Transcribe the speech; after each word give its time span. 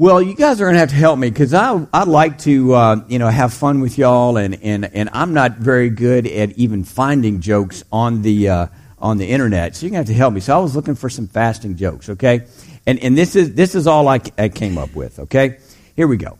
Well, 0.00 0.22
you 0.22 0.36
guys 0.36 0.60
are 0.60 0.64
going 0.66 0.74
to 0.74 0.78
have 0.78 0.90
to 0.90 0.94
help 0.94 1.18
me 1.18 1.28
because 1.28 1.52
I 1.52 1.84
I 1.92 2.04
like 2.04 2.38
to 2.42 2.72
uh, 2.72 3.04
you 3.08 3.18
know 3.18 3.26
have 3.26 3.52
fun 3.52 3.80
with 3.80 3.98
y'all 3.98 4.36
and, 4.36 4.62
and 4.62 4.84
and 4.94 5.10
I'm 5.12 5.34
not 5.34 5.56
very 5.56 5.90
good 5.90 6.24
at 6.24 6.52
even 6.52 6.84
finding 6.84 7.40
jokes 7.40 7.82
on 7.90 8.22
the 8.22 8.48
uh, 8.48 8.66
on 9.00 9.18
the 9.18 9.26
internet. 9.26 9.74
So 9.74 9.86
you're 9.86 9.90
going 9.90 10.04
to 10.04 10.12
have 10.12 10.16
to 10.16 10.16
help 10.16 10.34
me. 10.34 10.38
So 10.38 10.56
I 10.56 10.60
was 10.60 10.76
looking 10.76 10.94
for 10.94 11.10
some 11.10 11.26
fasting 11.26 11.74
jokes. 11.74 12.08
Okay, 12.10 12.46
and 12.86 13.00
and 13.00 13.18
this 13.18 13.34
is 13.34 13.54
this 13.54 13.74
is 13.74 13.88
all 13.88 14.06
I, 14.06 14.20
I 14.38 14.50
came 14.50 14.78
up 14.78 14.94
with. 14.94 15.18
Okay, 15.18 15.58
here 15.96 16.06
we 16.06 16.16
go. 16.16 16.38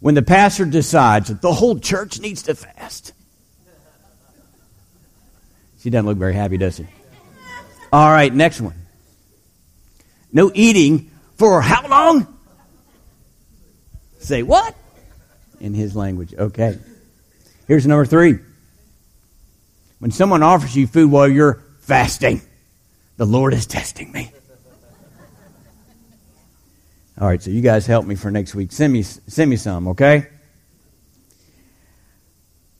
When 0.00 0.16
the 0.16 0.22
pastor 0.22 0.64
decides 0.64 1.28
that 1.28 1.40
the 1.40 1.52
whole 1.52 1.78
church 1.78 2.18
needs 2.18 2.42
to 2.42 2.56
fast, 2.56 3.12
she 5.78 5.90
doesn't 5.90 6.06
look 6.06 6.18
very 6.18 6.34
happy, 6.34 6.56
does 6.56 6.78
she? 6.78 6.86
All 7.92 8.10
right, 8.10 8.34
next 8.34 8.60
one. 8.60 8.74
No 10.32 10.50
eating 10.52 11.12
for 11.36 11.60
how 11.60 11.86
long? 11.88 12.26
Say 14.18 14.42
what? 14.42 14.74
In 15.60 15.74
his 15.74 15.94
language. 15.94 16.34
Okay. 16.34 16.78
Here's 17.68 17.86
number 17.86 18.04
three. 18.04 18.38
When 19.98 20.10
someone 20.10 20.42
offers 20.42 20.76
you 20.76 20.86
food 20.86 21.10
while 21.10 21.28
you're 21.28 21.62
fasting, 21.80 22.42
the 23.16 23.24
Lord 23.24 23.54
is 23.54 23.66
testing 23.66 24.12
me. 24.12 24.30
All 27.18 27.26
right, 27.26 27.42
so 27.42 27.50
you 27.50 27.62
guys 27.62 27.86
help 27.86 28.04
me 28.04 28.14
for 28.14 28.30
next 28.30 28.54
week. 28.54 28.72
Send 28.72 28.92
me, 28.92 29.02
send 29.02 29.48
me 29.48 29.56
some, 29.56 29.88
okay? 29.88 30.26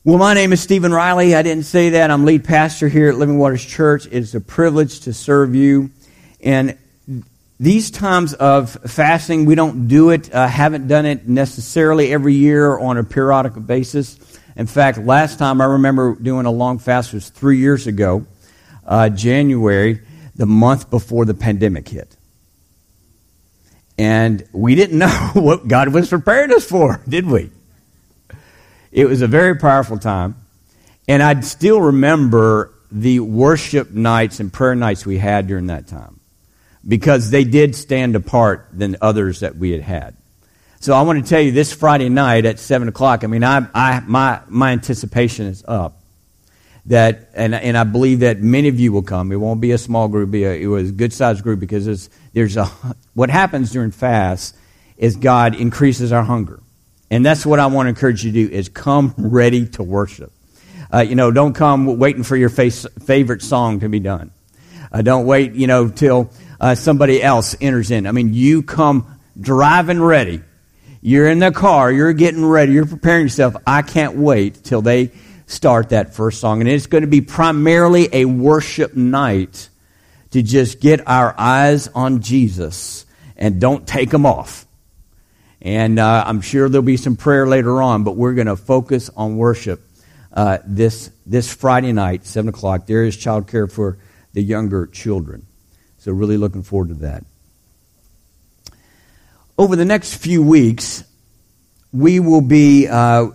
Well, 0.03 0.19
my 0.19 0.35
name 0.35 0.53
is 0.53 0.61
Stephen 0.61 0.93
Riley. 0.93 1.33
I 1.33 1.41
didn't 1.41 1.65
say 1.65 1.89
that. 1.89 2.11
I'm 2.11 2.23
lead 2.23 2.43
pastor 2.43 2.87
here 2.87 3.09
at 3.09 3.15
Living 3.15 3.39
Waters 3.39 3.65
Church. 3.65 4.07
It's 4.11 4.35
a 4.35 4.39
privilege 4.39 5.01
to 5.01 5.13
serve 5.13 5.55
you. 5.55 5.89
And 6.39 6.77
these 7.59 7.89
times 7.89 8.35
of 8.35 8.69
fasting, 8.85 9.45
we 9.45 9.55
don't 9.55 9.87
do 9.87 10.11
it, 10.11 10.33
uh, 10.33 10.47
haven't 10.47 10.87
done 10.87 11.07
it 11.07 11.27
necessarily 11.27 12.13
every 12.13 12.35
year 12.35 12.77
on 12.77 12.97
a 12.97 13.03
periodic 13.03 13.53
basis. 13.65 14.19
In 14.55 14.67
fact, 14.67 14.99
last 14.99 15.39
time 15.39 15.59
I 15.59 15.65
remember 15.65 16.15
doing 16.15 16.45
a 16.45 16.51
long 16.51 16.77
fast 16.77 17.13
was 17.13 17.29
three 17.29 17.57
years 17.57 17.87
ago, 17.87 18.27
uh, 18.85 19.09
January, 19.09 20.01
the 20.35 20.45
month 20.45 20.91
before 20.91 21.25
the 21.25 21.33
pandemic 21.33 21.89
hit. 21.89 22.15
And 23.97 24.47
we 24.51 24.75
didn't 24.75 24.97
know 24.99 25.31
what 25.33 25.67
God 25.67 25.89
was 25.89 26.09
preparing 26.09 26.53
us 26.53 26.63
for, 26.63 27.01
did 27.09 27.25
we? 27.25 27.49
It 28.91 29.05
was 29.05 29.23
a 29.23 29.27
very 29.27 29.55
powerful 29.55 29.97
time. 29.97 30.35
And 31.07 31.23
I 31.23 31.39
still 31.41 31.81
remember 31.81 32.71
the 32.91 33.19
worship 33.19 33.91
nights 33.91 34.39
and 34.39 34.53
prayer 34.53 34.75
nights 34.75 35.07
we 35.07 35.17
had 35.17 35.47
during 35.47 35.67
that 35.67 35.87
time 35.87 36.16
because 36.87 37.29
they 37.29 37.43
did 37.43 37.75
stand 37.75 38.15
apart 38.15 38.69
than 38.71 38.95
others 39.01 39.41
that 39.41 39.57
we 39.57 39.71
had 39.71 39.81
had. 39.81 40.15
So 40.79 40.93
I 40.93 41.01
want 41.01 41.23
to 41.23 41.29
tell 41.29 41.41
you 41.41 41.51
this 41.51 41.73
Friday 41.73 42.09
night 42.09 42.45
at 42.45 42.59
seven 42.59 42.87
o'clock. 42.87 43.23
I 43.23 43.27
mean, 43.27 43.43
I, 43.43 43.67
I, 43.73 44.01
my, 44.05 44.41
my 44.47 44.71
anticipation 44.71 45.47
is 45.47 45.63
up 45.67 46.01
that, 46.85 47.29
and, 47.33 47.53
and 47.53 47.77
I 47.77 47.83
believe 47.83 48.19
that 48.19 48.39
many 48.39 48.67
of 48.67 48.79
you 48.79 48.91
will 48.91 49.01
come. 49.01 49.31
It 49.31 49.37
won't 49.37 49.59
be 49.59 49.71
a 49.71 49.77
small 49.77 50.07
group. 50.07 50.31
Be 50.31 50.43
a, 50.43 50.53
it 50.53 50.67
was 50.67 50.89
a 50.89 50.93
good 50.93 51.13
sized 51.13 51.43
group 51.43 51.59
because 51.59 52.09
there's 52.33 52.57
a, 52.57 52.65
what 53.15 53.29
happens 53.29 53.71
during 53.71 53.91
fast 53.91 54.55
is 54.97 55.15
God 55.15 55.55
increases 55.55 56.11
our 56.11 56.23
hunger. 56.23 56.59
And 57.09 57.25
that's 57.25 57.45
what 57.45 57.59
I 57.59 57.67
want 57.67 57.85
to 57.85 57.89
encourage 57.89 58.23
you 58.23 58.31
to 58.31 58.47
do 58.47 58.53
is 58.53 58.69
come 58.69 59.13
ready 59.17 59.67
to 59.69 59.83
worship. 59.83 60.31
Uh, 60.93 60.99
you 60.99 61.15
know, 61.15 61.31
don't 61.31 61.53
come 61.53 61.97
waiting 61.97 62.23
for 62.23 62.35
your 62.35 62.49
face, 62.49 62.85
favorite 63.05 63.41
song 63.41 63.79
to 63.81 63.89
be 63.89 63.99
done. 63.99 64.31
Uh, 64.91 65.01
don't 65.01 65.25
wait, 65.25 65.53
you 65.53 65.67
know, 65.67 65.89
till 65.89 66.29
uh, 66.59 66.75
somebody 66.75 67.21
else 67.21 67.55
enters 67.61 67.91
in. 67.91 68.07
I 68.07 68.11
mean, 68.11 68.33
you 68.33 68.63
come 68.63 69.19
driving 69.39 70.01
ready. 70.01 70.41
You're 71.01 71.29
in 71.29 71.39
the 71.39 71.51
car. 71.51 71.91
You're 71.91 72.13
getting 72.13 72.45
ready. 72.45 72.73
You're 72.73 72.85
preparing 72.85 73.25
yourself. 73.25 73.55
I 73.65 73.81
can't 73.81 74.15
wait 74.15 74.63
till 74.63 74.81
they 74.81 75.11
start 75.45 75.89
that 75.89 76.13
first 76.13 76.39
song. 76.39 76.61
And 76.61 76.69
it's 76.69 76.87
going 76.87 77.01
to 77.01 77.07
be 77.07 77.21
primarily 77.21 78.09
a 78.11 78.25
worship 78.25 78.95
night 78.95 79.69
to 80.31 80.41
just 80.41 80.81
get 80.81 81.07
our 81.07 81.33
eyes 81.37 81.87
on 81.89 82.21
Jesus 82.21 83.05
and 83.37 83.61
don't 83.61 83.87
take 83.87 84.09
them 84.09 84.25
off. 84.25 84.65
And 85.61 85.99
uh, 85.99 86.23
I'm 86.25 86.41
sure 86.41 86.69
there'll 86.69 86.85
be 86.85 86.97
some 86.97 87.15
prayer 87.15 87.47
later 87.47 87.81
on, 87.81 88.03
but 88.03 88.15
we're 88.15 88.33
going 88.33 88.47
to 88.47 88.55
focus 88.55 89.09
on 89.15 89.37
worship 89.37 89.81
uh, 90.33 90.59
this 90.65 91.09
this 91.25 91.51
Friday 91.51 91.93
night, 91.93 92.25
seven 92.25 92.49
o'clock. 92.49 92.85
There 92.85 93.03
is 93.03 93.17
childcare 93.17 93.71
for 93.71 93.97
the 94.33 94.41
younger 94.41 94.85
children. 94.85 95.47
So, 96.07 96.13
really 96.13 96.37
looking 96.37 96.63
forward 96.63 96.87
to 96.87 96.93
that. 97.01 97.25
Over 99.57 99.75
the 99.75 99.83
next 99.83 100.15
few 100.15 100.41
weeks, 100.41 101.03
we 101.91 102.21
will 102.21 102.39
be 102.39 102.87
uh, 102.87 103.31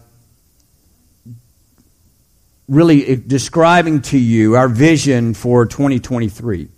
really 2.69 3.16
describing 3.16 4.00
to 4.00 4.16
you 4.16 4.55
our 4.55 4.69
vision 4.69 5.34
for 5.34 5.66
2023. 5.66 6.69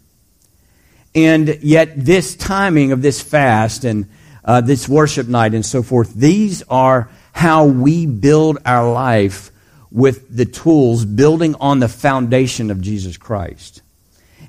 And 1.14 1.60
yet, 1.62 1.92
this 1.94 2.34
timing 2.34 2.90
of 2.90 3.00
this 3.00 3.22
fast 3.22 3.84
and 3.84 4.10
uh, 4.44 4.62
this 4.62 4.88
worship 4.88 5.28
night 5.28 5.54
and 5.54 5.64
so 5.64 5.84
forth, 5.84 6.12
these 6.12 6.64
are 6.64 7.08
how 7.30 7.66
we 7.66 8.06
build 8.06 8.58
our 8.66 8.92
life 8.92 9.52
with 9.92 10.36
the 10.36 10.44
tools 10.44 11.04
building 11.04 11.54
on 11.60 11.78
the 11.78 11.88
foundation 11.88 12.72
of 12.72 12.80
Jesus 12.80 13.16
Christ. 13.16 13.82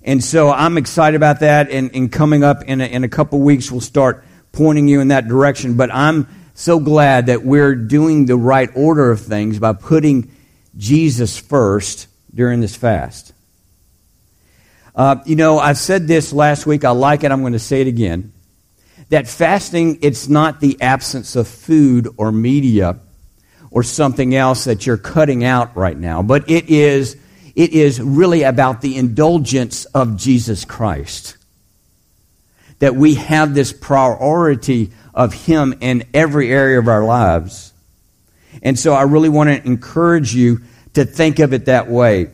And 0.05 0.23
so 0.23 0.51
I'm 0.51 0.77
excited 0.77 1.15
about 1.15 1.39
that. 1.39 1.71
And, 1.71 1.93
and 1.95 2.11
coming 2.11 2.43
up 2.43 2.63
in 2.63 2.79
a, 2.79 2.85
in 2.85 3.03
a 3.03 3.09
couple 3.09 3.41
weeks, 3.41 3.71
we'll 3.71 3.81
start 3.81 4.23
pointing 4.51 4.87
you 4.87 5.01
in 5.01 5.09
that 5.09 5.27
direction. 5.27 5.75
But 5.75 5.93
I'm 5.93 6.27
so 6.53 6.79
glad 6.79 7.25
that 7.25 7.43
we're 7.43 7.75
doing 7.75 8.27
the 8.27 8.37
right 8.37 8.69
order 8.75 9.09
of 9.09 9.21
things 9.21 9.57
by 9.57 9.73
putting 9.73 10.31
Jesus 10.77 11.37
first 11.37 12.07
during 12.33 12.61
this 12.61 12.75
fast. 12.75 13.33
Uh, 14.95 15.17
you 15.25 15.35
know, 15.35 15.57
I 15.57 15.73
said 15.73 16.07
this 16.07 16.31
last 16.31 16.67
week. 16.67 16.85
I 16.85 16.91
like 16.91 17.23
it. 17.23 17.31
I'm 17.31 17.41
going 17.41 17.53
to 17.53 17.59
say 17.59 17.81
it 17.81 17.87
again. 17.87 18.31
That 19.09 19.27
fasting, 19.27 19.99
it's 20.03 20.29
not 20.29 20.61
the 20.61 20.79
absence 20.81 21.35
of 21.35 21.47
food 21.47 22.07
or 22.17 22.31
media 22.31 22.99
or 23.71 23.81
something 23.83 24.35
else 24.35 24.65
that 24.65 24.85
you're 24.85 24.97
cutting 24.97 25.43
out 25.43 25.75
right 25.75 25.97
now, 25.97 26.21
but 26.21 26.49
it 26.49 26.69
is 26.69 27.17
it 27.55 27.71
is 27.71 28.01
really 28.01 28.43
about 28.43 28.81
the 28.81 28.97
indulgence 28.97 29.85
of 29.85 30.17
Jesus 30.17 30.65
Christ. 30.65 31.37
That 32.79 32.95
we 32.95 33.15
have 33.15 33.53
this 33.53 33.71
priority 33.71 34.91
of 35.13 35.33
Him 35.33 35.73
in 35.79 36.03
every 36.13 36.51
area 36.51 36.77
of 36.77 36.89
our 36.89 37.05
lives. 37.05 37.71
And 38.61 38.77
so 38.77 38.93
I 38.93 39.03
really 39.03 39.29
want 39.29 39.49
to 39.49 39.65
encourage 39.65 40.35
you 40.35 40.61
to 40.93 41.05
think 41.05 41.39
of 41.39 41.53
it 41.53 41.65
that 41.65 41.89
way. 41.89 42.29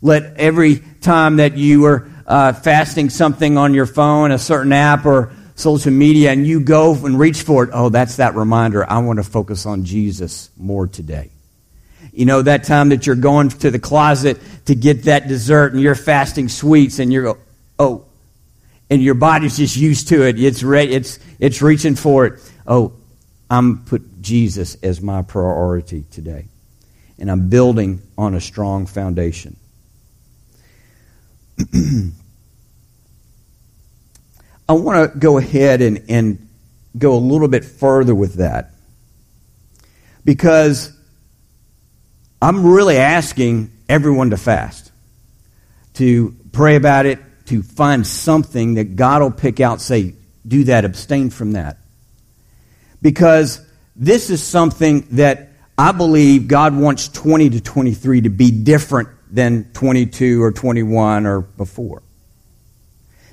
Let 0.00 0.36
every 0.36 0.82
time 1.00 1.36
that 1.36 1.56
you 1.56 1.84
are 1.86 2.08
uh, 2.26 2.52
fasting 2.54 3.10
something 3.10 3.58
on 3.58 3.74
your 3.74 3.86
phone, 3.86 4.32
a 4.32 4.38
certain 4.38 4.72
app 4.72 5.04
or 5.04 5.32
social 5.54 5.92
media, 5.92 6.30
and 6.30 6.46
you 6.46 6.60
go 6.60 6.94
and 6.94 7.18
reach 7.18 7.42
for 7.42 7.64
it, 7.64 7.70
oh, 7.72 7.90
that's 7.90 8.16
that 8.16 8.34
reminder. 8.34 8.90
I 8.90 8.98
want 8.98 9.18
to 9.18 9.22
focus 9.22 9.66
on 9.66 9.84
Jesus 9.84 10.50
more 10.56 10.86
today. 10.86 11.30
You 12.14 12.26
know, 12.26 12.42
that 12.42 12.62
time 12.62 12.90
that 12.90 13.06
you're 13.06 13.16
going 13.16 13.48
to 13.48 13.70
the 13.72 13.80
closet 13.80 14.40
to 14.66 14.74
get 14.74 15.02
that 15.04 15.26
dessert 15.26 15.72
and 15.72 15.82
you're 15.82 15.96
fasting 15.96 16.48
sweets 16.48 17.00
and 17.00 17.12
you're, 17.12 17.36
oh, 17.78 18.04
and 18.88 19.02
your 19.02 19.14
body's 19.14 19.56
just 19.56 19.76
used 19.76 20.08
to 20.08 20.22
it. 20.22 20.38
It's 20.38 20.62
ready, 20.62 20.94
it's, 20.94 21.18
it's 21.40 21.60
reaching 21.60 21.96
for 21.96 22.26
it. 22.26 22.52
Oh, 22.66 22.92
I'm 23.50 23.84
put 23.84 24.22
Jesus 24.22 24.76
as 24.76 25.00
my 25.00 25.22
priority 25.22 26.04
today. 26.12 26.46
And 27.18 27.30
I'm 27.30 27.48
building 27.48 28.00
on 28.16 28.34
a 28.34 28.40
strong 28.40 28.86
foundation. 28.86 29.56
I 34.68 34.72
want 34.72 35.12
to 35.12 35.18
go 35.18 35.38
ahead 35.38 35.82
and, 35.82 36.04
and 36.08 36.48
go 36.96 37.14
a 37.14 37.18
little 37.18 37.48
bit 37.48 37.64
further 37.64 38.14
with 38.14 38.34
that. 38.34 38.70
Because 40.24 40.93
I'm 42.44 42.66
really 42.66 42.98
asking 42.98 43.72
everyone 43.88 44.28
to 44.28 44.36
fast, 44.36 44.92
to 45.94 46.36
pray 46.52 46.76
about 46.76 47.06
it, 47.06 47.18
to 47.46 47.62
find 47.62 48.06
something 48.06 48.74
that 48.74 48.96
God 48.96 49.22
will 49.22 49.30
pick 49.30 49.60
out, 49.60 49.80
say, 49.80 50.14
do 50.46 50.64
that, 50.64 50.84
abstain 50.84 51.30
from 51.30 51.52
that. 51.52 51.78
Because 53.00 53.66
this 53.96 54.28
is 54.28 54.42
something 54.42 55.06
that 55.12 55.52
I 55.78 55.92
believe 55.92 56.46
God 56.46 56.76
wants 56.76 57.08
20 57.08 57.48
to 57.48 57.62
23 57.62 58.20
to 58.20 58.28
be 58.28 58.50
different 58.50 59.08
than 59.30 59.72
22 59.72 60.42
or 60.42 60.52
21 60.52 61.24
or 61.24 61.40
before. 61.40 62.02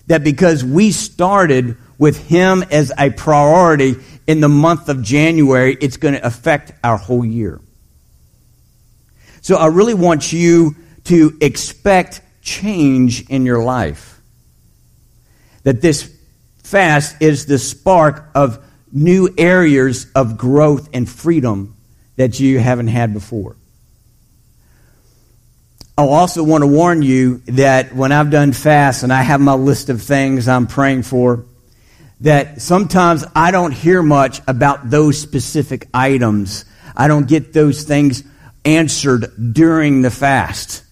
That 0.08 0.24
because 0.24 0.64
we 0.64 0.94
started 0.94 1.76
with 1.98 2.30
Him 2.30 2.64
as 2.72 2.94
a 2.98 3.10
priority 3.10 3.96
in 4.26 4.40
the 4.40 4.48
month 4.48 4.88
of 4.88 5.04
January, 5.04 5.78
it's 5.82 5.98
going 5.98 6.14
to 6.14 6.26
affect 6.26 6.72
our 6.82 6.96
whole 6.96 7.26
year. 7.26 7.60
So 9.42 9.56
I 9.56 9.68
really 9.68 9.96
want 9.96 10.32
you 10.32 10.76
to 11.06 11.38
expect 11.42 12.22
change 12.42 13.28
in 13.30 13.46
your 13.46 13.64
life. 13.64 14.22
That 15.64 15.82
this 15.82 16.16
fast 16.64 17.22
is 17.22 17.46
the 17.46 17.60
spark 17.60 18.30
of 18.34 18.64
new 18.92 19.34
areas 19.38 20.08
of 20.16 20.38
growth 20.38 20.90
and 20.94 21.10
freedom 21.10 21.76
that 22.18 22.40
you 22.40 22.60
haven't 22.60 22.88
had 22.88 23.14
before. 23.14 23.56
I 25.98 26.04
also 26.04 26.44
want 26.44 26.64
to 26.64 26.68
warn 26.68 27.02
you 27.02 27.40
that 27.48 27.94
when 27.94 28.12
I've 28.12 28.32
done 28.32 28.54
fast 28.54 29.04
and 29.04 29.12
I 29.12 29.22
have 29.22 29.42
my 29.42 29.54
list 29.54 29.90
of 29.90 30.02
things 30.02 30.48
I'm 30.48 30.68
praying 30.68 31.04
for, 31.04 31.46
that 32.22 32.62
sometimes 32.62 33.26
I 33.36 33.52
don't 33.52 33.72
hear 33.72 34.02
much 34.02 34.42
about 34.48 34.90
those 34.90 35.20
specific 35.20 35.88
items. 35.94 36.66
I 36.96 37.08
don't 37.08 37.28
get 37.28 37.54
those 37.54 37.84
things 37.84 38.24
answered 38.66 39.54
during 39.54 40.02
the 40.02 40.12
fast. 40.12 40.84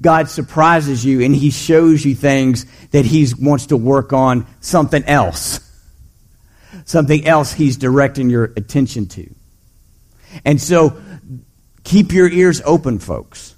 God 0.00 0.28
surprises 0.28 1.04
you 1.04 1.22
and 1.22 1.34
He 1.34 1.50
shows 1.50 2.04
you 2.04 2.14
things 2.14 2.66
that 2.90 3.04
He 3.04 3.26
wants 3.38 3.66
to 3.66 3.76
work 3.76 4.12
on 4.12 4.46
something 4.60 5.04
else. 5.04 5.60
Something 6.84 7.26
else 7.26 7.52
He's 7.52 7.76
directing 7.76 8.30
your 8.30 8.44
attention 8.56 9.06
to. 9.08 9.32
And 10.44 10.60
so 10.60 11.00
keep 11.84 12.12
your 12.12 12.28
ears 12.28 12.60
open, 12.64 12.98
folks. 12.98 13.54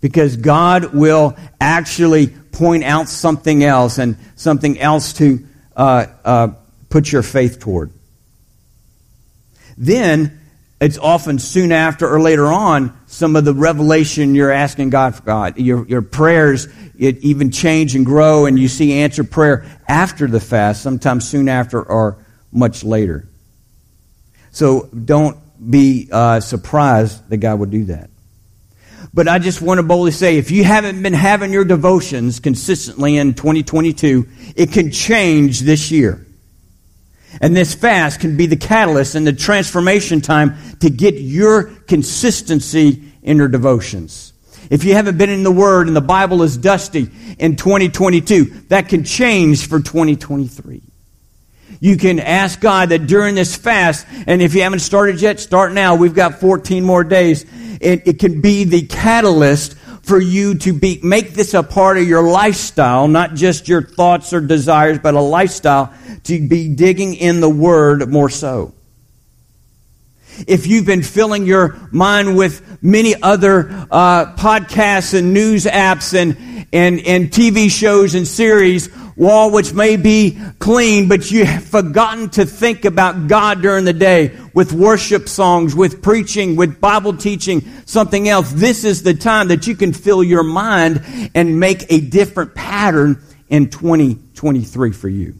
Because 0.00 0.38
God 0.38 0.94
will 0.94 1.36
actually 1.60 2.28
point 2.28 2.84
out 2.84 3.08
something 3.08 3.62
else 3.62 3.98
and 3.98 4.16
something 4.34 4.78
else 4.80 5.12
to 5.14 5.46
uh, 5.76 6.06
uh, 6.24 6.48
put 6.88 7.12
your 7.12 7.22
faith 7.22 7.60
toward. 7.60 7.92
Then, 9.76 10.39
it's 10.80 10.96
often 10.96 11.38
soon 11.38 11.72
after 11.72 12.08
or 12.08 12.20
later 12.20 12.46
on, 12.46 12.98
some 13.06 13.36
of 13.36 13.44
the 13.44 13.52
revelation 13.52 14.34
you're 14.34 14.50
asking 14.50 14.90
God 14.90 15.14
for 15.14 15.22
God. 15.22 15.58
Your, 15.58 15.86
your 15.86 16.00
prayers, 16.00 16.68
it 16.98 17.18
even 17.18 17.50
change 17.50 17.94
and 17.94 18.06
grow, 18.06 18.46
and 18.46 18.58
you 18.58 18.66
see 18.66 18.94
answered 18.94 19.30
prayer 19.30 19.66
after 19.86 20.26
the 20.26 20.40
fast, 20.40 20.82
sometimes 20.82 21.28
soon 21.28 21.50
after 21.50 21.82
or 21.82 22.24
much 22.50 22.82
later. 22.82 23.28
So 24.52 24.88
don't 24.92 25.36
be 25.70 26.08
uh, 26.10 26.40
surprised 26.40 27.28
that 27.28 27.36
God 27.36 27.58
would 27.58 27.70
do 27.70 27.84
that. 27.84 28.08
But 29.12 29.28
I 29.28 29.38
just 29.38 29.60
want 29.60 29.78
to 29.78 29.82
boldly 29.82 30.12
say 30.12 30.38
if 30.38 30.50
you 30.50 30.64
haven't 30.64 31.02
been 31.02 31.12
having 31.12 31.52
your 31.52 31.64
devotions 31.64 32.40
consistently 32.40 33.16
in 33.16 33.34
2022, 33.34 34.26
it 34.56 34.72
can 34.72 34.92
change 34.92 35.60
this 35.60 35.90
year. 35.90 36.26
And 37.40 37.56
this 37.56 37.74
fast 37.74 38.20
can 38.20 38.36
be 38.36 38.46
the 38.46 38.56
catalyst 38.56 39.14
and 39.14 39.26
the 39.26 39.32
transformation 39.32 40.20
time 40.20 40.56
to 40.80 40.90
get 40.90 41.14
your 41.14 41.64
consistency 41.64 43.04
in 43.22 43.36
your 43.36 43.48
devotions. 43.48 44.32
If 44.70 44.84
you 44.84 44.94
haven't 44.94 45.18
been 45.18 45.30
in 45.30 45.42
the 45.42 45.50
Word 45.50 45.88
and 45.88 45.96
the 45.96 46.00
Bible 46.00 46.42
is 46.42 46.56
dusty 46.56 47.08
in 47.38 47.56
2022, 47.56 48.44
that 48.68 48.88
can 48.88 49.04
change 49.04 49.66
for 49.66 49.80
2023. 49.80 50.82
You 51.80 51.96
can 51.96 52.20
ask 52.20 52.60
God 52.60 52.90
that 52.90 53.06
during 53.06 53.34
this 53.34 53.56
fast, 53.56 54.06
and 54.26 54.42
if 54.42 54.54
you 54.54 54.62
haven't 54.62 54.80
started 54.80 55.20
yet, 55.20 55.40
start 55.40 55.72
now. 55.72 55.94
We've 55.94 56.14
got 56.14 56.40
14 56.40 56.84
more 56.84 57.04
days. 57.04 57.44
It, 57.80 58.06
it 58.06 58.18
can 58.18 58.40
be 58.40 58.64
the 58.64 58.82
catalyst 58.82 59.76
for 60.02 60.20
you 60.20 60.54
to 60.56 60.72
be, 60.72 61.00
make 61.02 61.34
this 61.34 61.54
a 61.54 61.62
part 61.62 61.98
of 61.98 62.08
your 62.08 62.22
lifestyle, 62.22 63.08
not 63.08 63.34
just 63.34 63.68
your 63.68 63.82
thoughts 63.82 64.32
or 64.32 64.40
desires, 64.40 64.98
but 64.98 65.14
a 65.14 65.20
lifestyle 65.20 65.92
to 66.24 66.48
be 66.48 66.74
digging 66.74 67.14
in 67.14 67.40
the 67.40 67.48
Word 67.48 68.08
more 68.10 68.30
so. 68.30 68.74
If 70.46 70.66
you've 70.66 70.86
been 70.86 71.02
filling 71.02 71.46
your 71.46 71.76
mind 71.90 72.36
with 72.36 72.82
many 72.82 73.20
other 73.20 73.68
uh, 73.90 74.34
podcasts 74.36 75.18
and 75.18 75.34
news 75.34 75.64
apps 75.66 76.14
and, 76.14 76.66
and, 76.72 77.00
and 77.00 77.30
TV 77.30 77.70
shows 77.70 78.14
and 78.14 78.26
series, 78.26 78.88
wall 79.16 79.50
which 79.50 79.72
may 79.72 79.96
be 79.96 80.38
clean, 80.58 81.08
but 81.08 81.30
you 81.30 81.44
have 81.44 81.64
forgotten 81.64 82.30
to 82.30 82.46
think 82.46 82.84
about 82.84 83.28
God 83.28 83.62
during 83.62 83.84
the 83.84 83.92
day 83.92 84.36
with 84.54 84.72
worship 84.72 85.28
songs, 85.28 85.74
with 85.74 86.02
preaching, 86.02 86.56
with 86.56 86.80
Bible 86.80 87.16
teaching, 87.16 87.62
something 87.86 88.28
else. 88.28 88.50
This 88.52 88.84
is 88.84 89.02
the 89.02 89.14
time 89.14 89.48
that 89.48 89.66
you 89.66 89.74
can 89.74 89.92
fill 89.92 90.22
your 90.22 90.42
mind 90.42 91.30
and 91.34 91.60
make 91.60 91.90
a 91.92 92.00
different 92.00 92.54
pattern 92.54 93.22
in 93.48 93.68
2023 93.68 94.92
for 94.92 95.08
you. 95.08 95.34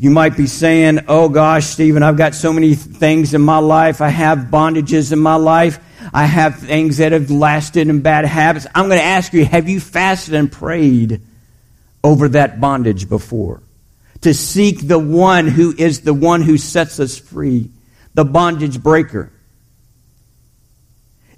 You 0.00 0.10
might 0.10 0.36
be 0.36 0.46
saying, 0.46 1.00
Oh 1.08 1.28
gosh, 1.28 1.66
Stephen, 1.66 2.04
I've 2.04 2.16
got 2.16 2.36
so 2.36 2.52
many 2.52 2.74
things 2.74 3.34
in 3.34 3.40
my 3.40 3.58
life. 3.58 4.00
I 4.00 4.08
have 4.08 4.38
bondages 4.50 5.12
in 5.12 5.18
my 5.18 5.34
life. 5.34 5.80
I 6.12 6.26
have 6.26 6.58
things 6.58 6.98
that 6.98 7.12
have 7.12 7.30
lasted 7.30 7.88
and 7.88 8.02
bad 8.02 8.24
habits. 8.24 8.66
I'm 8.74 8.86
going 8.86 8.98
to 8.98 9.04
ask 9.04 9.32
you, 9.32 9.44
have 9.44 9.68
you 9.68 9.80
fasted 9.80 10.34
and 10.34 10.50
prayed 10.50 11.20
over 12.02 12.28
that 12.30 12.60
bondage 12.60 13.08
before? 13.08 13.62
To 14.22 14.34
seek 14.34 14.86
the 14.86 14.98
one 14.98 15.46
who 15.46 15.74
is 15.76 16.00
the 16.00 16.14
one 16.14 16.42
who 16.42 16.58
sets 16.58 16.98
us 16.98 17.18
free, 17.18 17.70
the 18.14 18.24
bondage 18.24 18.82
breaker. 18.82 19.30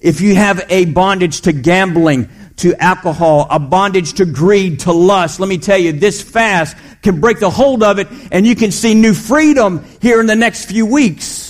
If 0.00 0.22
you 0.22 0.34
have 0.34 0.64
a 0.70 0.86
bondage 0.86 1.42
to 1.42 1.52
gambling, 1.52 2.30
to 2.56 2.74
alcohol, 2.82 3.46
a 3.50 3.58
bondage 3.58 4.14
to 4.14 4.24
greed, 4.24 4.80
to 4.80 4.92
lust, 4.92 5.40
let 5.40 5.48
me 5.48 5.58
tell 5.58 5.78
you, 5.78 5.92
this 5.92 6.22
fast 6.22 6.76
can 7.02 7.20
break 7.20 7.38
the 7.38 7.50
hold 7.50 7.82
of 7.82 7.98
it 7.98 8.08
and 8.32 8.46
you 8.46 8.54
can 8.54 8.70
see 8.70 8.94
new 8.94 9.14
freedom 9.14 9.84
here 10.00 10.20
in 10.20 10.26
the 10.26 10.36
next 10.36 10.66
few 10.66 10.86
weeks. 10.86 11.49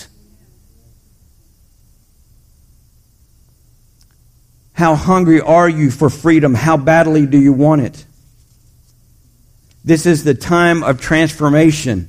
How 4.81 4.95
hungry 4.95 5.43
are 5.43 5.69
you 5.69 5.91
for 5.91 6.09
freedom? 6.09 6.55
How 6.55 6.79
badly 6.79 7.27
do 7.27 7.39
you 7.39 7.53
want 7.53 7.83
it? 7.83 8.03
This 9.85 10.07
is 10.07 10.25
the 10.25 10.33
time 10.33 10.83
of 10.83 11.03
transformation. 11.03 12.09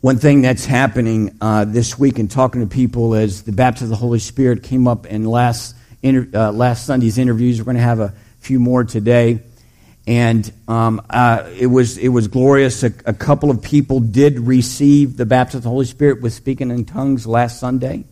One 0.00 0.18
thing 0.18 0.42
that's 0.42 0.64
happening 0.64 1.36
uh, 1.40 1.64
this 1.64 1.98
week 1.98 2.20
in 2.20 2.28
talking 2.28 2.60
to 2.60 2.68
people 2.68 3.14
is 3.14 3.42
the 3.42 3.50
baptism 3.50 3.86
of 3.86 3.90
the 3.90 3.96
Holy 3.96 4.20
Spirit 4.20 4.62
came 4.62 4.86
up 4.86 5.04
in 5.04 5.24
last, 5.24 5.74
inter- 6.00 6.28
uh, 6.32 6.52
last 6.52 6.86
Sunday's 6.86 7.18
interviews. 7.18 7.58
We're 7.58 7.64
going 7.64 7.76
to 7.76 7.82
have 7.82 7.98
a 7.98 8.14
few 8.38 8.60
more 8.60 8.84
today 8.84 9.40
and 10.06 10.50
um, 10.66 11.02
uh, 11.10 11.48
it 11.58 11.66
was 11.66 11.98
it 11.98 12.08
was 12.08 12.28
glorious. 12.28 12.82
A, 12.82 12.92
a, 13.04 13.12
couple 13.12 13.50
of 13.50 13.62
people 13.62 14.00
did 14.00 14.40
receive 14.40 15.16
the 15.16 15.26
baptism 15.26 15.58
of 15.58 15.62
the 15.64 15.68
Holy 15.70 15.84
Spirit 15.84 16.22
with 16.22 16.32
speaking 16.32 16.70
in 16.70 16.84
tongues 16.84 17.26
last 17.26 17.60
Sunday, 17.60 18.04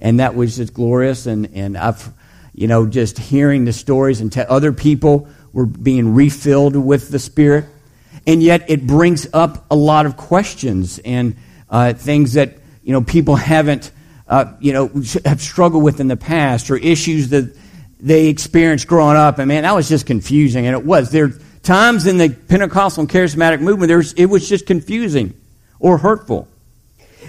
and 0.00 0.20
that 0.20 0.34
was 0.34 0.56
just 0.56 0.74
glorious. 0.74 1.26
And 1.26 1.50
and 1.54 1.76
I've 1.76 2.12
you 2.54 2.68
know 2.68 2.86
just 2.86 3.18
hearing 3.18 3.64
the 3.64 3.72
stories 3.72 4.20
and 4.20 4.30
te- 4.30 4.42
other 4.42 4.72
people 4.72 5.28
were 5.52 5.66
being 5.66 6.14
refilled 6.14 6.76
with 6.76 7.08
the 7.08 7.18
Spirit, 7.18 7.64
and 8.26 8.42
yet 8.42 8.68
it 8.68 8.86
brings 8.86 9.26
up 9.32 9.66
a 9.70 9.76
lot 9.76 10.04
of 10.04 10.16
questions 10.16 10.98
and 10.98 11.36
uh, 11.70 11.94
things 11.94 12.34
that 12.34 12.58
you 12.82 12.92
know 12.92 13.02
people 13.02 13.36
haven't 13.36 13.90
uh, 14.28 14.52
you 14.60 14.74
know 14.74 14.88
have 15.24 15.40
struggled 15.40 15.82
with 15.82 16.00
in 16.00 16.08
the 16.08 16.16
past 16.16 16.70
or 16.70 16.76
issues 16.76 17.30
that 17.30 17.56
they 18.04 18.26
experienced 18.26 18.86
growing 18.86 19.16
up. 19.16 19.38
And 19.38 19.48
man, 19.48 19.62
that 19.62 19.74
was 19.74 19.88
just 19.88 20.04
confusing. 20.04 20.66
And 20.66 20.76
it 20.76 20.84
was. 20.84 21.10
There 21.10 21.32
times 21.62 22.06
in 22.06 22.18
the 22.18 22.28
Pentecostal 22.28 23.00
and 23.00 23.10
charismatic 23.10 23.60
movement, 23.60 23.88
there 23.88 23.96
was, 23.96 24.12
it 24.12 24.26
was 24.26 24.46
just 24.46 24.66
confusing 24.66 25.32
or 25.80 25.96
hurtful. 25.96 26.46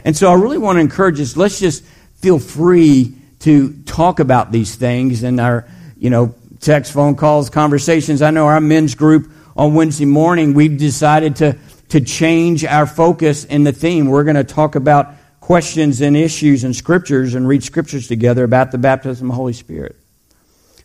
And 0.03 0.15
so 0.15 0.29
I 0.29 0.33
really 0.35 0.57
want 0.57 0.75
to 0.75 0.81
encourage 0.81 1.21
us, 1.21 1.37
let's 1.37 1.59
just 1.59 1.85
feel 2.15 2.39
free 2.39 3.15
to 3.39 3.71
talk 3.83 4.19
about 4.19 4.51
these 4.51 4.75
things 4.75 5.23
in 5.23 5.39
our, 5.39 5.65
you 5.97 6.09
know, 6.09 6.35
text, 6.59 6.91
phone 6.91 7.15
calls, 7.15 7.49
conversations. 7.49 8.21
I 8.21 8.31
know 8.31 8.45
our 8.47 8.59
men's 8.59 8.95
group 8.95 9.31
on 9.55 9.73
Wednesday 9.75 10.05
morning, 10.05 10.53
we've 10.53 10.77
decided 10.77 11.37
to, 11.37 11.57
to 11.89 12.01
change 12.01 12.65
our 12.65 12.85
focus 12.85 13.45
in 13.45 13.63
the 13.63 13.71
theme. 13.71 14.07
We're 14.07 14.25
going 14.25 14.35
to 14.35 14.43
talk 14.43 14.75
about 14.75 15.13
questions 15.39 16.01
and 16.01 16.17
issues 16.17 16.65
and 16.65 16.75
scriptures 16.75 17.33
and 17.33 17.47
read 17.47 17.63
scriptures 17.63 18.09
together 18.09 18.43
about 18.43 18.71
the 18.71 18.77
baptism 18.77 19.27
of 19.27 19.31
the 19.31 19.35
Holy 19.37 19.53
Spirit. 19.53 19.95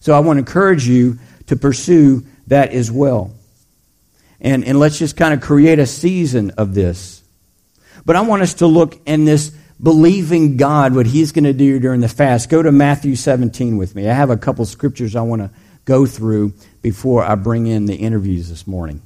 So 0.00 0.14
I 0.14 0.20
want 0.20 0.36
to 0.36 0.40
encourage 0.40 0.88
you 0.88 1.18
to 1.46 1.56
pursue 1.56 2.24
that 2.46 2.72
as 2.72 2.90
well. 2.90 3.32
And, 4.40 4.64
and 4.64 4.78
let's 4.78 4.98
just 4.98 5.16
kind 5.16 5.34
of 5.34 5.40
create 5.40 5.78
a 5.78 5.86
season 5.86 6.52
of 6.52 6.74
this. 6.74 7.22
But 8.06 8.16
I 8.16 8.22
want 8.22 8.42
us 8.42 8.54
to 8.54 8.66
look 8.66 8.98
in 9.06 9.26
this 9.26 9.50
believing 9.82 10.56
God, 10.56 10.94
what 10.94 11.06
He's 11.06 11.32
going 11.32 11.44
to 11.44 11.52
do 11.52 11.78
during 11.78 12.00
the 12.00 12.08
fast. 12.08 12.48
Go 12.48 12.62
to 12.62 12.72
Matthew 12.72 13.14
17 13.14 13.76
with 13.76 13.94
me. 13.94 14.08
I 14.08 14.14
have 14.14 14.30
a 14.30 14.36
couple 14.36 14.64
scriptures 14.64 15.14
I 15.14 15.22
want 15.22 15.42
to 15.42 15.50
go 15.84 16.06
through 16.06 16.54
before 16.82 17.22
I 17.22 17.34
bring 17.34 17.66
in 17.66 17.86
the 17.86 17.96
interviews 17.96 18.48
this 18.48 18.66
morning. 18.66 19.02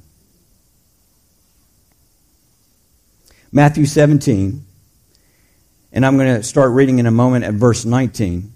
Matthew 3.51 3.85
17, 3.85 4.65
and 5.93 6.05
I'm 6.05 6.17
going 6.17 6.35
to 6.35 6.43
start 6.43 6.71
reading 6.71 6.99
in 6.99 7.05
a 7.05 7.11
moment 7.11 7.45
at 7.45 7.53
verse 7.53 7.85
19. 7.85 8.51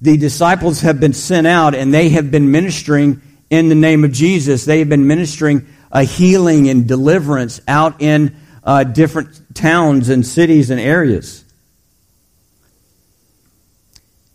The 0.00 0.16
disciples 0.16 0.82
have 0.82 1.00
been 1.00 1.12
sent 1.12 1.46
out 1.46 1.74
and 1.74 1.92
they 1.92 2.10
have 2.10 2.30
been 2.30 2.50
ministering 2.50 3.22
in 3.50 3.68
the 3.68 3.74
name 3.74 4.04
of 4.04 4.12
Jesus. 4.12 4.64
They 4.64 4.80
have 4.80 4.88
been 4.88 5.06
ministering 5.06 5.66
a 5.90 6.02
healing 6.02 6.68
and 6.68 6.86
deliverance 6.86 7.60
out 7.66 8.02
in 8.02 8.36
uh, 8.64 8.84
different 8.84 9.54
towns 9.54 10.08
and 10.08 10.26
cities 10.26 10.70
and 10.70 10.80
areas. 10.80 11.44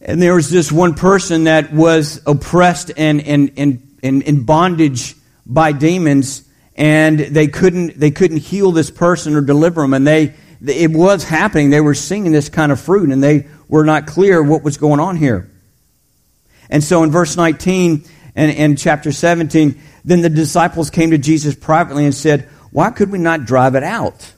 And 0.01 0.21
there 0.21 0.33
was 0.33 0.49
this 0.49 0.71
one 0.71 0.95
person 0.95 1.43
that 1.43 1.71
was 1.71 2.21
oppressed 2.25 2.91
and 2.97 3.19
in 3.21 3.53
and, 3.55 3.97
and, 4.01 4.23
in 4.23 4.43
bondage 4.45 5.15
by 5.45 5.73
demons, 5.73 6.43
and 6.75 7.19
they 7.19 7.47
couldn't 7.47 7.99
they 7.99 8.09
couldn't 8.09 8.37
heal 8.37 8.71
this 8.71 8.89
person 8.89 9.35
or 9.35 9.41
deliver 9.41 9.81
them, 9.81 9.93
and 9.93 10.07
they 10.07 10.33
it 10.65 10.91
was 10.91 11.23
happening. 11.23 11.69
They 11.69 11.81
were 11.81 11.95
singing 11.95 12.31
this 12.31 12.49
kind 12.49 12.71
of 12.71 12.79
fruit, 12.79 13.09
and 13.09 13.23
they 13.23 13.47
were 13.67 13.83
not 13.83 14.05
clear 14.05 14.43
what 14.43 14.63
was 14.63 14.77
going 14.77 14.99
on 14.99 15.15
here. 15.15 15.49
And 16.69 16.83
so 16.83 17.03
in 17.03 17.11
verse 17.11 17.35
19 17.35 18.03
and, 18.35 18.51
and 18.51 18.77
chapter 18.77 19.11
17, 19.11 19.79
then 20.05 20.21
the 20.21 20.29
disciples 20.29 20.89
came 20.89 21.11
to 21.11 21.17
Jesus 21.17 21.55
privately 21.55 22.05
and 22.05 22.15
said, 22.15 22.47
Why 22.71 22.91
could 22.91 23.11
we 23.11 23.19
not 23.19 23.45
drive 23.45 23.75
it 23.75 23.83
out? 23.83 24.33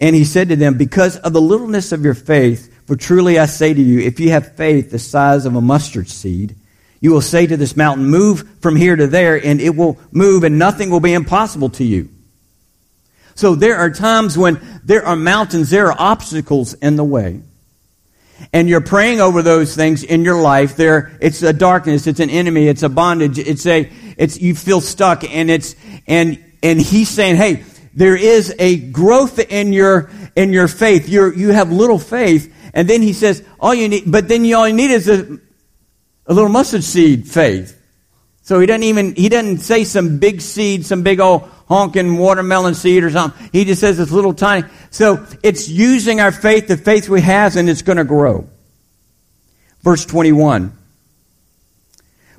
And 0.00 0.16
he 0.16 0.24
said 0.24 0.48
to 0.48 0.56
them, 0.56 0.78
Because 0.78 1.16
of 1.18 1.32
the 1.32 1.40
littleness 1.40 1.92
of 1.92 2.04
your 2.04 2.14
faith, 2.14 2.74
for 2.86 2.96
truly 2.96 3.38
I 3.38 3.46
say 3.46 3.72
to 3.72 3.80
you, 3.80 4.00
if 4.00 4.18
you 4.18 4.30
have 4.30 4.56
faith 4.56 4.90
the 4.90 4.98
size 4.98 5.46
of 5.46 5.54
a 5.54 5.60
mustard 5.60 6.08
seed, 6.08 6.56
you 7.00 7.12
will 7.12 7.20
say 7.20 7.46
to 7.46 7.56
this 7.56 7.76
mountain, 7.76 8.06
Move 8.06 8.48
from 8.60 8.76
here 8.76 8.96
to 8.96 9.06
there, 9.06 9.42
and 9.42 9.60
it 9.60 9.76
will 9.76 9.98
move, 10.10 10.42
and 10.44 10.58
nothing 10.58 10.90
will 10.90 11.00
be 11.00 11.12
impossible 11.12 11.70
to 11.70 11.84
you. 11.84 12.08
So 13.34 13.54
there 13.54 13.76
are 13.76 13.90
times 13.90 14.36
when 14.36 14.60
there 14.84 15.04
are 15.04 15.16
mountains, 15.16 15.70
there 15.70 15.88
are 15.90 15.96
obstacles 15.98 16.74
in 16.74 16.96
the 16.96 17.04
way. 17.04 17.42
And 18.52 18.68
you're 18.68 18.80
praying 18.80 19.20
over 19.20 19.42
those 19.42 19.74
things 19.76 20.02
in 20.02 20.24
your 20.24 20.40
life. 20.40 20.76
There, 20.76 21.16
it's 21.20 21.42
a 21.42 21.52
darkness, 21.52 22.06
it's 22.06 22.20
an 22.20 22.30
enemy, 22.30 22.68
it's 22.68 22.82
a 22.82 22.88
bondage, 22.88 23.38
it's 23.38 23.66
a, 23.66 23.90
it's, 24.16 24.40
you 24.40 24.54
feel 24.54 24.80
stuck, 24.80 25.24
and 25.24 25.50
it's, 25.50 25.76
and, 26.06 26.42
and 26.62 26.80
he's 26.80 27.08
saying, 27.08 27.36
hey, 27.36 27.64
there 27.94 28.16
is 28.16 28.54
a 28.58 28.76
growth 28.76 29.38
in 29.38 29.72
your, 29.72 30.10
in 30.36 30.52
your 30.52 30.68
faith. 30.68 31.08
You're, 31.08 31.34
you 31.34 31.48
have 31.50 31.72
little 31.72 31.98
faith. 31.98 32.52
And 32.72 32.88
then 32.88 33.02
he 33.02 33.12
says, 33.12 33.44
all 33.58 33.74
you 33.74 33.88
need, 33.88 34.04
but 34.06 34.28
then 34.28 34.44
you, 34.44 34.56
all 34.56 34.68
you 34.68 34.74
need 34.74 34.90
is 34.90 35.08
a, 35.08 35.38
a 36.26 36.34
little 36.34 36.50
mustard 36.50 36.84
seed 36.84 37.28
faith. 37.28 37.79
So 38.50 38.58
he 38.58 38.66
doesn't 38.66 38.82
even, 38.82 39.14
he 39.14 39.28
doesn't 39.28 39.58
say 39.58 39.84
some 39.84 40.18
big 40.18 40.40
seed, 40.40 40.84
some 40.84 41.04
big 41.04 41.20
old 41.20 41.48
honking 41.68 42.18
watermelon 42.18 42.74
seed 42.74 43.04
or 43.04 43.10
something. 43.12 43.48
He 43.52 43.64
just 43.64 43.80
says 43.80 44.00
it's 44.00 44.10
little 44.10 44.34
tiny. 44.34 44.66
So 44.90 45.24
it's 45.44 45.68
using 45.68 46.20
our 46.20 46.32
faith, 46.32 46.66
the 46.66 46.76
faith 46.76 47.08
we 47.08 47.20
have, 47.20 47.54
and 47.54 47.70
it's 47.70 47.82
going 47.82 47.98
to 47.98 48.04
grow. 48.04 48.48
Verse 49.82 50.04
21. 50.04 50.76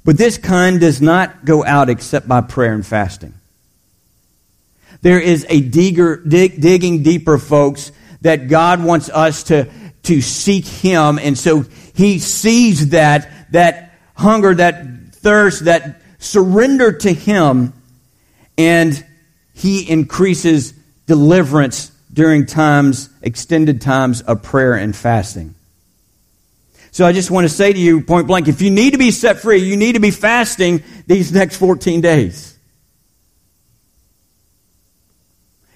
But 0.03 0.17
this 0.17 0.37
kind 0.37 0.81
does 0.81 1.01
not 1.01 1.45
go 1.45 1.63
out 1.63 1.87
except 1.89 2.27
by 2.27 2.41
prayer 2.41 2.73
and 2.73 2.85
fasting. 2.85 3.33
There 5.01 5.21
is 5.21 5.45
a 5.47 5.61
digger, 5.61 6.17
dig, 6.17 6.59
digging 6.59 7.03
deeper, 7.03 7.37
folks, 7.37 7.93
that 8.19 8.49
God 8.49 8.83
wants 8.83 9.09
us 9.09 9.43
to, 9.43 9.71
to 10.03 10.19
seek 10.19 10.65
Him. 10.65 11.19
And 11.19 11.37
so 11.37 11.63
He 11.93 12.19
sees 12.19 12.89
that, 12.89 13.31
that 13.53 13.97
hunger, 14.13 14.53
that 14.55 15.13
thirst, 15.13 15.63
that 15.63 16.00
surrender 16.21 16.93
to 16.93 17.11
Him. 17.11 17.73
And 18.57 19.05
he 19.53 19.89
increases 19.89 20.71
deliverance 21.05 21.91
during 22.13 22.45
times, 22.45 23.09
extended 23.21 23.81
times 23.81 24.21
of 24.21 24.43
prayer 24.43 24.73
and 24.73 24.95
fasting. 24.95 25.55
So 26.91 27.05
I 27.05 27.13
just 27.13 27.31
want 27.31 27.45
to 27.45 27.49
say 27.49 27.71
to 27.71 27.79
you 27.79 28.01
point 28.01 28.27
blank, 28.27 28.47
if 28.47 28.61
you 28.61 28.69
need 28.69 28.91
to 28.91 28.97
be 28.97 29.11
set 29.11 29.39
free, 29.39 29.57
you 29.59 29.77
need 29.77 29.93
to 29.93 29.99
be 29.99 30.11
fasting 30.11 30.83
these 31.07 31.31
next 31.31 31.57
14 31.57 32.01
days. 32.01 32.57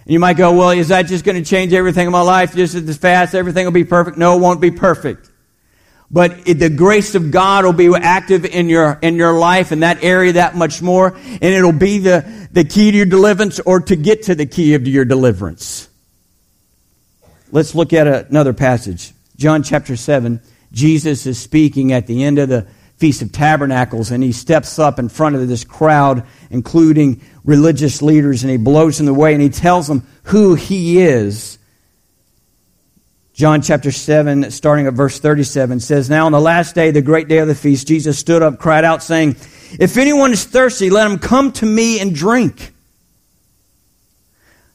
And 0.06 0.14
you 0.14 0.20
might 0.20 0.38
go, 0.38 0.54
well, 0.54 0.72
is 0.72 0.90
that 0.90 1.04
just 1.04 1.24
going 1.24 1.42
to 1.42 1.48
change 1.48 1.74
everything 1.74 2.06
in 2.06 2.12
my 2.12 2.22
life? 2.22 2.56
Just 2.56 2.75
as 2.75 2.98
fast, 2.98 3.34
everything 3.34 3.66
will 3.66 3.72
be 3.72 3.86
perfect? 3.86 4.18
No, 4.18 4.38
it 4.38 4.42
won't 4.42 4.62
be 4.62 4.72
perfect. 4.72 5.30
But 6.12 6.48
it, 6.48 6.56
the 6.56 6.70
grace 6.70 7.16
of 7.16 7.32
God 7.32 7.66
will 7.66 7.74
be 7.74 7.94
active 7.94 8.46
in 8.46 8.70
your, 8.70 9.00
in 9.02 9.16
your 9.16 9.34
life 9.34 9.72
in 9.72 9.80
that 9.80 10.04
area 10.04 10.34
that 10.34 10.56
much 10.56 10.82
more. 10.82 11.16
And 11.16 11.44
it'll 11.44 11.72
be 11.72 12.00
the, 12.00 12.48
the 12.52 12.64
key 12.64 12.92
to 12.92 12.98
your 12.98 13.06
deliverance 13.06 13.60
or 13.60 13.80
to 13.82 13.96
get 13.96 14.24
to 14.24 14.36
the 14.36 14.46
key 14.46 14.76
of 14.76 14.88
your 14.88 15.06
deliverance. 15.06 15.90
Let's 17.52 17.74
look 17.74 17.94
at 17.94 18.08
another 18.08 18.54
passage. 18.54 19.14
John 19.38 19.64
chapter 19.64 19.96
7. 19.96 20.42
Jesus 20.72 21.26
is 21.26 21.40
speaking 21.40 21.94
at 21.94 22.06
the 22.06 22.24
end 22.24 22.38
of 22.38 22.50
the 22.50 22.68
Feast 22.98 23.22
of 23.22 23.32
Tabernacles, 23.32 24.12
and 24.12 24.24
he 24.24 24.32
steps 24.32 24.80
up 24.80 25.00
in 25.00 25.10
front 25.10 25.36
of 25.36 25.48
this 25.48 25.66
crowd, 25.66 26.26
including 26.50 27.22
religious 27.44 28.02
leaders, 28.02 28.44
and 28.44 28.52
he 28.52 28.58
blows 28.58 28.98
them 28.98 29.08
away, 29.08 29.34
and 29.34 29.42
he 29.42 29.50
tells 29.50 29.88
them 29.88 30.08
who 30.24 30.56
he 30.56 31.02
is. 31.02 31.58
John 33.36 33.62
chapter 33.62 33.92
7, 33.92 34.50
starting 34.50 34.88
at 34.88 34.94
verse 34.94 35.20
37, 35.20 35.82
says, 35.82 36.10
Now 36.10 36.25
on 36.25 36.32
the 36.32 36.39
last 36.39 36.74
day, 36.74 36.92
the 36.92 37.01
great 37.01 37.27
day 37.27 37.39
of 37.39 37.50
the 37.50 37.56
feast, 37.56 37.86
Jesus 37.86 38.18
stood 38.18 38.42
up, 38.42 38.60
cried 38.60 38.86
out, 38.86 39.04
saying, 39.04 39.36
If 39.77 39.98
anyone 39.98 40.32
is 40.32 40.46
thirsty, 40.46 40.89
let 40.89 41.12
him 41.12 41.20
come 41.20 41.51
to 41.54 41.65
me 41.65 42.00
and 42.00 42.15
drink. 42.15 42.72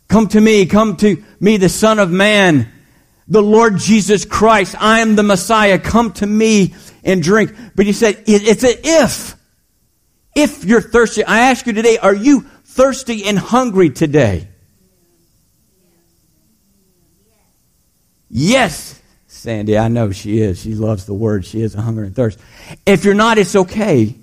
Come 0.08 0.28
to 0.28 0.40
me, 0.42 0.66
come 0.66 0.98
to 0.98 1.24
me, 1.40 1.56
the 1.56 1.70
Son 1.70 1.98
of 1.98 2.10
Man, 2.10 2.70
the 3.26 3.42
Lord 3.42 3.78
Jesus 3.78 4.26
Christ. 4.26 4.76
I 4.78 5.00
am 5.00 5.16
the 5.16 5.22
Messiah. 5.22 5.78
Come 5.78 6.12
to 6.14 6.26
me 6.26 6.74
and 7.02 7.22
drink. 7.22 7.54
But 7.74 7.86
he 7.86 7.94
said, 7.94 8.24
it's 8.26 8.62
an 8.62 8.74
if. 8.84 9.36
If 10.36 10.66
you're 10.66 10.82
thirsty, 10.82 11.24
I 11.24 11.50
ask 11.50 11.66
you 11.66 11.72
today, 11.72 11.96
are 11.96 12.14
you 12.14 12.42
thirsty 12.64 13.24
and 13.24 13.38
hungry 13.38 13.88
today? 13.88 14.48
Yes, 18.30 19.00
Sandy, 19.26 19.76
I 19.76 19.88
know 19.88 20.12
she 20.12 20.40
is. 20.40 20.60
She 20.60 20.74
loves 20.74 21.04
the 21.04 21.14
word. 21.14 21.44
She 21.44 21.62
is 21.62 21.74
a 21.74 21.80
hunger 21.80 22.04
and 22.04 22.14
thirst. 22.14 22.38
If 22.86 23.04
you're 23.04 23.14
not, 23.14 23.38
it's 23.38 23.56
okay. 23.56 24.14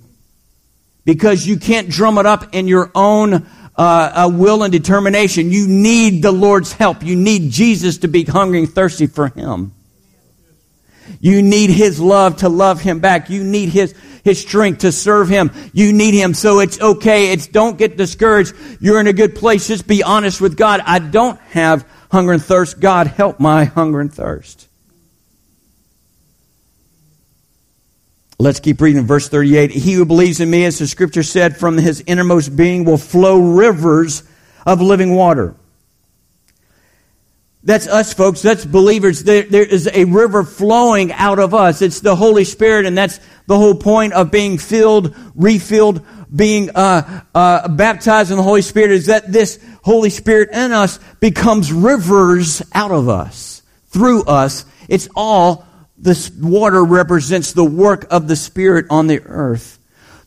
Because 1.04 1.46
you 1.46 1.58
can't 1.58 1.90
drum 1.90 2.18
it 2.18 2.26
up 2.26 2.54
in 2.54 2.68
your 2.68 2.92
own 2.96 3.34
uh, 3.34 3.42
uh, 3.78 4.30
will 4.34 4.64
and 4.64 4.72
determination. 4.72 5.52
You 5.52 5.68
need 5.68 6.22
the 6.22 6.32
Lord's 6.32 6.72
help. 6.72 7.04
You 7.04 7.16
need 7.16 7.52
Jesus 7.52 8.00
to 8.00 8.08
be 8.08 8.24
hungry 8.24 8.60
and 8.60 8.70
thirsty 8.70 9.08
for 9.08 9.28
Him. 9.28 9.74
You 11.20 11.42
need 11.42 11.70
His 11.70 12.00
love 12.00 12.38
to 12.38 12.50
love 12.50 12.82
Him 12.82 13.00
back. 13.00 13.30
You 13.30 13.44
need 13.44 13.70
His, 13.70 13.94
His 14.24 14.40
strength 14.40 14.80
to 14.80 14.92
serve 14.92 15.30
Him. 15.30 15.52
You 15.74 15.94
need 15.94 16.14
Him. 16.14 16.34
So 16.34 16.60
it's 16.60 16.80
okay. 16.80 17.32
It's 17.32 17.48
don't 17.48 17.78
get 17.78 17.98
discouraged. 17.98 18.54
You're 18.80 19.00
in 19.00 19.08
a 19.08 19.14
good 19.14 19.36
place. 19.36 19.68
Just 19.68 19.88
be 19.88 20.04
honest 20.04 20.42
with 20.42 20.58
God. 20.58 20.82
I 20.86 21.00
don't 21.00 21.40
have 21.52 21.86
hunger 22.12 22.34
and 22.34 22.44
thirst. 22.44 22.80
God, 22.80 23.08
help 23.08 23.40
my 23.40 23.66
hunger 23.66 24.00
and 24.00 24.14
thirst. 24.14 24.68
Let's 28.40 28.60
keep 28.60 28.80
reading 28.82 29.04
verse 29.08 29.30
38. 29.30 29.72
He 29.72 29.94
who 29.94 30.06
believes 30.06 30.40
in 30.40 30.50
me, 30.50 30.66
as 30.66 30.78
the 30.78 30.88
scripture 30.88 31.24
said, 31.24 31.58
from 31.58 31.78
his 31.78 32.04
innermost 32.06 32.56
being 32.56 32.86
will 32.86 32.98
flow 32.98 33.40
rivers 33.40 34.22
of 34.66 34.80
living 34.80 35.16
water. 35.16 35.56
That's 37.64 37.88
us, 37.88 38.14
folks. 38.14 38.42
That's 38.44 38.64
believers. 38.64 39.24
There, 39.24 39.44
there 39.44 39.66
is 39.66 39.90
a 39.92 40.06
river 40.06 40.44
flowing 40.44 41.12
out 41.12 41.40
of 41.40 41.54
us. 41.54 41.82
It's 41.82 42.00
the 42.00 42.16
Holy 42.16 42.44
Spirit, 42.44 42.86
and 42.86 42.98
that's 42.98 43.20
the 43.48 43.58
whole 43.58 43.76
point 43.76 44.14
of 44.14 44.30
being 44.30 44.58
filled, 44.58 45.16
refilled, 45.36 46.06
being 46.36 46.72
uh, 46.72 47.22
uh, 47.34 47.68
baptized 47.68 48.32
in 48.32 48.38
the 48.38 48.44
Holy 48.44 48.62
Spirit 48.62 48.92
is 48.92 49.06
that 49.08 49.32
this 49.32 49.64
Holy 49.84 50.10
Spirit 50.10 50.50
in 50.52 50.72
us 50.72 51.00
becomes 51.20 51.72
rivers 51.72 52.62
out 52.74 52.92
of 52.92 53.10
us, 53.10 53.62
through 53.88 54.24
us. 54.24 54.66
It's 54.90 55.08
all, 55.16 55.66
this 55.98 56.30
water 56.30 56.84
represents 56.84 57.54
the 57.54 57.64
work 57.64 58.08
of 58.12 58.28
the 58.28 58.36
Spirit 58.36 58.88
on 58.90 59.08
the 59.08 59.22
earth. 59.22 59.80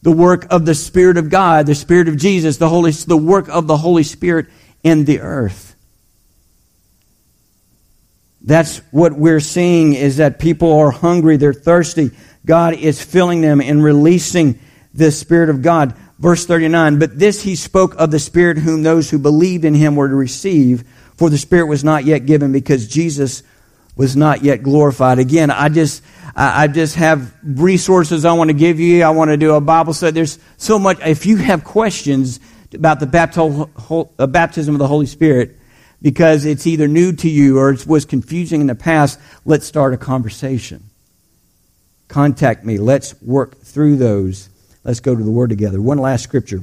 The 0.02 0.12
work 0.12 0.46
of 0.50 0.64
the 0.64 0.74
Spirit 0.74 1.18
of 1.18 1.28
God, 1.28 1.66
the 1.66 1.74
Spirit 1.74 2.08
of 2.08 2.16
Jesus, 2.16 2.56
the 2.56 2.70
Holy, 2.70 2.92
the 2.92 3.18
work 3.18 3.48
of 3.48 3.66
the 3.66 3.76
Holy 3.76 4.02
Spirit 4.02 4.46
in 4.82 5.04
the 5.04 5.20
earth. 5.20 5.76
That's 8.40 8.78
what 8.90 9.12
we're 9.12 9.40
seeing 9.40 9.92
is 9.92 10.16
that 10.16 10.38
people 10.38 10.78
are 10.78 10.90
hungry, 10.90 11.36
they're 11.36 11.52
thirsty. 11.52 12.10
God 12.46 12.74
is 12.74 13.02
filling 13.02 13.42
them 13.42 13.60
and 13.60 13.84
releasing 13.84 14.58
the 14.94 15.10
Spirit 15.10 15.50
of 15.50 15.62
God. 15.62 15.94
Verse 16.18 16.44
39, 16.44 16.98
but 16.98 17.18
this 17.18 17.42
he 17.42 17.56
spoke 17.56 17.94
of 17.96 18.10
the 18.10 18.18
Spirit 18.18 18.58
whom 18.58 18.82
those 18.82 19.08
who 19.08 19.18
believed 19.18 19.64
in 19.64 19.74
him 19.74 19.96
were 19.96 20.08
to 20.08 20.14
receive, 20.14 20.84
for 21.16 21.30
the 21.30 21.38
Spirit 21.38 21.66
was 21.66 21.82
not 21.82 22.04
yet 22.04 22.26
given 22.26 22.52
because 22.52 22.86
Jesus 22.86 23.42
was 23.96 24.16
not 24.16 24.42
yet 24.42 24.62
glorified. 24.62 25.18
Again, 25.18 25.50
I 25.50 25.70
just, 25.70 26.02
I 26.36 26.68
just 26.68 26.96
have 26.96 27.34
resources 27.42 28.24
I 28.24 28.32
want 28.34 28.48
to 28.48 28.54
give 28.54 28.78
you. 28.80 29.02
I 29.02 29.10
want 29.10 29.30
to 29.30 29.36
do 29.36 29.54
a 29.54 29.60
Bible 29.60 29.94
study. 29.94 30.12
There's 30.12 30.38
so 30.56 30.78
much. 30.78 30.98
If 31.00 31.24
you 31.26 31.36
have 31.36 31.64
questions 31.64 32.38
about 32.72 33.00
the 33.00 33.06
uh, 34.18 34.26
baptism 34.26 34.74
of 34.74 34.78
the 34.78 34.88
Holy 34.88 35.06
Spirit, 35.06 35.56
because 36.02 36.44
it's 36.44 36.66
either 36.66 36.88
new 36.88 37.12
to 37.12 37.28
you 37.28 37.58
or 37.58 37.70
it 37.70 37.86
was 37.86 38.04
confusing 38.04 38.60
in 38.60 38.66
the 38.66 38.74
past, 38.74 39.18
let's 39.44 39.66
start 39.66 39.92
a 39.94 39.98
conversation. 39.98 40.84
Contact 42.08 42.64
me. 42.64 42.78
Let's 42.78 43.20
work 43.22 43.58
through 43.58 43.96
those 43.96 44.48
Let's 44.84 45.00
go 45.00 45.14
to 45.14 45.22
the 45.22 45.30
Word 45.30 45.50
together. 45.50 45.80
One 45.80 45.98
last 45.98 46.22
scripture. 46.22 46.62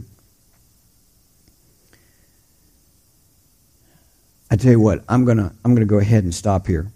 I 4.49 4.55
tell 4.55 4.71
you 4.71 4.79
what, 4.79 5.03
I'm 5.09 5.25
gonna 5.25 5.53
I'm 5.63 5.75
gonna 5.75 5.85
go 5.85 5.99
ahead 5.99 6.23
and 6.23 6.33
stop 6.33 6.67
here, 6.67 6.91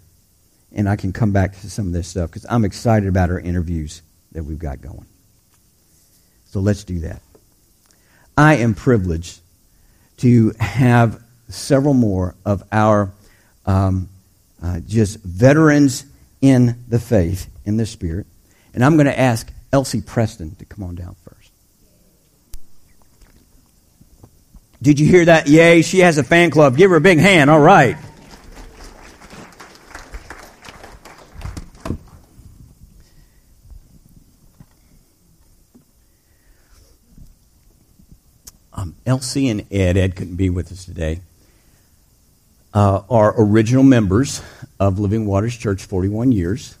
and 0.72 0.88
I 0.88 0.96
can 0.96 1.12
come 1.12 1.32
back 1.32 1.60
to 1.60 1.70
some 1.70 1.86
of 1.86 1.92
this 1.92 2.08
stuff 2.08 2.30
because 2.30 2.46
I'm 2.48 2.64
excited 2.64 3.08
about 3.08 3.30
our 3.30 3.38
interviews 3.38 4.02
that 4.32 4.44
we've 4.44 4.58
got 4.58 4.80
going. 4.80 5.06
So 6.46 6.60
let's 6.60 6.84
do 6.84 7.00
that. 7.00 7.20
I 8.36 8.56
am 8.56 8.74
privileged 8.74 9.40
to 10.18 10.52
have 10.58 11.22
several 11.48 11.94
more 11.94 12.34
of 12.44 12.62
our 12.72 13.12
um, 13.66 14.08
uh, 14.62 14.80
just 14.80 15.22
veterans 15.22 16.06
in 16.40 16.82
the 16.88 16.98
faith, 16.98 17.48
in 17.64 17.76
the 17.76 17.86
spirit, 17.86 18.26
and 18.74 18.84
I'm 18.84 18.96
going 18.96 19.06
to 19.06 19.18
ask 19.18 19.52
Elsie 19.72 20.02
Preston 20.02 20.54
to 20.56 20.66
come 20.66 20.84
on 20.84 20.94
down 20.94 21.16
first. 21.24 21.50
Did 24.82 25.00
you 25.00 25.06
hear 25.06 25.24
that? 25.24 25.46
Yay, 25.46 25.80
she 25.82 26.00
has 26.00 26.18
a 26.18 26.24
fan 26.24 26.50
club. 26.50 26.76
Give 26.76 26.90
her 26.90 26.96
a 26.96 27.00
big 27.00 27.18
hand. 27.18 27.48
All 27.48 27.60
right. 27.60 27.96
Um, 38.74 38.96
Elsie 39.06 39.48
and 39.48 39.72
Ed, 39.72 39.96
Ed 39.96 40.16
couldn't 40.16 40.36
be 40.36 40.50
with 40.50 40.72
us 40.72 40.84
today, 40.84 41.20
uh, 42.74 43.02
are 43.08 43.34
original 43.38 43.84
members 43.84 44.42
of 44.80 44.98
Living 44.98 45.24
Waters 45.24 45.56
Church 45.56 45.84
41 45.84 46.32
years. 46.32 46.76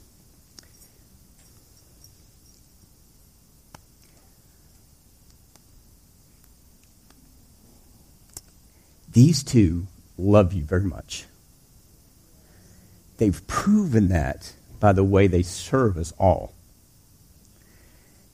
These 9.12 9.42
two 9.42 9.86
love 10.16 10.52
you 10.52 10.64
very 10.64 10.84
much. 10.84 11.26
They've 13.18 13.46
proven 13.46 14.08
that 14.08 14.52
by 14.80 14.92
the 14.92 15.04
way 15.04 15.26
they 15.26 15.42
serve 15.42 15.96
us 15.96 16.12
all. 16.18 16.52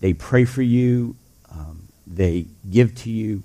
They 0.00 0.14
pray 0.14 0.44
for 0.44 0.62
you, 0.62 1.16
um, 1.50 1.88
they 2.06 2.46
give 2.70 2.94
to 2.96 3.10
you. 3.10 3.42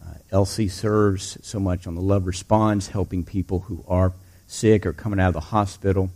Uh, 0.00 0.14
Elsie 0.30 0.68
serves 0.68 1.38
so 1.42 1.58
much 1.58 1.86
on 1.86 1.94
the 1.94 2.02
Love 2.02 2.26
Response, 2.26 2.88
helping 2.88 3.24
people 3.24 3.60
who 3.60 3.82
are 3.88 4.12
sick 4.46 4.84
or 4.84 4.92
coming 4.92 5.18
out 5.18 5.28
of 5.28 5.34
the 5.34 5.40
hospital. 5.40 6.10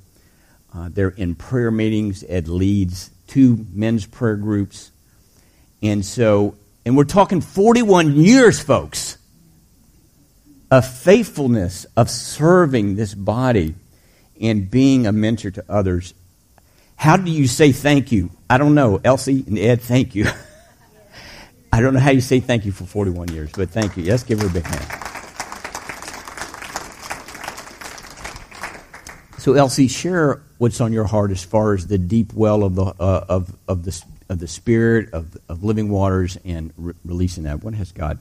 Uh, 0.75 0.91
they're 0.93 1.09
in 1.09 1.35
prayer 1.35 1.71
meetings. 1.71 2.23
Ed 2.29 2.49
leads 2.49 3.11
two 3.27 3.67
men's 3.73 4.05
prayer 4.05 4.37
groups. 4.37 4.91
And 5.83 6.05
so, 6.05 6.57
and 6.85 6.97
we're 6.97 7.05
talking 7.05 7.41
41 7.41 8.17
years, 8.17 8.61
folks 8.61 9.19
of 10.75 10.85
faithfulness 10.85 11.87
of 11.97 12.11
serving 12.11 12.97
this 12.97 13.15
body 13.15 13.77
and 14.41 14.69
being 14.69 15.07
a 15.07 15.13
mentor 15.13 15.53
to 15.53 15.65
others. 15.69 16.15
How 16.97 17.17
do 17.17 17.31
you 17.31 17.47
say 17.47 17.71
thank 17.71 18.11
you? 18.11 18.31
I 18.51 18.59
don't 18.59 18.75
know. 18.75 19.01
Elsie 19.05 19.45
and 19.47 19.57
Ed, 19.57 19.81
thank 19.83 20.17
you. 20.17 20.27
I 21.73 21.81
don't 21.81 21.95
know 21.95 22.01
how 22.01 22.11
you 22.11 22.21
say 22.21 22.41
thank 22.41 22.65
you 22.65 22.73
for 22.73 22.83
41 22.87 23.29
years, 23.29 23.53
but 23.53 23.71
thank 23.71 23.97
you. 23.97 24.03
Let's 24.05 24.25
give 24.25 24.41
her 24.41 24.49
a 24.49 24.51
big 24.51 24.65
hand. 24.65 25.01
So, 29.39 29.53
Elsie, 29.55 29.87
share 29.87 30.43
what's 30.59 30.81
on 30.81 30.93
your 30.93 31.05
heart 31.05 31.31
as 31.31 31.45
far 31.45 31.75
as 31.75 31.87
the 31.87 31.99
deep 31.99 32.33
well 32.33 32.65
of 32.65 32.75
the 32.75 32.87
uh, 32.87 33.27
of 33.29 33.57
of 33.69 33.85
the 33.85 34.05
of 34.29 34.41
the 34.41 34.49
spirit 34.49 35.13
of 35.13 35.37
of 35.49 35.63
living 35.63 35.89
waters 35.89 36.37
and 36.45 36.73
re- 36.77 36.95
releasing 37.05 37.45
that. 37.45 37.63
What 37.63 37.75
has 37.75 37.93
God 37.93 38.19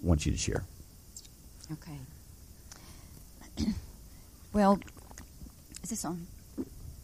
wants 0.00 0.26
you 0.26 0.32
to 0.32 0.38
share? 0.38 0.62
Okay. 1.72 1.98
well, 4.52 4.78
is 5.82 5.90
this 5.90 6.04
on? 6.04 6.26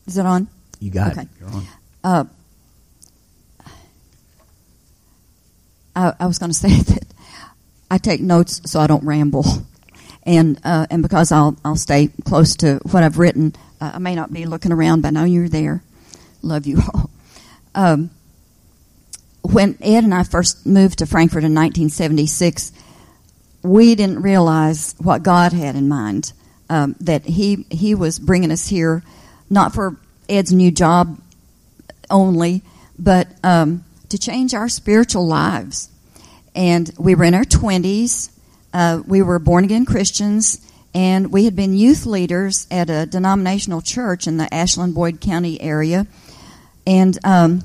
Is 0.06 0.16
it 0.18 0.26
on? 0.26 0.48
You 0.80 0.90
got 0.90 1.12
Okay. 1.12 1.22
it. 1.22 1.28
You're 1.40 1.48
on. 1.50 1.66
Uh, 2.02 2.24
I, 5.96 6.12
I 6.20 6.26
was 6.26 6.38
going 6.38 6.50
to 6.52 6.56
say 6.58 6.68
that 6.80 7.04
I 7.90 7.98
take 7.98 8.20
notes 8.20 8.60
so 8.70 8.80
I 8.80 8.86
don't 8.86 9.04
ramble, 9.04 9.44
and 10.24 10.58
uh, 10.64 10.86
and 10.90 11.02
because 11.02 11.30
I'll 11.32 11.56
I'll 11.64 11.76
stay 11.76 12.08
close 12.24 12.56
to 12.56 12.80
what 12.90 13.02
I've 13.02 13.18
written. 13.18 13.54
Uh, 13.80 13.92
I 13.94 13.98
may 13.98 14.14
not 14.14 14.32
be 14.32 14.46
looking 14.46 14.72
around, 14.72 15.02
but 15.02 15.08
I 15.08 15.10
know 15.10 15.24
you're 15.24 15.48
there. 15.48 15.82
Love 16.42 16.66
you 16.66 16.80
all. 16.92 17.10
Um, 17.74 18.10
when 19.42 19.76
Ed 19.80 20.04
and 20.04 20.14
I 20.14 20.22
first 20.22 20.64
moved 20.66 20.98
to 21.00 21.06
Frankfort 21.06 21.44
in 21.44 21.54
1976, 21.54 22.72
we 23.64 23.94
didn't 23.94 24.22
realize 24.22 24.94
what 24.98 25.24
God 25.24 25.52
had 25.52 25.74
in 25.74 25.88
mind. 25.88 26.32
Um, 26.70 26.96
that 27.00 27.24
he 27.24 27.66
he 27.70 27.94
was 27.94 28.18
bringing 28.18 28.50
us 28.50 28.66
here, 28.66 29.02
not 29.50 29.74
for 29.74 29.96
Ed's 30.28 30.52
new 30.52 30.70
job 30.70 31.20
only, 32.08 32.62
but 32.98 33.28
um, 33.42 33.84
to 34.08 34.18
change 34.18 34.54
our 34.54 34.68
spiritual 34.68 35.26
lives. 35.26 35.90
And 36.54 36.90
we 36.98 37.14
were 37.14 37.24
in 37.24 37.34
our 37.34 37.44
twenties. 37.44 38.30
Uh, 38.72 39.02
we 39.06 39.20
were 39.20 39.38
born 39.38 39.64
again 39.64 39.84
Christians, 39.84 40.58
and 40.94 41.32
we 41.32 41.44
had 41.44 41.54
been 41.54 41.74
youth 41.74 42.06
leaders 42.06 42.66
at 42.70 42.88
a 42.88 43.06
denominational 43.06 43.82
church 43.82 44.26
in 44.26 44.38
the 44.38 44.52
Ashland 44.52 44.94
Boyd 44.94 45.20
County 45.20 45.60
area, 45.60 46.06
and 46.86 47.18
um, 47.24 47.62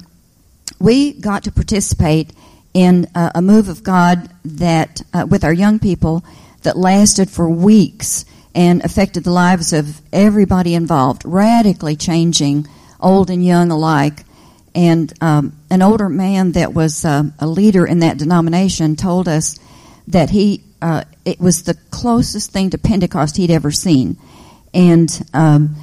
we 0.80 1.14
got 1.14 1.46
to 1.46 1.52
participate 1.52 2.32
in 2.74 3.08
uh, 3.16 3.32
a 3.36 3.42
move 3.42 3.70
of 3.70 3.84
God 3.84 4.30
that, 4.46 5.02
uh, 5.14 5.26
with 5.30 5.44
our 5.44 5.54
young 5.54 5.80
people, 5.80 6.24
that 6.64 6.78
lasted 6.78 7.30
for 7.30 7.50
weeks 7.50 8.26
and 8.54 8.84
affected 8.84 9.24
the 9.24 9.32
lives 9.32 9.74
of 9.74 10.02
everybody 10.12 10.74
involved, 10.74 11.24
radically 11.26 11.96
changing 11.96 12.68
old 13.00 13.30
and 13.30 13.46
young 13.46 13.72
alike. 13.72 14.26
And 14.76 15.12
um, 15.22 15.58
an 15.70 15.82
older 15.82 16.10
man 16.10 16.54
that 16.54 16.74
was 16.74 17.06
uh, 17.06 17.24
a 17.40 17.48
leader 17.48 17.86
in 17.86 18.00
that 18.00 18.18
denomination 18.18 18.96
told 18.96 19.28
us 19.28 19.58
that 20.08 20.30
he 20.30 20.64
uh, 20.82 21.04
it 21.26 21.40
was 21.40 21.64
the 21.64 21.76
closest 21.92 22.52
thing 22.52 22.70
to 22.70 22.78
Pentecost 22.78 23.38
he'd 23.38 23.52
ever 23.52 23.72
seen, 23.72 24.18
and 24.74 25.10
um, 25.34 25.76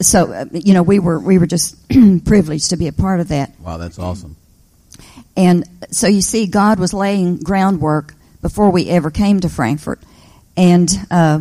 so 0.00 0.32
uh, 0.32 0.44
you 0.52 0.74
know 0.74 0.82
we 0.82 0.98
were 0.98 1.18
we 1.18 1.38
were 1.38 1.46
just 1.46 1.76
privileged 2.24 2.70
to 2.70 2.76
be 2.76 2.86
a 2.86 2.92
part 2.92 3.20
of 3.20 3.28
that. 3.28 3.58
Wow, 3.60 3.78
that's 3.78 3.98
awesome. 3.98 4.36
And 5.36 5.64
so 5.90 6.06
you 6.06 6.20
see, 6.20 6.46
God 6.46 6.78
was 6.78 6.92
laying 6.92 7.38
groundwork 7.38 8.14
before 8.42 8.70
we 8.70 8.88
ever 8.88 9.10
came 9.10 9.40
to 9.40 9.48
Frankfort. 9.48 10.00
And 10.56 10.90
uh, 11.10 11.40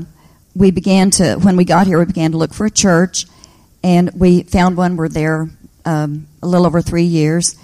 we 0.55 0.71
began 0.71 1.11
to, 1.11 1.35
when 1.35 1.57
we 1.57 1.65
got 1.65 1.87
here, 1.87 1.99
we 1.99 2.05
began 2.05 2.31
to 2.31 2.37
look 2.37 2.53
for 2.53 2.65
a 2.65 2.71
church, 2.71 3.25
and 3.83 4.11
we 4.13 4.43
found 4.43 4.77
one. 4.77 4.97
We're 4.97 5.09
there 5.09 5.49
um, 5.85 6.27
a 6.41 6.47
little 6.47 6.67
over 6.67 6.81
three 6.81 7.03
years. 7.03 7.55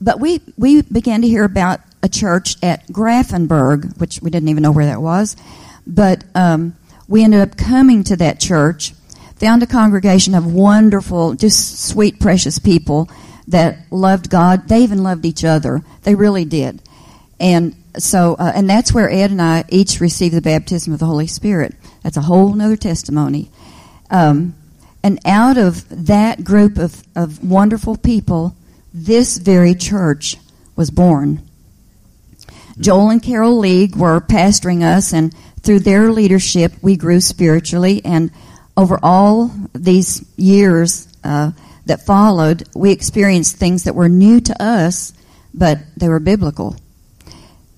But 0.00 0.20
we, 0.20 0.40
we 0.56 0.82
began 0.82 1.22
to 1.22 1.28
hear 1.28 1.44
about 1.44 1.80
a 2.02 2.08
church 2.08 2.56
at 2.62 2.86
Graefenburg, 2.88 3.98
which 3.98 4.20
we 4.20 4.30
didn't 4.30 4.48
even 4.48 4.62
know 4.62 4.72
where 4.72 4.86
that 4.86 5.00
was. 5.00 5.36
But 5.86 6.24
um, 6.34 6.76
we 7.08 7.24
ended 7.24 7.40
up 7.40 7.56
coming 7.56 8.04
to 8.04 8.16
that 8.16 8.40
church, 8.40 8.92
found 9.36 9.62
a 9.62 9.66
congregation 9.66 10.34
of 10.34 10.52
wonderful, 10.52 11.34
just 11.34 11.88
sweet, 11.88 12.20
precious 12.20 12.58
people 12.58 13.08
that 13.48 13.78
loved 13.90 14.30
God. 14.30 14.68
They 14.68 14.80
even 14.80 15.02
loved 15.02 15.24
each 15.24 15.44
other. 15.44 15.82
They 16.02 16.14
really 16.14 16.44
did. 16.44 16.80
And 17.38 17.74
so, 17.98 18.34
uh, 18.34 18.52
and 18.54 18.68
that's 18.68 18.92
where 18.92 19.10
Ed 19.10 19.30
and 19.30 19.42
I 19.42 19.64
each 19.68 20.00
received 20.00 20.34
the 20.34 20.40
baptism 20.40 20.92
of 20.92 20.98
the 20.98 21.06
Holy 21.06 21.26
Spirit. 21.26 21.74
That's 22.02 22.16
a 22.16 22.22
whole 22.22 22.60
other 22.60 22.76
testimony. 22.76 23.50
Um, 24.10 24.54
and 25.02 25.18
out 25.24 25.58
of 25.58 26.06
that 26.06 26.44
group 26.44 26.78
of, 26.78 27.02
of 27.14 27.44
wonderful 27.44 27.96
people, 27.96 28.56
this 28.92 29.36
very 29.36 29.74
church 29.74 30.36
was 30.76 30.90
born. 30.90 31.42
Joel 32.78 33.10
and 33.10 33.22
Carol 33.22 33.58
League 33.58 33.94
were 33.96 34.20
pastoring 34.20 34.82
us, 34.82 35.12
and 35.12 35.34
through 35.62 35.80
their 35.80 36.10
leadership, 36.10 36.72
we 36.82 36.96
grew 36.96 37.20
spiritually. 37.20 38.02
And 38.04 38.30
over 38.76 38.98
all 39.02 39.52
these 39.72 40.24
years 40.36 41.06
uh, 41.22 41.52
that 41.86 42.06
followed, 42.06 42.68
we 42.74 42.92
experienced 42.92 43.56
things 43.56 43.84
that 43.84 43.94
were 43.94 44.08
new 44.08 44.40
to 44.40 44.62
us, 44.62 45.12
but 45.52 45.78
they 45.96 46.08
were 46.08 46.20
biblical. 46.20 46.76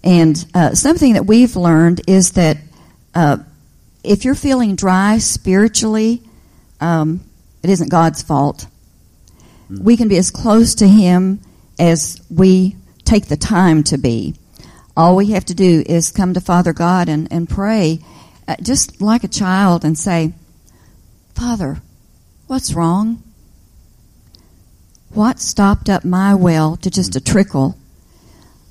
And 0.05 0.45
uh, 0.55 0.75
something 0.75 1.15
that 1.15 1.27
we've 1.27 1.57
learned 1.57 2.03
is 2.07 2.33
that 2.33 2.59
uh, 3.15 3.39
if 4.05 4.25
you're 4.25 4.37
feeling 4.37 4.77
dry 4.77 5.19
spiritually, 5.19 6.23
um, 6.81 7.21
it 7.63 7.71
isn't 7.71 7.91
God's 7.91 8.23
fault. 8.23 8.67
We 9.69 9.97
can 9.97 10.07
be 10.07 10.17
as 10.17 10.31
close 10.31 10.77
to 10.77 10.87
Him 10.87 11.41
as 11.79 12.21
we 12.31 12.77
take 13.05 13.27
the 13.27 13.37
time 13.37 13.83
to 13.85 13.99
be. 13.99 14.37
All 14.97 15.17
we 15.17 15.33
have 15.33 15.45
to 15.47 15.55
do 15.55 15.83
is 15.85 16.13
come 16.13 16.35
to 16.35 16.41
Father 16.41 16.73
God 16.73 17.09
and, 17.09 17.31
and 17.33 17.49
pray, 17.49 18.01
uh, 18.47 18.57
just 18.63 19.01
like 19.01 19.25
a 19.25 19.29
child, 19.29 19.85
and 19.85 19.99
say, 19.99 20.33
Father, 21.35 21.83
what's 22.47 22.73
wrong? 22.73 23.23
What 25.11 25.41
stopped 25.41 25.89
up 25.89 26.05
my 26.05 26.35
well 26.35 26.77
to 26.77 26.91
just 26.91 27.17
a 27.17 27.21
trickle? 27.21 27.77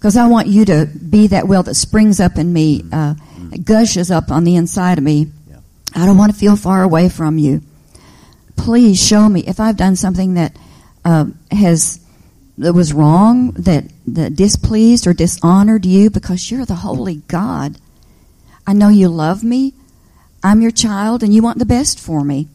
because 0.06 0.18
I 0.18 0.28
want 0.28 0.46
you 0.46 0.66
to 0.66 0.86
be 0.86 1.26
that 1.28 1.48
well 1.48 1.64
that 1.64 1.74
springs 1.74 2.20
up 2.20 2.38
in 2.38 2.54
me, 2.54 2.84
uh, 2.92 3.16
gushes 3.64 4.12
up 4.12 4.30
on 4.30 4.44
the 4.44 4.56
inside 4.56 5.00
of 5.00 5.04
me. 5.04 5.32
Yeah. 5.50 5.58
I 5.96 6.06
don't 6.06 6.16
want 6.16 6.32
to 6.32 6.38
feel 6.38 6.56
far 6.56 6.84
away 6.84 7.10
from 7.10 7.40
you. 7.40 7.64
Please 8.56 9.04
show 9.04 9.28
me 9.28 9.44
if 9.48 9.60
I've 9.60 9.78
done 9.78 9.96
something 9.96 10.36
that 10.36 10.56
uh, 11.04 11.26
has 11.50 12.00
that 12.60 12.74
was 12.74 12.94
wrong, 12.94 13.54
that 13.54 13.86
that 14.06 14.36
displeased 14.36 15.08
or 15.08 15.14
dishonored 15.14 15.88
you, 15.88 16.12
because 16.12 16.52
you're 16.52 16.66
the 16.66 16.76
holy 16.76 17.24
God. 17.28 17.80
I 18.68 18.74
know 18.74 18.90
you 18.90 19.10
love 19.10 19.44
me. 19.44 19.74
I'm 20.44 20.62
your 20.62 20.70
child, 20.70 21.24
and 21.24 21.34
you 21.34 21.42
want 21.42 21.58
the 21.58 21.66
best 21.66 22.00
for 22.00 22.24
me. 22.24 22.48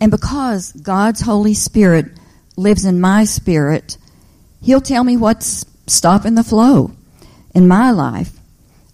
And 0.00 0.10
because 0.10 0.72
God's 0.72 1.20
Holy 1.20 1.54
Spirit 1.54 2.06
lives 2.56 2.84
in 2.84 3.00
my 3.00 3.24
spirit, 3.24 3.96
He'll 4.62 4.80
tell 4.80 5.04
me 5.04 5.16
what's 5.16 5.66
stopping 5.86 6.34
the 6.34 6.44
flow 6.44 6.92
in 7.54 7.68
my 7.68 7.90
life. 7.90 8.32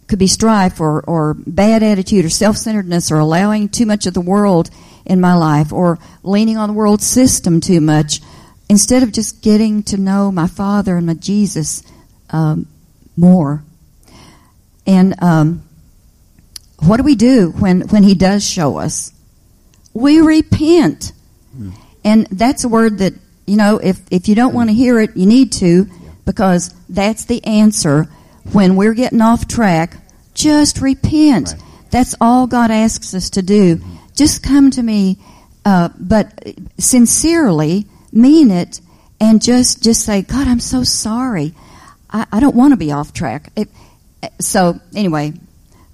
Could 0.08 0.18
be 0.18 0.26
strife 0.26 0.80
or, 0.80 1.02
or 1.02 1.34
bad 1.34 1.82
attitude 1.84 2.24
or 2.24 2.30
self 2.30 2.56
centeredness 2.56 3.12
or 3.12 3.18
allowing 3.18 3.68
too 3.68 3.86
much 3.86 4.06
of 4.06 4.14
the 4.14 4.20
world 4.20 4.70
in 5.06 5.20
my 5.20 5.34
life 5.34 5.72
or 5.72 5.98
leaning 6.22 6.56
on 6.56 6.68
the 6.68 6.74
world 6.74 7.00
system 7.00 7.60
too 7.60 7.80
much 7.80 8.20
instead 8.68 9.02
of 9.02 9.12
just 9.12 9.42
getting 9.42 9.82
to 9.84 9.96
know 9.96 10.30
my 10.32 10.46
Father 10.46 10.96
and 10.96 11.06
my 11.06 11.14
Jesus 11.14 11.82
um, 12.30 12.66
more. 13.16 13.64
And 14.86 15.20
um, 15.22 15.62
what 16.78 16.96
do 16.96 17.02
we 17.02 17.14
do 17.14 17.50
when, 17.50 17.82
when 17.82 18.02
He 18.02 18.14
does 18.14 18.44
show 18.44 18.78
us? 18.78 19.12
We 19.92 20.20
repent. 20.20 21.12
And 22.04 22.26
that's 22.26 22.64
a 22.64 22.68
word 22.68 22.98
that, 22.98 23.14
you 23.46 23.56
know, 23.56 23.78
if, 23.78 24.00
if 24.10 24.28
you 24.28 24.34
don't 24.34 24.54
want 24.54 24.70
to 24.70 24.74
hear 24.74 25.00
it, 25.00 25.16
you 25.16 25.26
need 25.26 25.52
to, 25.52 25.86
because 26.24 26.74
that's 26.88 27.24
the 27.24 27.44
answer. 27.44 28.08
When 28.52 28.76
we're 28.76 28.94
getting 28.94 29.20
off 29.20 29.48
track, 29.48 29.96
just 30.34 30.80
repent. 30.80 31.48
Right. 31.48 31.62
That's 31.90 32.14
all 32.20 32.46
God 32.46 32.70
asks 32.70 33.14
us 33.14 33.30
to 33.30 33.42
do. 33.42 33.80
Just 34.14 34.42
come 34.42 34.70
to 34.70 34.82
me, 34.82 35.18
uh, 35.64 35.90
but 35.98 36.32
sincerely 36.78 37.86
mean 38.12 38.50
it, 38.50 38.80
and 39.20 39.42
just 39.42 39.82
just 39.82 40.04
say, 40.04 40.22
God, 40.22 40.48
I'm 40.48 40.60
so 40.60 40.82
sorry. 40.82 41.54
I, 42.10 42.26
I 42.32 42.40
don't 42.40 42.56
want 42.56 42.72
to 42.72 42.76
be 42.76 42.92
off 42.92 43.12
track. 43.12 43.52
It, 43.56 43.68
so 44.40 44.80
anyway, 44.94 45.34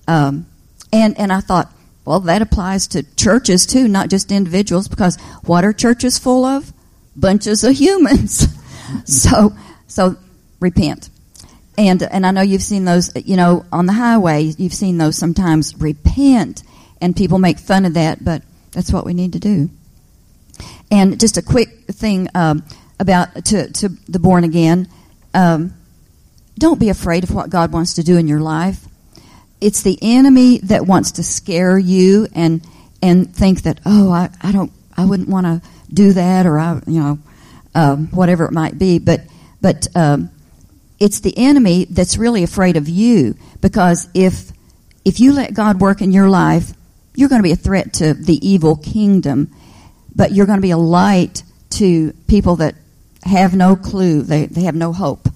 um, 0.07 0.47
and 0.93 1.19
and 1.19 1.33
I 1.33 1.41
thought, 1.41 1.73
well, 2.05 2.21
that 2.21 2.43
applies 2.43 2.87
to 2.89 3.03
churches 3.17 3.67
too, 3.67 3.89
not 3.89 4.11
just 4.11 4.31
individuals, 4.31 4.89
because 4.89 5.17
what 5.45 5.65
are 5.65 5.73
churches 5.73 6.19
full 6.19 6.45
of? 6.45 6.73
Bunches 7.17 7.65
of 7.65 7.75
humans. 7.75 8.47
so 9.05 9.53
so 9.87 10.17
repent. 10.61 11.11
And 11.79 12.03
and 12.03 12.27
I 12.27 12.31
know 12.31 12.43
you've 12.43 12.63
seen 12.63 12.85
those, 12.85 13.13
you 13.17 13.37
know, 13.37 13.65
on 13.73 13.87
the 13.87 13.93
highway. 13.93 14.43
You've 14.45 14.75
seen 14.75 14.99
those 14.99 15.17
sometimes. 15.17 15.75
Repent, 15.79 16.63
and 17.01 17.15
people 17.15 17.39
make 17.39 17.59
fun 17.59 17.85
of 17.85 17.95
that, 17.95 18.25
but 18.25 18.43
that's 18.73 18.93
what 18.93 19.05
we 19.05 19.15
need 19.15 19.35
to 19.35 19.39
do. 19.39 19.71
And 20.91 21.19
just 21.21 21.37
a 21.37 21.43
quick 21.43 21.87
thing 21.87 22.29
um, 22.35 22.65
about 22.99 23.45
to 23.47 23.71
to 23.73 23.89
the 24.09 24.19
born 24.19 24.45
again. 24.45 24.89
Um, 25.35 25.75
don't 26.59 26.81
be 26.81 26.89
afraid 26.89 27.25
of 27.25 27.35
what 27.35 27.51
God 27.51 27.73
wants 27.73 27.95
to 27.95 28.03
do 28.03 28.17
in 28.17 28.27
your 28.27 28.41
life. 28.41 28.87
It's 29.61 29.83
the 29.83 29.99
enemy 30.01 30.59
that 30.59 30.87
wants 30.87 31.13
to 31.13 31.23
scare 31.23 31.79
you 31.79 32.29
and 32.35 32.67
and 33.03 33.35
think 33.35 33.63
that 33.63 33.81
oh 33.85 34.11
I, 34.11 34.31
I 34.43 34.53
don't 34.53 34.73
I 34.97 35.05
wouldn't 35.05 35.29
want 35.29 35.47
to 35.47 35.69
do 35.93 36.13
that 36.13 36.47
or 36.47 36.59
I 36.59 36.81
you 36.87 37.01
know 37.01 37.19
um, 37.75 38.09
whatever 38.09 38.45
it 38.47 38.53
might 38.53 38.79
be. 38.79 38.99
But 38.99 39.23
but 39.61 39.87
um, 39.95 40.31
it's 40.99 41.21
the 41.21 41.37
enemy 41.37 41.87
that's 41.89 42.17
really 42.17 42.43
afraid 42.43 42.77
of 42.77 42.89
you 42.89 43.37
because 43.61 44.09
if 44.15 44.53
if 45.05 45.21
you 45.21 45.33
let 45.33 45.55
God 45.55 45.81
work 45.81 46.03
in 46.03 46.13
your 46.13 46.29
life, 46.29 46.73
you're 47.15 47.29
going 47.29 47.41
to 47.41 47.47
be 47.47 47.53
a 47.53 47.57
threat 47.57 47.95
to 47.95 48.15
the 48.15 48.47
evil 48.47 48.77
kingdom, 48.77 49.55
but 50.15 50.33
you're 50.33 50.47
going 50.47 50.59
to 50.59 50.63
be 50.63 50.73
a 50.73 50.77
light 50.79 51.43
to 51.71 52.13
people 52.29 52.57
that 52.57 52.75
have 53.23 53.55
no 53.55 53.77
clue, 53.77 54.23
they, 54.23 54.47
they 54.47 54.63
have 54.63 54.75
no 54.75 54.93
hope. 54.93 55.29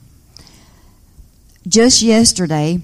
Just 1.67 2.03
yesterday, 2.03 2.81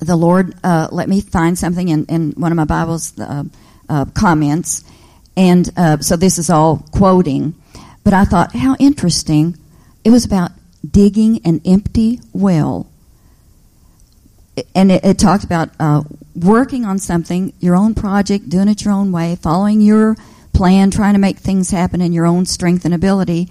the 0.00 0.16
Lord 0.16 0.54
uh, 0.64 0.88
let 0.90 1.08
me 1.08 1.20
find 1.20 1.58
something 1.58 1.88
in, 1.88 2.06
in 2.06 2.32
one 2.32 2.52
of 2.52 2.56
my 2.56 2.64
Bible's 2.64 3.18
uh, 3.18 3.44
uh, 3.88 4.04
comments, 4.14 4.84
and 5.38 5.70
uh, 5.76 5.98
so 5.98 6.16
this 6.16 6.36
is 6.36 6.50
all 6.50 6.84
quoting. 6.90 7.54
But 8.02 8.12
I 8.12 8.24
thought, 8.24 8.56
how 8.56 8.74
interesting. 8.80 9.56
It 10.04 10.10
was 10.10 10.24
about 10.24 10.50
digging 10.88 11.40
an 11.46 11.60
empty 11.64 12.20
well. 12.32 12.90
And 14.74 14.90
it, 14.90 15.04
it 15.04 15.18
talked 15.18 15.44
about 15.44 15.70
uh, 15.78 16.02
working 16.34 16.84
on 16.84 16.98
something, 16.98 17.52
your 17.60 17.76
own 17.76 17.94
project, 17.94 18.48
doing 18.48 18.66
it 18.66 18.84
your 18.84 18.92
own 18.92 19.12
way, 19.12 19.36
following 19.36 19.80
your 19.80 20.16
plan, 20.52 20.90
trying 20.90 21.12
to 21.12 21.20
make 21.20 21.38
things 21.38 21.70
happen 21.70 22.00
in 22.00 22.12
your 22.12 22.26
own 22.26 22.44
strength 22.44 22.84
and 22.84 22.92
ability. 22.92 23.48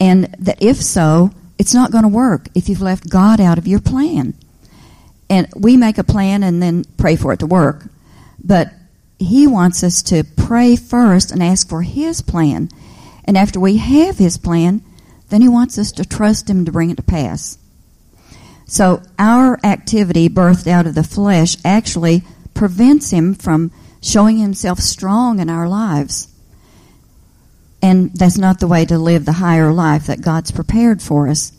And 0.00 0.34
that 0.40 0.60
if 0.60 0.78
so, 0.78 1.30
it's 1.58 1.72
not 1.74 1.92
going 1.92 2.02
to 2.02 2.08
work 2.08 2.48
if 2.56 2.68
you've 2.68 2.82
left 2.82 3.08
God 3.08 3.40
out 3.40 3.56
of 3.56 3.68
your 3.68 3.80
plan. 3.80 4.34
And 5.30 5.46
we 5.54 5.76
make 5.76 5.96
a 5.96 6.04
plan 6.04 6.42
and 6.42 6.60
then 6.60 6.84
pray 6.96 7.14
for 7.14 7.32
it 7.32 7.38
to 7.38 7.46
work. 7.46 7.84
But 8.42 8.72
He 9.18 9.46
wants 9.46 9.82
us 9.82 10.02
to 10.04 10.24
pray 10.24 10.76
first 10.76 11.30
and 11.30 11.42
ask 11.42 11.68
for 11.68 11.82
His 11.82 12.20
plan. 12.20 12.68
And 13.24 13.38
after 13.38 13.60
we 13.60 13.76
have 13.78 14.18
His 14.18 14.36
plan, 14.36 14.82
then 15.28 15.40
He 15.40 15.48
wants 15.48 15.78
us 15.78 15.92
to 15.92 16.04
trust 16.04 16.50
Him 16.50 16.64
to 16.64 16.72
bring 16.72 16.90
it 16.90 16.96
to 16.96 17.02
pass. 17.02 17.58
So 18.66 19.02
our 19.18 19.58
activity 19.64 20.28
birthed 20.28 20.66
out 20.66 20.86
of 20.86 20.94
the 20.94 21.04
flesh 21.04 21.56
actually 21.64 22.22
prevents 22.54 23.10
Him 23.10 23.34
from 23.34 23.70
showing 24.02 24.38
Himself 24.38 24.80
strong 24.80 25.38
in 25.38 25.48
our 25.48 25.68
lives. 25.68 26.28
And 27.80 28.12
that's 28.14 28.38
not 28.38 28.60
the 28.60 28.66
way 28.66 28.84
to 28.86 28.98
live 28.98 29.26
the 29.26 29.32
higher 29.32 29.72
life 29.72 30.06
that 30.06 30.22
God's 30.22 30.50
prepared 30.50 31.02
for 31.02 31.28
us. 31.28 31.52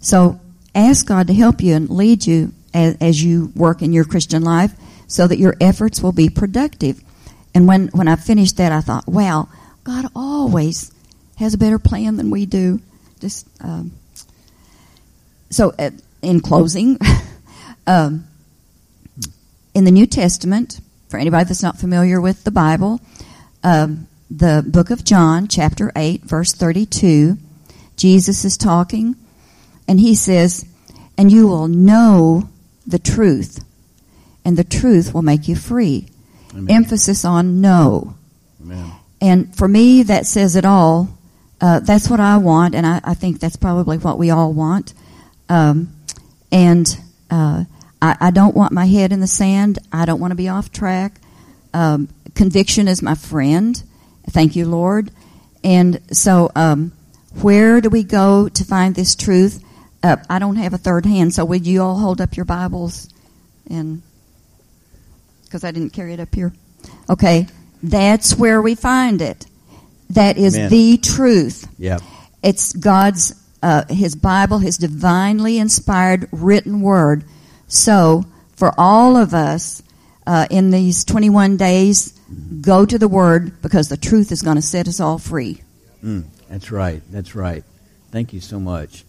So 0.00 0.40
ask 0.74 1.06
God 1.06 1.28
to 1.28 1.34
help 1.34 1.60
you 1.60 1.74
and 1.74 1.88
lead 1.88 2.26
you 2.26 2.52
as, 2.74 2.96
as 3.00 3.22
you 3.22 3.52
work 3.54 3.80
in 3.80 3.92
your 3.92 4.04
Christian 4.04 4.42
life 4.42 4.74
so 5.08 5.26
that 5.26 5.38
your 5.38 5.56
efforts 5.60 6.00
will 6.00 6.12
be 6.12 6.30
productive. 6.30 7.02
And 7.54 7.66
when, 7.66 7.88
when 7.88 8.06
I 8.06 8.14
finished 8.14 8.58
that, 8.58 8.70
I 8.70 8.80
thought, 8.80 9.08
wow, 9.08 9.48
God 9.82 10.06
always 10.14 10.92
has 11.38 11.54
a 11.54 11.58
better 11.58 11.80
plan 11.80 12.16
than 12.16 12.30
we 12.30 12.46
do. 12.46 12.80
Just 13.20 13.48
um, 13.60 13.92
so, 15.50 15.72
uh, 15.78 15.90
in 16.22 16.40
closing, 16.40 16.98
um, 17.86 18.26
in 19.74 19.84
the 19.84 19.90
New 19.90 20.06
Testament, 20.06 20.80
for 21.08 21.18
anybody 21.18 21.44
that's 21.44 21.62
not 21.62 21.78
familiar 21.78 22.20
with 22.20 22.44
the 22.44 22.50
Bible, 22.50 23.00
um, 23.64 24.06
the 24.30 24.64
book 24.66 24.90
of 24.90 25.04
John, 25.04 25.48
chapter 25.48 25.90
8, 25.96 26.22
verse 26.22 26.52
32, 26.52 27.38
Jesus 27.96 28.44
is 28.44 28.58
talking, 28.58 29.16
and 29.86 29.98
he 29.98 30.14
says, 30.14 30.66
And 31.16 31.32
you 31.32 31.48
will 31.48 31.68
know 31.68 32.48
the 32.86 32.98
truth, 32.98 33.64
and 34.48 34.56
the 34.56 34.64
truth 34.64 35.12
will 35.12 35.20
make 35.20 35.46
you 35.46 35.54
free. 35.54 36.06
Amen. 36.52 36.74
Emphasis 36.74 37.22
on 37.22 37.60
know. 37.60 38.14
Amen. 38.62 38.92
And 39.20 39.54
for 39.54 39.68
me, 39.68 40.04
that 40.04 40.24
says 40.24 40.56
it 40.56 40.64
all. 40.64 41.10
Uh, 41.60 41.80
that's 41.80 42.08
what 42.08 42.18
I 42.18 42.38
want, 42.38 42.74
and 42.74 42.86
I, 42.86 42.98
I, 43.04 43.12
think 43.12 43.40
that's 43.40 43.56
probably 43.56 43.98
what 43.98 44.16
we 44.16 44.30
all 44.30 44.54
want. 44.54 44.94
Um, 45.50 45.94
and 46.50 46.98
uh, 47.30 47.64
I, 48.00 48.16
I, 48.18 48.30
don't 48.30 48.56
want 48.56 48.72
my 48.72 48.86
head 48.86 49.12
in 49.12 49.20
the 49.20 49.26
sand. 49.26 49.80
I 49.92 50.06
don't 50.06 50.18
want 50.18 50.30
to 50.30 50.36
be 50.36 50.48
off 50.48 50.72
track. 50.72 51.20
Um, 51.74 52.08
conviction 52.34 52.88
is 52.88 53.02
my 53.02 53.16
friend. 53.16 53.82
Thank 54.30 54.56
you, 54.56 54.64
Lord. 54.64 55.10
And 55.62 56.00
so, 56.16 56.50
um, 56.56 56.92
where 57.42 57.82
do 57.82 57.90
we 57.90 58.02
go 58.02 58.48
to 58.48 58.64
find 58.64 58.94
this 58.94 59.14
truth? 59.14 59.62
Uh, 60.02 60.16
I 60.30 60.38
don't 60.38 60.56
have 60.56 60.72
a 60.72 60.78
third 60.78 61.04
hand, 61.04 61.34
so 61.34 61.44
would 61.44 61.66
you 61.66 61.82
all 61.82 61.98
hold 61.98 62.22
up 62.22 62.34
your 62.34 62.46
Bibles? 62.46 63.10
And 63.68 64.00
because 65.48 65.64
I 65.64 65.70
didn't 65.70 65.90
carry 65.90 66.12
it 66.12 66.20
up 66.20 66.34
here. 66.34 66.52
Okay, 67.08 67.46
that's 67.82 68.36
where 68.36 68.60
we 68.60 68.74
find 68.74 69.22
it. 69.22 69.46
That 70.10 70.38
is 70.38 70.56
Amen. 70.56 70.70
the 70.70 70.98
truth. 70.98 71.66
Yeah. 71.78 71.98
It's 72.42 72.72
God's, 72.72 73.34
uh, 73.62 73.84
His 73.88 74.14
Bible, 74.14 74.58
His 74.58 74.78
divinely 74.78 75.58
inspired 75.58 76.28
written 76.30 76.80
word. 76.80 77.24
So, 77.66 78.24
for 78.56 78.72
all 78.78 79.16
of 79.16 79.34
us 79.34 79.82
uh, 80.26 80.46
in 80.50 80.70
these 80.70 81.04
21 81.04 81.56
days, 81.56 82.18
go 82.60 82.84
to 82.84 82.98
the 82.98 83.08
Word 83.08 83.60
because 83.62 83.88
the 83.88 83.96
truth 83.96 84.32
is 84.32 84.42
going 84.42 84.56
to 84.56 84.62
set 84.62 84.88
us 84.88 85.00
all 85.00 85.18
free. 85.18 85.62
Mm, 86.02 86.24
that's 86.48 86.70
right. 86.70 87.02
That's 87.10 87.34
right. 87.34 87.64
Thank 88.10 88.32
you 88.32 88.40
so 88.40 88.58
much. 88.58 89.04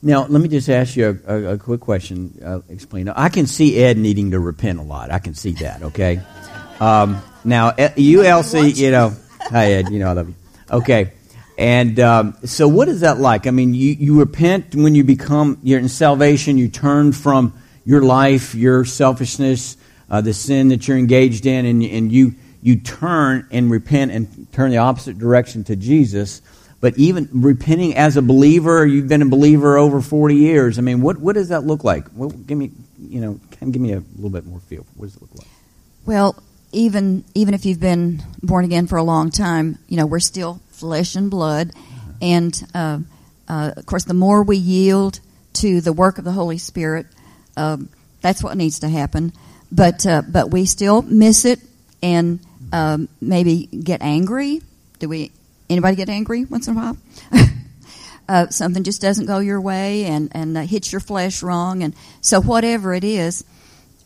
Now, 0.00 0.26
let 0.26 0.40
me 0.40 0.48
just 0.48 0.68
ask 0.68 0.96
you 0.96 1.20
a, 1.26 1.34
a, 1.34 1.54
a 1.54 1.58
quick 1.58 1.80
question. 1.80 2.38
Uh, 2.44 2.60
explain. 2.68 3.08
I 3.08 3.28
can 3.28 3.46
see 3.46 3.78
Ed 3.82 3.98
needing 3.98 4.30
to 4.30 4.38
repent 4.38 4.78
a 4.78 4.82
lot. 4.82 5.10
I 5.10 5.18
can 5.18 5.34
see 5.34 5.52
that. 5.52 5.82
Okay. 5.82 6.20
Um, 6.78 7.20
now, 7.44 7.74
you, 7.96 8.22
Elsie, 8.24 8.70
you 8.70 8.90
know. 8.92 9.14
Hi, 9.40 9.72
Ed. 9.72 9.90
You 9.90 9.98
know 9.98 10.10
I 10.10 10.12
love 10.12 10.28
you. 10.28 10.34
Okay. 10.70 11.12
And 11.56 11.98
um, 11.98 12.36
so, 12.44 12.68
what 12.68 12.88
is 12.88 13.00
that 13.00 13.18
like? 13.18 13.48
I 13.48 13.50
mean, 13.50 13.74
you, 13.74 13.92
you 13.92 14.20
repent 14.20 14.76
when 14.76 14.94
you 14.94 15.02
become, 15.02 15.58
you're 15.64 15.80
in 15.80 15.88
salvation, 15.88 16.56
you 16.56 16.68
turn 16.68 17.12
from 17.12 17.52
your 17.84 18.02
life, 18.02 18.54
your 18.54 18.84
selfishness, 18.84 19.76
uh, 20.08 20.20
the 20.20 20.32
sin 20.32 20.68
that 20.68 20.86
you're 20.86 20.98
engaged 20.98 21.46
in, 21.46 21.66
and, 21.66 21.82
and 21.82 22.12
you, 22.12 22.34
you 22.62 22.76
turn 22.76 23.48
and 23.50 23.70
repent 23.70 24.12
and 24.12 24.46
turn 24.52 24.70
the 24.70 24.76
opposite 24.76 25.18
direction 25.18 25.64
to 25.64 25.74
Jesus. 25.74 26.42
But 26.80 26.96
even 26.96 27.28
repenting 27.32 27.96
as 27.96 28.16
a 28.16 28.22
believer, 28.22 28.86
you've 28.86 29.08
been 29.08 29.22
a 29.22 29.26
believer 29.26 29.76
over 29.76 30.00
40 30.00 30.36
years. 30.36 30.78
I 30.78 30.82
mean, 30.82 31.00
what, 31.00 31.18
what 31.18 31.34
does 31.34 31.48
that 31.48 31.64
look 31.64 31.82
like? 31.82 32.06
Well, 32.14 32.30
give 32.30 32.56
me, 32.56 32.70
you 33.00 33.20
know, 33.20 33.40
give 33.60 33.80
me 33.80 33.92
a 33.92 34.02
little 34.14 34.30
bit 34.30 34.46
more 34.46 34.60
feel. 34.60 34.86
What 34.96 35.06
does 35.06 35.16
it 35.16 35.22
look 35.22 35.34
like? 35.34 35.48
Well, 36.06 36.36
even 36.72 37.24
even 37.34 37.54
if 37.54 37.64
you've 37.64 37.80
been 37.80 38.22
born 38.42 38.64
again 38.64 38.86
for 38.86 38.96
a 38.96 39.02
long 39.02 39.30
time, 39.30 39.78
you 39.88 39.96
know 39.96 40.06
we're 40.06 40.20
still 40.20 40.60
flesh 40.70 41.16
and 41.16 41.30
blood, 41.30 41.72
and 42.20 42.62
uh, 42.74 42.98
uh, 43.48 43.72
of 43.76 43.86
course, 43.86 44.04
the 44.04 44.14
more 44.14 44.42
we 44.42 44.56
yield 44.56 45.20
to 45.54 45.80
the 45.80 45.92
work 45.92 46.18
of 46.18 46.24
the 46.24 46.32
Holy 46.32 46.58
Spirit, 46.58 47.06
um, 47.56 47.88
that's 48.20 48.42
what 48.42 48.56
needs 48.56 48.80
to 48.80 48.88
happen. 48.88 49.32
But 49.72 50.06
uh, 50.06 50.22
but 50.28 50.50
we 50.50 50.66
still 50.66 51.02
miss 51.02 51.44
it, 51.44 51.60
and 52.02 52.40
um, 52.72 53.08
maybe 53.20 53.66
get 53.66 54.02
angry. 54.02 54.60
Do 54.98 55.08
we? 55.08 55.32
Anybody 55.70 55.96
get 55.96 56.08
angry 56.08 56.44
once 56.44 56.68
in 56.68 56.76
a 56.76 56.80
while? 56.80 56.96
Uh, 58.30 58.46
something 58.50 58.84
just 58.84 59.00
doesn't 59.00 59.24
go 59.24 59.38
your 59.38 59.58
way, 59.58 60.04
and 60.04 60.28
and 60.32 60.58
uh, 60.58 60.60
hits 60.60 60.92
your 60.92 61.00
flesh 61.00 61.42
wrong, 61.42 61.82
and 61.82 61.94
so 62.20 62.42
whatever 62.42 62.92
it 62.92 63.02
is. 63.02 63.42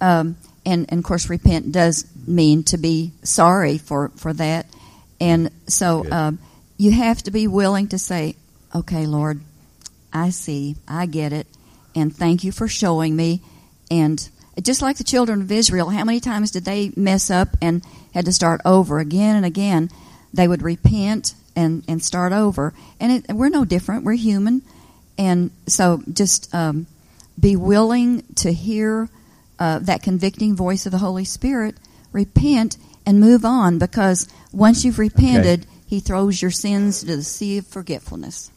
Um, 0.00 0.36
and, 0.64 0.86
and 0.90 0.98
of 0.98 1.04
course, 1.04 1.28
repent 1.28 1.72
does 1.72 2.06
mean 2.26 2.62
to 2.64 2.78
be 2.78 3.12
sorry 3.22 3.78
for, 3.78 4.10
for 4.16 4.32
that. 4.34 4.66
And 5.20 5.50
so 5.66 6.08
um, 6.10 6.38
you 6.76 6.92
have 6.92 7.22
to 7.24 7.30
be 7.30 7.46
willing 7.46 7.88
to 7.88 7.98
say, 7.98 8.36
okay, 8.74 9.06
Lord, 9.06 9.40
I 10.12 10.30
see, 10.30 10.76
I 10.86 11.06
get 11.06 11.32
it, 11.32 11.46
and 11.94 12.14
thank 12.14 12.44
you 12.44 12.52
for 12.52 12.68
showing 12.68 13.16
me. 13.16 13.40
And 13.90 14.28
just 14.60 14.82
like 14.82 14.98
the 14.98 15.04
children 15.04 15.40
of 15.40 15.50
Israel, 15.50 15.90
how 15.90 16.04
many 16.04 16.20
times 16.20 16.50
did 16.50 16.64
they 16.64 16.92
mess 16.96 17.30
up 17.30 17.48
and 17.60 17.82
had 18.14 18.26
to 18.26 18.32
start 18.32 18.60
over 18.64 18.98
again 18.98 19.36
and 19.36 19.46
again? 19.46 19.90
They 20.34 20.48
would 20.48 20.62
repent 20.62 21.34
and, 21.56 21.84
and 21.88 22.02
start 22.02 22.32
over. 22.32 22.74
And 23.00 23.12
it, 23.12 23.32
we're 23.32 23.48
no 23.48 23.64
different, 23.64 24.04
we're 24.04 24.14
human. 24.14 24.62
And 25.18 25.50
so 25.66 26.02
just 26.12 26.54
um, 26.54 26.86
be 27.38 27.56
willing 27.56 28.22
to 28.36 28.52
hear 28.52 29.08
uh, 29.58 29.78
that 29.80 30.02
convicting 30.02 30.56
voice 30.56 30.86
of 30.86 30.92
the 30.92 30.98
Holy 30.98 31.24
Spirit, 31.24 31.76
repent 32.12 32.76
and 33.06 33.20
move 33.20 33.44
on 33.44 33.78
because 33.78 34.28
once 34.52 34.84
you've 34.84 34.98
repented, 34.98 35.60
okay. 35.60 35.68
He 35.92 36.00
throws 36.00 36.40
your 36.40 36.50
sins 36.50 37.00
to 37.00 37.16
the 37.16 37.22
sea 37.22 37.58
of 37.58 37.66
forgetfulness. 37.66 38.50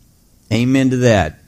Amen 0.54 0.92
to 0.92 0.98
that. 1.00 1.40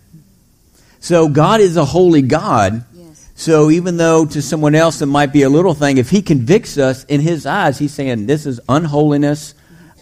So 1.00 1.30
God 1.30 1.62
is 1.62 1.78
a 1.78 1.86
holy 1.86 2.22
God. 2.22 2.84
Yes. 2.94 3.30
So 3.36 3.70
even 3.70 3.96
though 3.96 4.26
to 4.26 4.42
someone 4.42 4.76
else 4.76 5.02
it 5.02 5.06
might 5.06 5.32
be 5.32 5.44
a 5.44 5.50
little 5.50 5.74
thing, 5.74 5.98
if 5.98 6.10
He 6.10 6.22
convicts 6.22 6.78
us 6.78 7.06
in 7.06 7.22
His 7.22 7.46
eyes, 7.46 7.80
He's 7.80 7.94
saying, 7.94 8.26
"This 8.26 8.46
is 8.46 8.60
unholiness. 8.68 9.54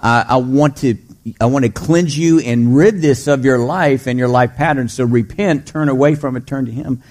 I, 0.01 0.25
I 0.27 0.35
want 0.37 0.77
to." 0.77 0.95
I 1.41 1.45
want 1.47 1.65
to 1.65 1.71
cleanse 1.71 2.17
you 2.17 2.39
and 2.39 2.75
rid 2.75 3.01
this 3.01 3.27
of 3.27 3.45
your 3.45 3.57
life 3.57 4.05
and 4.05 4.19
your 4.19 4.27
life 4.27 4.55
pattern. 4.55 4.89
So 4.89 5.03
repent, 5.03 5.67
turn 5.67 5.89
away 5.89 6.15
from 6.15 6.35
it, 6.37 6.45
turn 6.45 6.65
to 6.65 6.71
Him. 6.71 7.01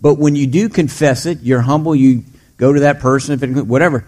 But 0.00 0.14
when 0.18 0.36
you 0.36 0.46
do 0.46 0.68
confess 0.68 1.26
it, 1.26 1.40
you're 1.42 1.60
humble, 1.60 1.94
you 1.94 2.24
go 2.56 2.72
to 2.72 2.80
that 2.80 3.00
person, 3.00 3.34
if 3.34 3.42
it, 3.42 3.66
whatever, 3.66 4.04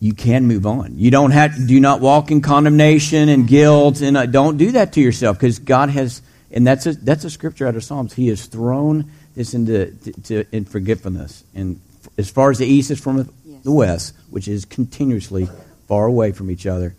you 0.00 0.14
can 0.14 0.46
move 0.46 0.66
on. 0.66 0.98
You 0.98 1.10
don't 1.10 1.32
have 1.32 1.66
do 1.66 1.80
not 1.80 2.00
walk 2.00 2.30
in 2.30 2.40
condemnation 2.40 3.28
and 3.28 3.48
guilt, 3.48 4.00
and 4.00 4.16
uh, 4.16 4.26
don't 4.26 4.56
do 4.56 4.72
that 4.72 4.92
to 4.92 5.00
yourself 5.00 5.38
because 5.38 5.58
God 5.58 5.90
has, 5.90 6.22
and 6.52 6.66
that's 6.66 6.86
a 6.86 6.92
that's 6.92 7.24
a 7.24 7.30
scripture 7.30 7.66
out 7.66 7.74
of 7.74 7.82
Psalms. 7.82 8.12
He 8.12 8.28
has 8.28 8.46
thrown 8.46 9.10
this 9.34 9.54
into 9.54 9.90
to, 9.90 10.12
to, 10.22 10.44
in 10.52 10.64
forgiveness, 10.64 11.42
and 11.54 11.80
as 12.16 12.30
far 12.30 12.50
as 12.50 12.58
the 12.58 12.66
east 12.66 12.92
is 12.92 13.00
from 13.00 13.28
the 13.64 13.72
west, 13.72 14.14
which 14.30 14.46
is 14.46 14.64
continuously 14.64 15.48
far 15.88 16.06
away 16.06 16.30
from 16.30 16.50
each 16.50 16.66
other, 16.66 16.94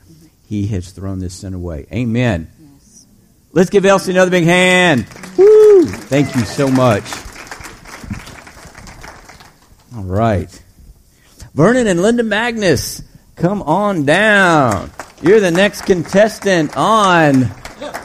He 0.50 0.66
has 0.70 0.90
thrown 0.90 1.20
this 1.20 1.36
sin 1.36 1.54
away. 1.54 1.86
Amen. 1.94 2.50
Yes. 2.60 3.06
Let's 3.52 3.70
give 3.70 3.86
Elsie 3.86 4.10
another 4.10 4.32
big 4.32 4.46
hand. 4.46 5.06
Woo! 5.38 5.86
Thank 5.86 6.36
you 6.36 6.42
so 6.42 6.68
much. 6.68 7.04
All 9.96 10.06
right. 10.06 10.50
Vernon 11.54 11.86
and 11.86 12.02
Linda 12.02 12.24
Magnus, 12.24 13.04
come 13.36 13.62
on 13.62 14.06
down. 14.06 14.90
You're 15.22 15.40
the 15.40 15.52
next 15.52 15.84
contestant 15.84 16.76
on 16.76 17.52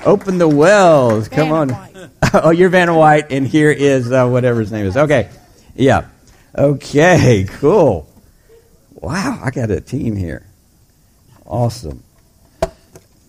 Open 0.04 0.36
the 0.36 0.46
Wells. 0.46 1.28
Come 1.28 1.50
on. 1.50 1.70
oh, 2.34 2.50
you're 2.50 2.68
Vanna 2.68 2.94
White, 2.94 3.32
and 3.32 3.48
here 3.48 3.70
is 3.70 4.12
uh, 4.12 4.28
whatever 4.28 4.60
his 4.60 4.70
name 4.70 4.84
is. 4.84 4.98
Okay. 4.98 5.30
Yeah. 5.74 6.08
Okay, 6.54 7.46
cool. 7.48 8.06
Wow, 8.92 9.40
I 9.42 9.50
got 9.50 9.70
a 9.70 9.80
team 9.80 10.14
here. 10.14 10.46
Awesome. 11.46 12.03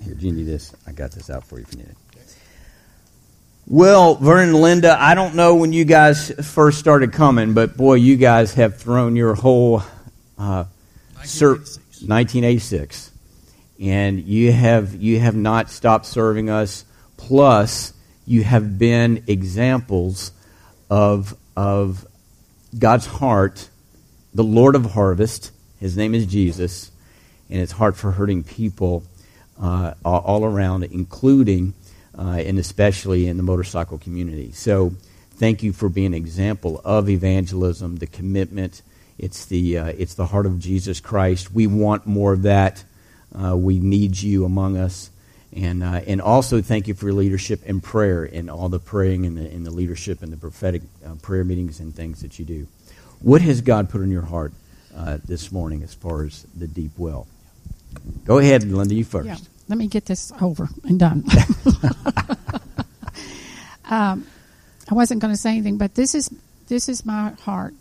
Here, 0.06 0.15
you 0.20 0.32
need 0.32 0.46
this? 0.46 0.74
I 0.86 0.91
got 0.91 1.12
this 1.12 1.32
out 1.32 1.46
for 1.46 1.58
you 1.58 1.65
if 1.68 1.74
you 1.74 1.80
need 1.80 1.89
it. 1.89 1.98
Well, 3.68 4.13
Vernon 4.15 4.50
and 4.50 4.62
Linda, 4.62 4.96
I 5.00 5.15
don't 5.15 5.34
know 5.34 5.56
when 5.56 5.74
you 5.74 5.86
guys 5.86 6.30
first 6.30 6.78
started 6.78 7.12
coming, 7.12 7.56
but 7.56 7.76
boy, 7.76 7.96
you 7.96 8.15
guys 8.15 8.54
have 8.54 8.78
thrown 8.78 9.15
your 9.15 9.34
whole 9.34 9.80
uh, 10.38 10.65
1986. 11.15 11.80
1986. 12.08 13.12
and 13.80 14.20
you 14.20 14.52
have 14.52 14.94
you 14.94 15.20
have 15.20 15.36
not 15.36 15.72
stopped 15.72 16.06
serving 16.06 16.52
us. 16.52 16.86
Plus, 17.18 17.94
you 18.28 18.44
have 18.44 18.78
been 18.78 19.24
examples 19.26 20.32
of 20.91 21.36
of 21.58 22.06
God's 22.78 23.08
heart, 23.08 23.68
the 24.36 24.44
Lord 24.44 24.76
of 24.76 24.91
Harvest. 24.91 25.52
His 25.80 25.98
name 25.98 26.13
is 26.13 26.28
Jesus, 26.28 26.91
and 27.50 27.60
it's 27.60 27.72
heart 27.72 27.96
for 27.96 28.12
hurting 28.12 28.44
people 28.44 29.04
all 29.62 30.46
around, 30.46 30.84
including 30.84 31.74
uh, 32.18 32.41
and 32.46 32.60
especially 32.60 33.28
in 33.28 33.38
the 33.38 33.44
motorcycle 33.44 33.98
community. 33.98 34.52
So 34.52 34.94
thank 35.36 35.63
you 35.63 35.74
for 35.74 35.89
being 35.89 36.08
an 36.08 36.13
example 36.13 36.82
of 36.86 37.10
evangelism, 37.10 37.98
the 37.98 38.08
commitment. 38.08 38.82
It's 39.18 39.46
the, 39.46 39.78
uh, 39.78 39.86
it's 39.98 40.13
the 40.15 40.28
heart 40.28 40.46
of 40.46 40.60
Jesus 40.60 41.00
Christ. 41.00 41.54
We 41.54 41.68
want 41.68 42.06
more 42.06 42.34
of 42.34 42.44
that. 42.44 42.84
Uh, 43.38 43.56
we 43.58 43.80
need 43.80 44.18
you 44.18 44.46
among 44.46 44.78
us. 44.78 45.10
And, 45.54 45.84
uh, 45.84 46.02
and 46.08 46.22
also 46.22 46.62
thank 46.62 46.88
you 46.88 46.94
for 46.94 47.06
your 47.06 47.15
leadership 47.15 47.62
and 47.65 47.82
prayer 47.82 48.24
and 48.24 48.50
all 48.50 48.68
the 48.68 48.80
praying 48.80 49.26
and 49.26 49.38
the, 49.38 49.50
and 49.50 49.65
the 49.65 49.72
leadership 49.72 50.22
and 50.22 50.32
the 50.32 50.38
prophetic 50.38 50.82
uh, 51.06 51.15
prayer 51.15 51.44
meetings 51.44 51.80
and 51.80 51.96
things 51.96 52.22
that 52.22 52.39
you 52.39 52.46
do. 52.46 52.68
What 53.22 53.41
has 53.41 53.62
God 53.62 53.89
put 53.89 54.02
in 54.02 54.12
your 54.12 54.22
heart 54.22 54.52
uh, 54.96 55.18
this 55.26 55.52
morning 55.52 55.82
as 55.84 55.94
far 55.94 56.24
as 56.26 56.46
the 56.56 56.68
deep 56.68 56.91
well? 56.98 57.28
Go 58.25 58.39
ahead, 58.39 58.63
Linda, 58.63 58.95
you 58.95 59.03
first. 59.03 59.27
Yeah 59.27 59.38
let 59.67 59.77
me 59.77 59.88
get 59.88 60.05
this 60.05 60.31
over 60.41 60.69
and 60.84 60.99
done. 60.99 61.23
um, 63.86 64.27
I 64.89 64.93
wasn't 64.93 65.21
going 65.21 65.34
to 65.34 65.39
say 65.39 65.51
anything, 65.51 65.77
but 65.77 65.95
this 65.95 66.15
is 66.15 66.29
this 66.67 66.89
is 66.89 67.05
my 67.05 67.31
heart. 67.41 67.73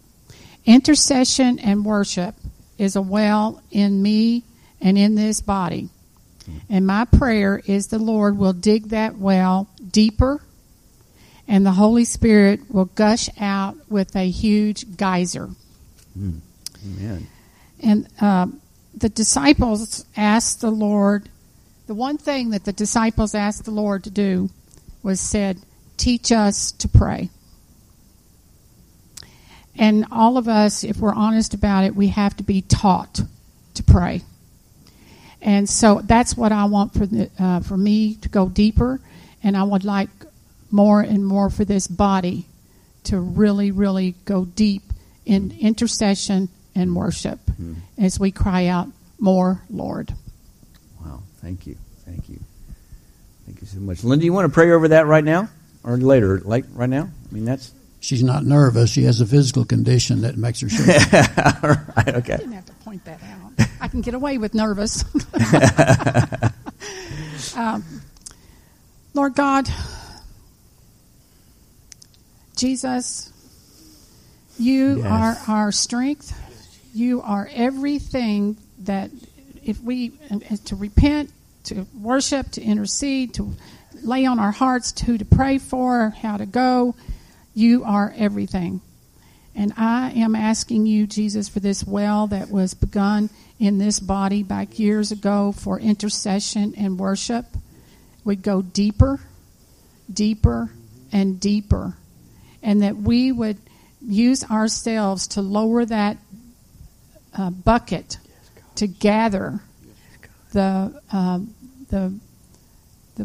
Intercession 0.64 1.58
and 1.58 1.84
worship 1.84 2.34
is 2.78 2.96
a 2.96 3.02
well 3.02 3.62
in 3.70 4.02
me 4.02 4.44
and 4.80 4.96
in 4.96 5.14
this 5.14 5.40
body. 5.40 5.90
And 6.68 6.86
my 6.86 7.06
prayer 7.06 7.62
is 7.64 7.86
the 7.86 7.98
Lord 7.98 8.36
will 8.36 8.52
dig 8.52 8.88
that 8.88 9.16
well 9.16 9.66
deeper 9.90 10.42
and 11.48 11.64
the 11.64 11.72
Holy 11.72 12.04
Spirit 12.04 12.70
will 12.70 12.84
gush 12.84 13.30
out 13.40 13.76
with 13.88 14.14
a 14.14 14.28
huge 14.28 14.98
geyser. 14.98 15.48
Mm. 16.18 16.40
Amen. 16.84 17.26
And 17.80 18.08
uh, 18.20 18.48
the 18.96 19.08
disciples 19.08 20.04
asked 20.16 20.60
the 20.60 20.70
Lord 20.70 21.28
the 21.86 21.94
one 21.94 22.16
thing 22.16 22.50
that 22.50 22.64
the 22.64 22.72
disciples 22.72 23.34
asked 23.34 23.64
the 23.64 23.70
Lord 23.70 24.04
to 24.04 24.10
do 24.10 24.48
was 25.02 25.20
said, 25.20 25.58
teach 25.98 26.32
us 26.32 26.72
to 26.72 26.88
pray. 26.88 27.28
And 29.76 30.06
all 30.10 30.38
of 30.38 30.48
us, 30.48 30.82
if 30.82 30.96
we're 30.96 31.12
honest 31.12 31.52
about 31.52 31.84
it, 31.84 31.94
we 31.94 32.08
have 32.08 32.36
to 32.38 32.42
be 32.42 32.62
taught 32.62 33.20
to 33.74 33.82
pray. 33.82 34.22
And 35.42 35.68
so 35.68 36.00
that's 36.02 36.36
what 36.36 36.52
I 36.52 36.64
want 36.64 36.94
for 36.94 37.04
the, 37.04 37.30
uh, 37.38 37.60
for 37.60 37.76
me 37.76 38.14
to 38.14 38.30
go 38.30 38.48
deeper, 38.48 39.00
and 39.42 39.56
I 39.56 39.64
would 39.64 39.84
like 39.84 40.08
more 40.70 41.02
and 41.02 41.26
more 41.26 41.50
for 41.50 41.66
this 41.66 41.86
body 41.86 42.46
to 43.04 43.20
really, 43.20 43.70
really 43.70 44.14
go 44.24 44.46
deep 44.46 44.84
in 45.26 45.54
intercession 45.60 46.48
and 46.74 46.94
worship 46.96 47.38
mm-hmm. 47.46 47.74
as 47.98 48.18
we 48.18 48.30
cry 48.30 48.66
out, 48.66 48.88
"More, 49.18 49.62
Lord." 49.70 50.14
Wow. 51.04 51.22
Thank 51.40 51.66
you. 51.66 51.76
Thank 52.04 52.28
you. 52.28 52.38
Thank 53.46 53.60
you 53.60 53.66
so 53.66 53.78
much. 53.80 54.04
Linda, 54.04 54.24
you 54.24 54.32
want 54.32 54.48
to 54.48 54.54
pray 54.54 54.70
over 54.70 54.88
that 54.88 55.06
right 55.06 55.24
now 55.24 55.48
or 55.82 55.96
later? 55.96 56.40
Like 56.40 56.64
right 56.72 56.88
now? 56.88 57.08
I 57.30 57.34
mean, 57.34 57.44
that's. 57.44 57.72
She's 58.00 58.22
not 58.22 58.44
nervous. 58.44 58.90
She 58.90 59.04
has 59.04 59.22
a 59.22 59.26
physical 59.26 59.64
condition 59.64 60.20
that 60.22 60.36
makes 60.36 60.60
her 60.60 60.68
shake. 60.68 61.14
All 61.64 61.70
right. 61.96 62.14
Okay. 62.16 62.34
I 62.34 62.36
didn't 62.36 62.52
have 62.52 62.66
to 62.66 62.72
point 62.84 63.02
that 63.06 63.18
out. 63.22 63.66
I 63.80 63.88
can 63.88 64.02
get 64.02 64.12
away 64.12 64.36
with 64.36 64.52
nervous. 64.52 65.02
um, 67.56 67.82
Lord 69.14 69.34
God, 69.34 69.70
Jesus, 72.56 73.32
you 74.58 74.98
Yes. 74.98 75.06
are 75.48 75.52
our 75.54 75.72
strength. 75.72 76.38
You 76.94 77.22
are 77.22 77.50
everything 77.52 78.56
that 78.84 79.10
if 79.64 79.82
we 79.82 80.12
to 80.66 80.76
repent, 80.76 81.30
to 81.64 81.88
worship, 82.00 82.52
to 82.52 82.62
intercede, 82.62 83.34
to 83.34 83.52
lay 84.04 84.26
on 84.26 84.38
our 84.38 84.52
hearts 84.52 85.00
who 85.00 85.18
to 85.18 85.24
pray 85.24 85.58
for, 85.58 86.10
how 86.10 86.36
to 86.36 86.46
go, 86.46 86.94
you 87.52 87.82
are 87.82 88.14
everything. 88.16 88.80
And 89.56 89.72
I 89.76 90.12
am 90.12 90.36
asking 90.36 90.86
you, 90.86 91.08
Jesus, 91.08 91.48
for 91.48 91.58
this 91.58 91.84
well 91.84 92.28
that 92.28 92.48
was 92.48 92.74
begun 92.74 93.28
in 93.58 93.78
this 93.78 93.98
body 93.98 94.44
back 94.44 94.78
years 94.78 95.10
ago 95.10 95.50
for 95.50 95.80
intercession 95.80 96.74
and 96.76 96.96
worship 96.96 97.46
would 98.24 98.42
go 98.42 98.62
deeper, 98.62 99.18
deeper, 100.12 100.70
and 101.12 101.40
deeper. 101.40 101.96
And 102.62 102.82
that 102.82 102.96
we 102.96 103.32
would 103.32 103.58
use 104.00 104.44
ourselves 104.48 105.26
to 105.28 105.42
lower 105.42 105.84
that 105.84 106.18
uh, 107.36 107.50
bucket 107.50 108.18
to 108.76 108.86
gather 108.86 109.60
the, 110.52 111.00
um, 111.12 111.54
the, 111.88 112.18
the 113.16 113.24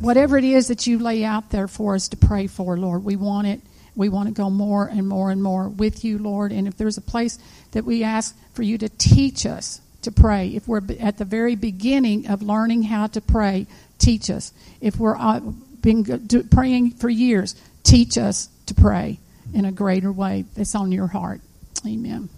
whatever 0.00 0.38
it 0.38 0.44
is 0.44 0.68
that 0.68 0.86
you 0.86 0.98
lay 0.98 1.24
out 1.24 1.50
there 1.50 1.68
for 1.68 1.94
us 1.94 2.08
to 2.08 2.16
pray 2.16 2.46
for, 2.46 2.76
Lord. 2.76 3.04
We 3.04 3.16
want 3.16 3.46
it. 3.46 3.60
We 3.96 4.08
want 4.08 4.28
to 4.28 4.34
go 4.34 4.50
more 4.50 4.86
and 4.86 5.08
more 5.08 5.30
and 5.30 5.42
more 5.42 5.68
with 5.68 6.04
you, 6.04 6.18
Lord. 6.18 6.52
And 6.52 6.68
if 6.68 6.76
there's 6.76 6.96
a 6.96 7.02
place 7.02 7.38
that 7.72 7.84
we 7.84 8.04
ask 8.04 8.36
for 8.54 8.62
you 8.62 8.78
to 8.78 8.88
teach 8.88 9.44
us 9.46 9.80
to 10.02 10.12
pray, 10.12 10.48
if 10.48 10.66
we're 10.68 10.82
at 11.00 11.18
the 11.18 11.24
very 11.24 11.56
beginning 11.56 12.28
of 12.28 12.42
learning 12.42 12.84
how 12.84 13.08
to 13.08 13.20
pray, 13.20 13.66
teach 13.98 14.30
us. 14.30 14.52
If 14.80 14.98
we're 14.98 15.16
uh, 15.16 15.40
been 15.80 16.04
praying 16.50 16.92
for 16.92 17.08
years, 17.08 17.54
teach 17.82 18.16
us 18.16 18.48
to 18.66 18.74
pray 18.74 19.18
in 19.52 19.64
a 19.64 19.72
greater 19.72 20.12
way 20.12 20.44
that's 20.54 20.74
on 20.74 20.92
your 20.92 21.08
heart. 21.08 21.40
Amen. 21.86 22.28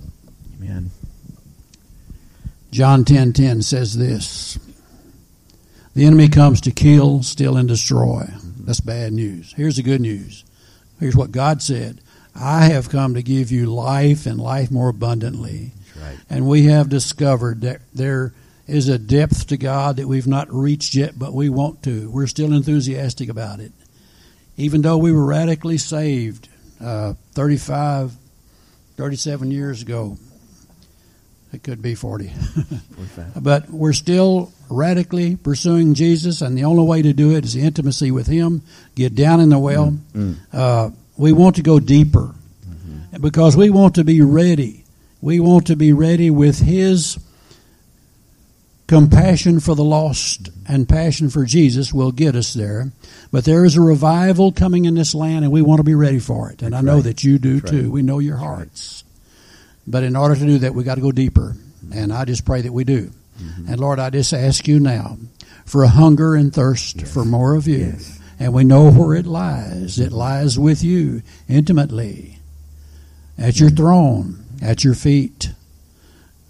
Amen. 0.62 0.90
John 2.70 3.04
10:10 3.04 3.62
says 3.62 3.96
this. 3.96 4.58
The 5.94 6.06
enemy 6.06 6.28
comes 6.28 6.60
to 6.62 6.70
kill, 6.70 7.22
steal 7.22 7.56
and 7.56 7.68
destroy. 7.68 8.32
That's 8.60 8.80
bad 8.80 9.12
news. 9.12 9.52
Here's 9.56 9.76
the 9.76 9.82
good 9.82 10.00
news. 10.00 10.44
Here's 11.00 11.16
what 11.16 11.32
God 11.32 11.60
said. 11.60 12.00
I 12.34 12.66
have 12.66 12.88
come 12.88 13.14
to 13.14 13.22
give 13.22 13.50
you 13.50 13.66
life 13.66 14.24
and 14.24 14.40
life 14.40 14.70
more 14.70 14.88
abundantly. 14.88 15.72
Right. 16.00 16.16
And 16.30 16.48
we 16.48 16.64
have 16.64 16.88
discovered 16.88 17.60
that 17.62 17.82
there 17.92 18.32
is 18.66 18.88
a 18.88 18.98
depth 18.98 19.48
to 19.48 19.56
God 19.58 19.96
that 19.96 20.08
we've 20.08 20.26
not 20.26 20.50
reached 20.52 20.94
yet, 20.94 21.18
but 21.18 21.34
we 21.34 21.50
want 21.50 21.82
to. 21.82 22.08
We're 22.10 22.26
still 22.26 22.54
enthusiastic 22.54 23.28
about 23.28 23.60
it. 23.60 23.72
Even 24.56 24.80
though 24.80 24.96
we 24.96 25.12
were 25.12 25.26
radically 25.26 25.76
saved 25.76 26.48
uh, 26.80 27.14
35, 27.32 28.12
37 28.96 29.50
years 29.50 29.82
ago, 29.82 30.16
it 31.52 31.62
could 31.62 31.82
be 31.82 31.94
40. 31.94 32.28
45. 32.28 33.32
but 33.42 33.70
we're 33.70 33.92
still 33.92 34.52
radically 34.70 35.36
pursuing 35.36 35.94
Jesus, 35.94 36.40
and 36.40 36.56
the 36.56 36.64
only 36.64 36.84
way 36.84 37.02
to 37.02 37.12
do 37.12 37.34
it 37.36 37.44
is 37.44 37.56
intimacy 37.56 38.10
with 38.10 38.26
Him. 38.26 38.62
Get 38.94 39.14
down 39.14 39.40
in 39.40 39.50
the 39.50 39.58
well. 39.58 39.96
Mm. 40.14 40.36
Uh, 40.52 40.90
we 41.16 41.32
want 41.32 41.56
to 41.56 41.62
go 41.62 41.78
deeper 41.78 42.34
because 43.20 43.56
we 43.56 43.70
want 43.70 43.96
to 43.96 44.04
be 44.04 44.22
ready. 44.22 44.84
We 45.20 45.40
want 45.40 45.66
to 45.68 45.76
be 45.76 45.92
ready 45.92 46.30
with 46.30 46.60
His 46.60 47.18
compassion 48.92 49.58
for 49.60 49.74
the 49.74 49.84
lost 49.84 50.50
and 50.68 50.86
passion 50.88 51.30
for 51.30 51.44
Jesus 51.46 51.92
will 51.92 52.12
get 52.12 52.34
us 52.34 52.52
there. 52.52 52.92
But 53.30 53.44
there 53.44 53.64
is 53.64 53.76
a 53.76 53.80
revival 53.80 54.52
coming 54.52 54.84
in 54.84 54.94
this 54.94 55.14
land, 55.14 55.44
and 55.44 55.52
we 55.52 55.62
want 55.62 55.78
to 55.78 55.84
be 55.84 55.94
ready 55.94 56.18
for 56.18 56.50
it. 56.50 56.62
And 56.62 56.72
That's 56.72 56.82
I 56.82 56.86
know 56.86 56.96
right. 56.96 57.04
that 57.04 57.24
you 57.24 57.38
do 57.38 57.60
That's 57.60 57.70
too. 57.70 57.82
right. 57.84 57.90
We 57.90 58.02
know 58.02 58.18
your 58.18 58.36
hearts. 58.36 59.04
But 59.86 60.04
in 60.04 60.16
order 60.16 60.34
to 60.34 60.40
do 60.46 60.58
that, 60.58 60.74
we 60.74 60.84
got 60.84 60.94
to 60.96 61.00
go 61.00 61.12
deeper. 61.12 61.56
And 61.92 62.12
I 62.12 62.24
just 62.24 62.44
pray 62.44 62.60
that 62.62 62.72
we 62.72 62.84
do. 62.84 63.10
Mm-hmm. 63.40 63.68
And 63.68 63.80
Lord, 63.80 63.98
I 63.98 64.10
just 64.10 64.32
ask 64.32 64.68
you 64.68 64.78
now 64.78 65.18
for 65.66 65.82
a 65.82 65.88
hunger 65.88 66.34
and 66.34 66.52
thirst 66.52 67.00
Yes. 67.00 67.12
for 67.12 67.24
more 67.24 67.54
of 67.54 67.66
you. 67.66 67.78
Yes. 67.78 68.20
And 68.38 68.52
we 68.52 68.64
know 68.64 68.90
where 68.90 69.14
it 69.14 69.26
lies. 69.26 69.98
It 69.98 70.12
lies 70.12 70.58
with 70.58 70.82
you 70.82 71.22
intimately 71.48 72.38
at 73.38 73.58
your 73.60 73.70
throne, 73.70 74.44
at 74.60 74.84
your 74.84 74.94
feet. 74.94 75.52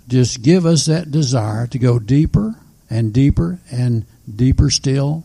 Just 0.08 0.42
give 0.42 0.66
us 0.66 0.86
that 0.86 1.10
desire 1.10 1.66
to 1.68 1.78
go 1.78 1.98
deeper 1.98 2.56
and 2.90 3.12
deeper 3.12 3.60
and 3.70 4.04
deeper 4.34 4.68
still 4.70 5.24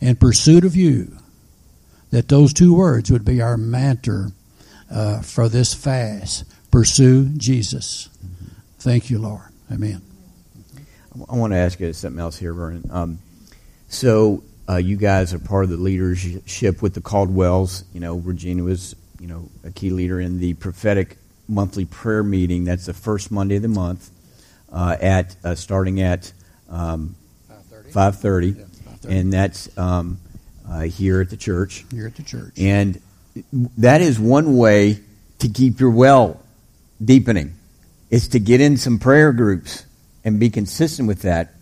in 0.00 0.16
pursuit 0.16 0.64
of 0.64 0.76
you. 0.76 1.16
That 2.10 2.28
those 2.28 2.52
two 2.52 2.74
words 2.74 3.10
would 3.10 3.24
be 3.24 3.40
our 3.40 3.56
mantra 3.56 4.32
uh, 4.90 5.22
for 5.22 5.48
this 5.48 5.72
fast. 5.74 6.44
Pursue 6.70 7.30
Jesus. 7.36 8.08
Thank 8.78 9.10
you, 9.10 9.18
Lord. 9.18 9.42
Amen. 9.72 10.02
I 11.28 11.34
want 11.34 11.52
to 11.52 11.56
ask 11.56 11.80
you 11.80 11.92
something 11.92 12.20
else 12.20 12.38
here, 12.38 12.54
Vernon. 12.54 12.88
Um, 12.92 13.18
so 13.88 14.44
uh, 14.68 14.76
you 14.76 14.96
guys 14.96 15.34
are 15.34 15.40
part 15.40 15.64
of 15.64 15.70
the 15.70 15.76
leadership 15.76 16.80
with 16.80 16.94
the 16.94 17.00
Caldwells. 17.00 17.84
You 17.92 18.00
know, 18.00 18.14
Regina 18.14 18.62
was, 18.62 18.94
you 19.18 19.26
know, 19.26 19.48
a 19.64 19.70
key 19.72 19.90
leader 19.90 20.20
in 20.20 20.38
the 20.38 20.54
prophetic 20.54 21.16
monthly 21.48 21.84
prayer 21.84 22.22
meeting. 22.22 22.64
That's 22.64 22.86
the 22.86 22.94
first 22.94 23.32
Monday 23.32 23.56
of 23.56 23.62
the 23.62 23.68
month, 23.68 24.10
uh, 24.72 24.96
at 25.00 25.34
uh, 25.42 25.56
starting 25.56 26.00
at 26.00 26.32
um, 26.68 27.16
five 27.90 28.20
thirty, 28.20 28.54
and 29.08 29.32
that's 29.32 29.76
um, 29.76 30.20
uh, 30.68 30.82
here 30.82 31.20
at 31.20 31.30
the 31.30 31.36
church. 31.36 31.84
Here 31.90 32.06
at 32.06 32.14
the 32.14 32.22
church. 32.22 32.52
And 32.56 33.02
that 33.78 34.00
is 34.00 34.20
one 34.20 34.56
way 34.56 35.00
to 35.40 35.48
keep 35.48 35.80
your 35.80 35.90
well 35.90 36.40
deepening. 37.02 37.54
Is 38.10 38.28
to 38.28 38.40
get 38.40 38.60
in 38.60 38.76
some 38.76 38.98
prayer 38.98 39.32
groups 39.32 39.84
and 40.24 40.40
be 40.40 40.50
consistent 40.50 41.06
with 41.06 41.22
that 41.22 41.54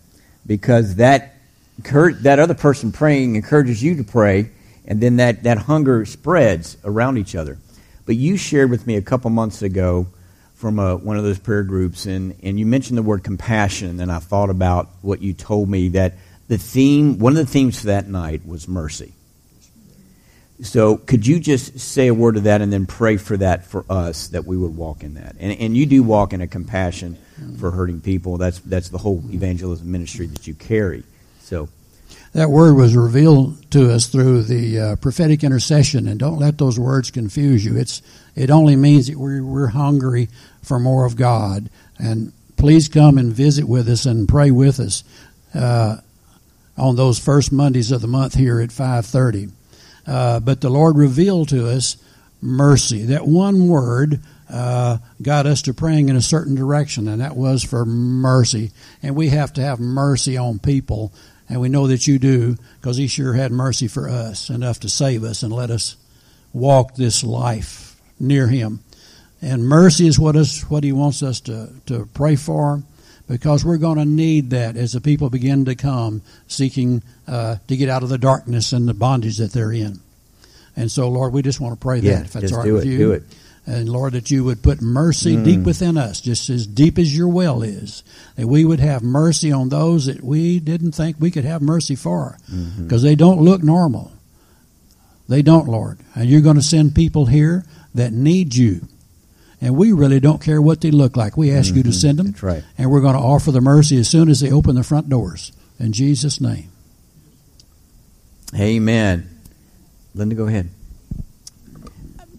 because 0.46 0.96
that 0.96 1.34
that 1.82 2.38
other 2.38 2.54
person 2.54 2.90
praying 2.90 3.36
encourages 3.36 3.82
you 3.82 3.96
to 3.96 4.04
pray 4.04 4.50
and 4.88 5.00
then 5.00 5.16
that, 5.16 5.44
that 5.44 5.58
hunger 5.58 6.04
spreads 6.06 6.76
around 6.82 7.18
each 7.18 7.36
other. 7.36 7.58
But 8.06 8.16
you 8.16 8.36
shared 8.36 8.70
with 8.70 8.86
me 8.86 8.96
a 8.96 9.02
couple 9.02 9.30
months 9.30 9.62
ago 9.62 10.08
from 10.54 10.78
a, 10.78 10.96
one 10.96 11.18
of 11.18 11.24
those 11.24 11.38
prayer 11.38 11.62
groups 11.62 12.06
and, 12.06 12.34
and 12.42 12.58
you 12.58 12.66
mentioned 12.66 12.98
the 12.98 13.02
word 13.02 13.22
compassion 13.22 14.00
and 14.00 14.10
I 14.10 14.18
thought 14.18 14.50
about 14.50 14.88
what 15.02 15.20
you 15.20 15.34
told 15.34 15.68
me 15.68 15.90
that 15.90 16.14
the 16.48 16.58
theme 16.58 17.18
one 17.18 17.36
of 17.36 17.46
the 17.46 17.52
themes 17.52 17.80
for 17.80 17.88
that 17.88 18.08
night 18.08 18.46
was 18.46 18.66
mercy. 18.66 19.12
So, 20.60 20.96
could 20.96 21.24
you 21.24 21.38
just 21.38 21.78
say 21.78 22.08
a 22.08 22.14
word 22.14 22.36
of 22.36 22.42
that 22.44 22.60
and 22.60 22.72
then 22.72 22.84
pray 22.86 23.16
for 23.16 23.36
that 23.36 23.64
for 23.66 23.84
us 23.88 24.28
that 24.28 24.44
we 24.44 24.56
would 24.56 24.74
walk 24.76 25.04
in 25.04 25.14
that? 25.14 25.36
And, 25.38 25.56
and 25.60 25.76
you 25.76 25.86
do 25.86 26.02
walk 26.02 26.32
in 26.32 26.40
a 26.40 26.48
compassion 26.48 27.16
for 27.60 27.70
hurting 27.70 28.00
people. 28.00 28.38
That's 28.38 28.58
that's 28.58 28.88
the 28.88 28.98
whole 28.98 29.22
evangelism 29.30 29.90
ministry 29.90 30.26
that 30.26 30.48
you 30.48 30.54
carry. 30.54 31.04
So, 31.40 31.68
That 32.32 32.50
word 32.50 32.74
was 32.74 32.96
revealed 32.96 33.70
to 33.70 33.92
us 33.92 34.08
through 34.08 34.42
the 34.42 34.80
uh, 34.80 34.96
prophetic 34.96 35.44
intercession, 35.44 36.08
and 36.08 36.18
don't 36.18 36.38
let 36.38 36.58
those 36.58 36.78
words 36.78 37.12
confuse 37.12 37.64
you. 37.64 37.76
It's 37.76 38.02
it 38.34 38.50
only 38.50 38.74
means 38.74 39.06
that 39.06 39.16
we're, 39.16 39.44
we're 39.44 39.68
hungry 39.68 40.28
for 40.62 40.80
more 40.80 41.06
of 41.06 41.14
God, 41.14 41.70
and 41.98 42.32
please 42.56 42.88
come 42.88 43.16
and 43.16 43.32
visit 43.32 43.66
with 43.68 43.88
us 43.88 44.06
and 44.06 44.28
pray 44.28 44.50
with 44.50 44.80
us 44.80 45.04
uh, 45.54 45.98
on 46.76 46.96
those 46.96 47.20
first 47.20 47.52
Mondays 47.52 47.92
of 47.92 48.00
the 48.00 48.08
month 48.08 48.34
here 48.34 48.60
at 48.60 48.72
five 48.72 49.06
thirty. 49.06 49.50
Uh, 50.08 50.40
but 50.40 50.60
the 50.60 50.70
Lord 50.70 50.96
revealed 50.96 51.50
to 51.50 51.68
us 51.68 51.98
mercy. 52.40 53.04
That 53.06 53.26
one 53.26 53.68
word 53.68 54.20
uh, 54.50 54.98
got 55.20 55.46
us 55.46 55.62
to 55.62 55.74
praying 55.74 56.08
in 56.08 56.16
a 56.16 56.22
certain 56.22 56.54
direction, 56.54 57.08
and 57.08 57.20
that 57.20 57.36
was 57.36 57.62
for 57.62 57.84
mercy. 57.84 58.72
And 59.02 59.14
we 59.14 59.28
have 59.28 59.52
to 59.54 59.60
have 59.62 59.80
mercy 59.80 60.36
on 60.36 60.58
people, 60.58 61.12
and 61.48 61.60
we 61.60 61.68
know 61.68 61.88
that 61.88 62.06
you 62.06 62.18
do 62.18 62.56
because 62.80 62.96
He 62.96 63.06
sure 63.06 63.34
had 63.34 63.52
mercy 63.52 63.86
for 63.86 64.08
us, 64.08 64.48
enough 64.48 64.80
to 64.80 64.88
save 64.88 65.24
us 65.24 65.42
and 65.42 65.52
let 65.52 65.70
us 65.70 65.96
walk 66.54 66.94
this 66.94 67.22
life 67.22 68.00
near 68.18 68.48
Him. 68.48 68.80
And 69.42 69.68
mercy 69.68 70.08
is 70.08 70.18
what 70.18 70.36
us 70.36 70.62
what 70.70 70.84
He 70.84 70.92
wants 70.92 71.22
us 71.22 71.40
to 71.42 71.70
to 71.86 72.08
pray 72.14 72.36
for, 72.36 72.82
because 73.28 73.64
we're 73.64 73.76
going 73.78 73.98
to 73.98 74.04
need 74.04 74.50
that 74.50 74.76
as 74.76 74.92
the 74.92 75.00
people 75.00 75.30
begin 75.30 75.64
to 75.66 75.74
come 75.74 76.22
seeking 76.46 77.02
uh, 77.26 77.56
to 77.68 77.76
get 77.76 77.88
out 77.88 78.02
of 78.02 78.08
the 78.08 78.18
darkness 78.18 78.72
and 78.72 78.88
the 78.88 78.94
bondage 78.94 79.36
that 79.38 79.52
they're 79.52 79.72
in. 79.72 80.00
And 80.76 80.90
so, 80.90 81.08
Lord, 81.08 81.32
we 81.32 81.42
just 81.42 81.60
want 81.60 81.74
to 81.74 81.80
pray 81.80 81.98
yeah, 81.98 82.16
that 82.16 82.24
if 82.26 82.32
that's 82.32 82.52
all 82.52 82.60
right 82.62 82.72
with 82.72 82.84
it. 82.84 82.88
you. 82.88 82.98
Do 82.98 83.12
it. 83.12 83.22
And 83.66 83.86
Lord, 83.88 84.14
that 84.14 84.30
you 84.30 84.44
would 84.44 84.62
put 84.62 84.80
mercy 84.80 85.36
Mm. 85.36 85.44
deep 85.44 85.60
within 85.60 85.98
us, 85.98 86.22
just 86.22 86.48
as 86.48 86.66
deep 86.66 86.98
as 86.98 87.14
your 87.14 87.28
well 87.28 87.62
is. 87.62 88.02
That 88.36 88.46
we 88.46 88.64
would 88.64 88.80
have 88.80 89.02
mercy 89.02 89.52
on 89.52 89.68
those 89.68 90.06
that 90.06 90.24
we 90.24 90.58
didn't 90.58 90.92
think 90.92 91.16
we 91.20 91.30
could 91.30 91.44
have 91.44 91.60
mercy 91.60 91.94
for, 91.96 92.38
Mm-hmm. 92.50 92.84
because 92.84 93.02
they 93.02 93.14
don't 93.14 93.42
look 93.42 93.62
normal. 93.62 94.12
They 95.28 95.42
don't, 95.42 95.68
Lord. 95.68 95.98
And 96.14 96.30
you're 96.30 96.40
going 96.40 96.56
to 96.56 96.62
send 96.62 96.94
people 96.94 97.26
here 97.26 97.66
that 97.94 98.12
need 98.14 98.54
you. 98.54 98.88
And 99.60 99.76
we 99.76 99.90
really 99.92 100.20
don't 100.20 100.40
care 100.40 100.62
what 100.62 100.80
they 100.80 100.90
look 100.92 101.16
like. 101.16 101.36
We 101.36 101.50
ask 101.50 101.74
you 101.74 101.82
to 101.82 101.88
Mhm. 101.88 101.94
send 102.00 102.18
them, 102.18 102.26
That's 102.26 102.42
right. 102.42 102.64
and 102.76 102.90
we're 102.90 103.00
going 103.00 103.14
to 103.16 103.20
offer 103.20 103.50
the 103.50 103.60
mercy 103.60 103.98
as 103.98 104.06
soon 104.08 104.28
as 104.28 104.40
they 104.40 104.50
open 104.52 104.76
the 104.76 104.84
front 104.84 105.08
doors. 105.08 105.50
In 105.80 105.92
Jesus' 105.92 106.40
name. 106.40 106.68
Amen. 108.54 109.28
Linda, 110.14 110.34
go 110.34 110.46
ahead. 110.46 110.70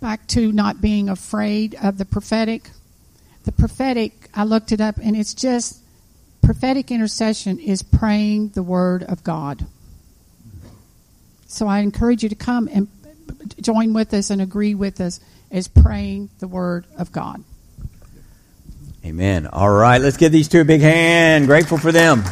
Back 0.01 0.27
to 0.27 0.51
not 0.51 0.81
being 0.81 1.09
afraid 1.09 1.75
of 1.81 1.97
the 1.97 2.05
prophetic. 2.05 2.71
The 3.43 3.51
prophetic, 3.51 4.29
I 4.33 4.43
looked 4.43 4.71
it 4.71 4.79
up, 4.81 4.97
and 5.01 5.15
it's 5.15 5.33
just 5.33 5.77
prophetic 6.41 6.89
intercession 6.89 7.59
is 7.59 7.81
praying 7.83 8.49
the 8.49 8.63
word 8.63 9.03
of 9.03 9.23
God. 9.23 9.65
So 11.47 11.67
I 11.67 11.79
encourage 11.79 12.23
you 12.23 12.29
to 12.29 12.35
come 12.35 12.69
and 12.71 12.87
join 13.61 13.93
with 13.93 14.13
us 14.13 14.29
and 14.29 14.41
agree 14.41 14.73
with 14.73 15.01
us 15.01 15.19
as 15.51 15.67
praying 15.67 16.29
the 16.39 16.47
word 16.47 16.85
of 16.97 17.11
God. 17.11 17.43
Amen. 19.05 19.47
All 19.47 19.69
right, 19.69 20.01
let's 20.01 20.17
give 20.17 20.31
these 20.31 20.47
two 20.47 20.61
a 20.61 20.65
big 20.65 20.81
hand. 20.81 21.47
Grateful 21.47 21.77
for 21.77 21.91
them. 21.91 22.23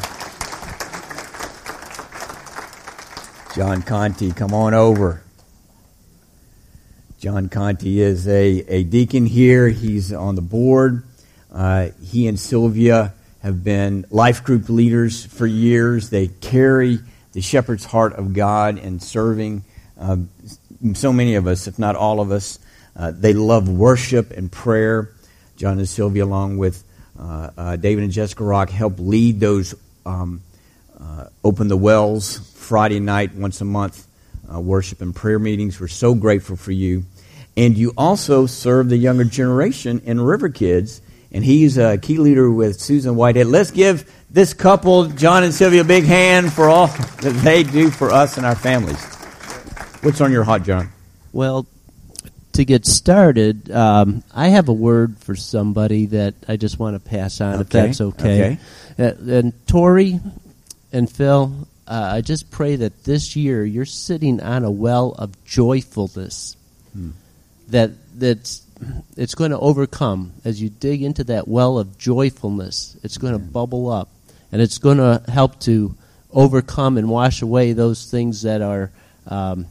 John 3.55 3.81
Conti, 3.81 4.31
come 4.31 4.53
on 4.53 4.73
over. 4.73 5.23
John 7.19 7.49
Conti 7.49 7.99
is 8.01 8.27
a, 8.27 8.63
a 8.67 8.83
deacon 8.83 9.25
here. 9.25 9.69
He's 9.69 10.13
on 10.13 10.35
the 10.35 10.41
board. 10.41 11.03
Uh, 11.51 11.89
he 12.03 12.27
and 12.27 12.39
Sylvia 12.39 13.13
have 13.41 13.63
been 13.63 14.05
life 14.11 14.43
group 14.43 14.69
leaders 14.69 15.25
for 15.25 15.47
years. 15.47 16.11
They 16.11 16.27
carry 16.27 16.99
the 17.33 17.41
shepherd's 17.41 17.85
heart 17.85 18.13
of 18.13 18.33
God 18.33 18.77
in 18.77 18.99
serving 18.99 19.63
uh, 19.99 20.17
so 20.93 21.11
many 21.11 21.33
of 21.35 21.47
us, 21.47 21.67
if 21.67 21.79
not 21.79 21.95
all 21.95 22.19
of 22.19 22.29
us. 22.29 22.59
Uh, 22.97 23.11
they 23.15 23.33
love 23.33 23.69
worship 23.69 24.31
and 24.31 24.51
prayer. 24.51 25.13
John 25.55 25.77
and 25.77 25.87
Sylvia, 25.87 26.25
along 26.25 26.57
with 26.57 26.83
uh, 27.19 27.49
uh, 27.57 27.75
David 27.75 28.03
and 28.03 28.11
Jessica 28.11 28.43
Rock, 28.43 28.69
help 28.69 28.95
lead 28.97 29.39
those 29.39 29.75
um, 30.05 30.41
uh, 30.99 31.25
Open 31.43 31.67
the 31.67 31.77
Wells 31.77 32.37
Friday 32.55 32.99
night, 32.99 33.35
once 33.35 33.61
a 33.61 33.65
month 33.65 34.07
uh, 34.53 34.59
worship 34.59 35.01
and 35.01 35.15
prayer 35.15 35.39
meetings. 35.39 35.79
We're 35.79 35.87
so 35.87 36.15
grateful 36.15 36.55
for 36.55 36.71
you. 36.71 37.03
And 37.55 37.77
you 37.77 37.93
also 37.97 38.45
serve 38.45 38.89
the 38.89 38.97
younger 38.97 39.23
generation 39.23 40.01
in 40.05 40.19
River 40.19 40.49
Kids, 40.49 41.01
and 41.31 41.43
he's 41.43 41.77
a 41.77 41.97
key 41.97 42.17
leader 42.17 42.49
with 42.51 42.79
Susan 42.79 43.15
Whitehead. 43.15 43.47
Let's 43.47 43.71
give 43.71 44.11
this 44.29 44.53
couple, 44.53 45.05
John 45.05 45.43
and 45.43 45.53
Sylvia, 45.53 45.81
a 45.81 45.83
big 45.83 46.03
hand 46.03 46.53
for 46.53 46.69
all 46.69 46.87
that 46.87 47.41
they 47.43 47.63
do 47.63 47.89
for 47.89 48.11
us 48.11 48.37
and 48.37 48.45
our 48.45 48.55
families. 48.55 49.03
What's 50.03 50.21
on 50.21 50.31
your 50.31 50.43
heart, 50.43 50.63
John? 50.63 50.89
Well, 51.33 51.65
to 52.57 52.65
get 52.65 52.87
started, 52.87 53.69
um, 53.71 54.23
I 54.33 54.47
have 54.47 54.67
a 54.67 54.73
word 54.73 55.19
for 55.19 55.35
somebody 55.35 56.07
that 56.07 56.33
I 56.47 56.57
just 56.57 56.79
want 56.79 56.95
to 56.95 57.09
pass 57.09 57.39
on, 57.39 57.61
if 57.61 57.69
that's 57.69 58.01
okay. 58.01 58.57
Uh, 58.97 59.13
and 59.31 59.67
Tori 59.67 60.19
and 60.91 61.09
Phil, 61.09 61.67
uh, 61.87 62.09
I 62.13 62.21
just 62.21 62.49
pray 62.49 62.77
that 62.77 63.03
this 63.03 63.35
year 63.35 63.63
you're 63.63 63.85
sitting 63.85 64.41
on 64.41 64.63
a 64.63 64.71
well 64.71 65.11
of 65.11 65.45
joyfulness 65.45 66.57
that 67.67 67.91
that's 68.19 68.65
it's 69.15 69.35
going 69.35 69.51
to 69.51 69.59
overcome 69.59 70.33
as 70.43 70.59
you 70.59 70.69
dig 70.69 71.03
into 71.03 71.25
that 71.25 71.47
well 71.47 71.77
of 71.77 71.99
joyfulness. 71.99 72.97
It's 73.03 73.19
going 73.19 73.33
to 73.33 73.39
bubble 73.39 73.87
up, 73.91 74.09
and 74.51 74.63
it's 74.63 74.79
going 74.79 74.97
to 74.97 75.21
help 75.31 75.59
to 75.61 75.95
overcome 76.31 76.97
and 76.97 77.07
wash 77.07 77.43
away 77.43 77.73
those 77.73 78.09
things 78.09 78.41
that 78.41 78.63
are 78.63 78.89
um, 79.27 79.67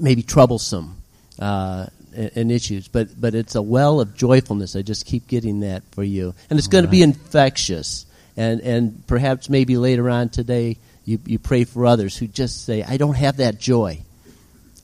maybe 0.00 0.22
troublesome 0.22 1.01
uh, 1.42 1.86
and, 2.14 2.30
and 2.34 2.52
issues. 2.52 2.88
But 2.88 3.20
but 3.20 3.34
it's 3.34 3.54
a 3.54 3.62
well 3.62 4.00
of 4.00 4.14
joyfulness. 4.14 4.76
I 4.76 4.82
just 4.82 5.06
keep 5.06 5.26
getting 5.26 5.60
that 5.60 5.82
for 5.92 6.02
you, 6.02 6.34
and 6.48 6.58
it's 6.58 6.68
going 6.68 6.84
to 6.84 6.90
be 6.90 7.02
infectious. 7.02 8.06
And 8.36 8.60
and 8.60 9.06
perhaps 9.06 9.50
maybe 9.50 9.76
later 9.76 10.08
on 10.08 10.30
today 10.30 10.78
you 11.04 11.18
you 11.26 11.38
pray 11.38 11.64
for 11.64 11.86
others 11.86 12.16
who 12.16 12.26
just 12.26 12.64
say, 12.64 12.82
I 12.82 12.96
don't 12.96 13.16
have 13.16 13.38
that 13.38 13.58
joy. 13.58 14.02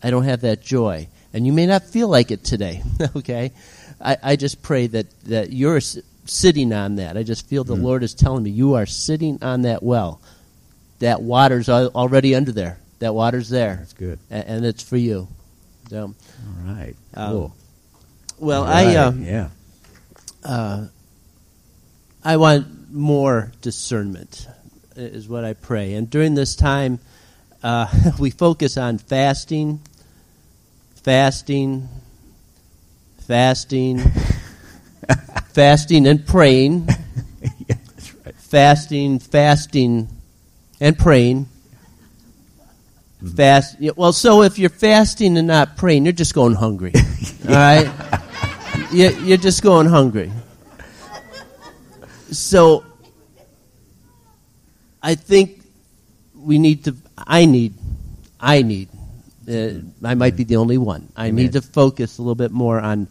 I 0.02 0.10
don't 0.10 0.24
have 0.24 0.42
that 0.42 0.62
joy. 0.62 1.08
And 1.32 1.46
you 1.46 1.52
may 1.52 1.66
not 1.66 1.84
feel 1.84 2.08
like 2.08 2.30
it 2.30 2.44
today, 2.44 2.82
okay? 3.16 3.52
I, 4.00 4.16
I 4.22 4.36
just 4.36 4.62
pray 4.62 4.86
that, 4.88 5.06
that 5.24 5.52
you're 5.52 5.80
sitting 5.80 6.72
on 6.72 6.96
that. 6.96 7.16
I 7.16 7.22
just 7.22 7.46
feel 7.46 7.64
the 7.64 7.74
Lord 7.74 8.02
is 8.02 8.14
telling 8.14 8.42
me 8.42 8.50
you 8.50 8.74
are 8.74 8.86
sitting 8.86 9.42
on 9.42 9.62
that 9.62 9.82
well. 9.82 10.20
That 11.00 11.20
water's 11.20 11.68
already 11.68 12.34
under 12.34 12.52
there. 12.52 12.78
That 13.00 13.14
water's 13.14 13.48
there. 13.48 13.76
That's 13.76 13.92
good. 13.92 14.18
A- 14.30 14.48
and 14.48 14.64
it's 14.64 14.82
for 14.82 14.96
you. 14.96 15.28
So, 15.90 16.14
right. 16.74 16.96
Um, 17.14 17.32
Cool. 17.32 17.56
well, 18.38 18.62
All 18.64 18.68
I 18.68 18.96
um, 18.96 19.22
yeah. 19.22 19.48
uh, 20.44 20.86
I 22.24 22.36
want 22.36 22.92
more 22.92 23.52
discernment, 23.62 24.46
is 24.96 25.28
what 25.28 25.44
I 25.44 25.54
pray. 25.54 25.94
And 25.94 26.10
during 26.10 26.34
this 26.34 26.56
time, 26.56 26.98
uh, 27.62 27.86
we 28.18 28.30
focus 28.30 28.76
on 28.76 28.98
fasting, 28.98 29.80
fasting, 31.04 31.88
fasting, 33.26 34.00
fasting 35.52 36.06
and 36.06 36.26
praying, 36.26 36.88
yeah, 37.68 37.76
that's 37.94 38.14
right. 38.24 38.34
fasting, 38.34 39.18
fasting, 39.18 40.08
and 40.80 40.98
praying. 40.98 41.46
Fast. 43.36 43.76
yeah, 43.80 43.90
Well, 43.96 44.12
so 44.12 44.42
if 44.42 44.58
you're 44.58 44.70
fasting 44.70 45.36
and 45.38 45.48
not 45.48 45.76
praying, 45.76 46.04
you're 46.04 46.12
just 46.12 46.34
going 46.34 46.54
hungry. 46.54 46.92
All 47.48 47.54
right, 47.54 47.90
You- 48.92 49.16
you're 49.24 49.36
just 49.38 49.62
going 49.62 49.86
hungry. 49.86 50.30
So, 52.30 52.84
I 55.02 55.14
think 55.14 55.62
we 56.36 56.58
need 56.58 56.84
to. 56.84 56.94
I 57.16 57.46
need. 57.46 57.74
I 58.38 58.62
need. 58.62 58.88
Uh, 59.50 59.80
I 60.04 60.14
might 60.14 60.36
be 60.36 60.44
the 60.44 60.56
only 60.56 60.76
one. 60.78 61.08
I 61.16 61.28
Amen. 61.28 61.36
need 61.36 61.52
to 61.54 61.62
focus 61.62 62.18
a 62.18 62.22
little 62.22 62.34
bit 62.34 62.50
more 62.52 62.78
on 62.78 63.08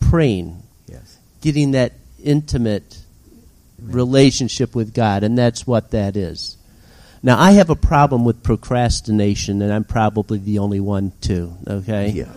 praying 0.00 0.62
Yes. 0.88 1.18
getting 1.42 1.72
that 1.72 1.92
intimate 2.24 2.96
relationship 3.82 4.74
with 4.74 4.94
God, 4.94 5.22
and 5.22 5.36
that's 5.36 5.66
what 5.66 5.90
that 5.90 6.16
is. 6.16 6.56
Now, 7.22 7.38
I 7.40 7.52
have 7.52 7.70
a 7.70 7.76
problem 7.76 8.24
with 8.24 8.42
procrastination, 8.42 9.62
and 9.62 9.72
I'm 9.72 9.84
probably 9.84 10.38
the 10.38 10.58
only 10.58 10.80
one 10.80 11.12
too. 11.20 11.56
Okay. 11.66 12.10
Yeah. 12.10 12.32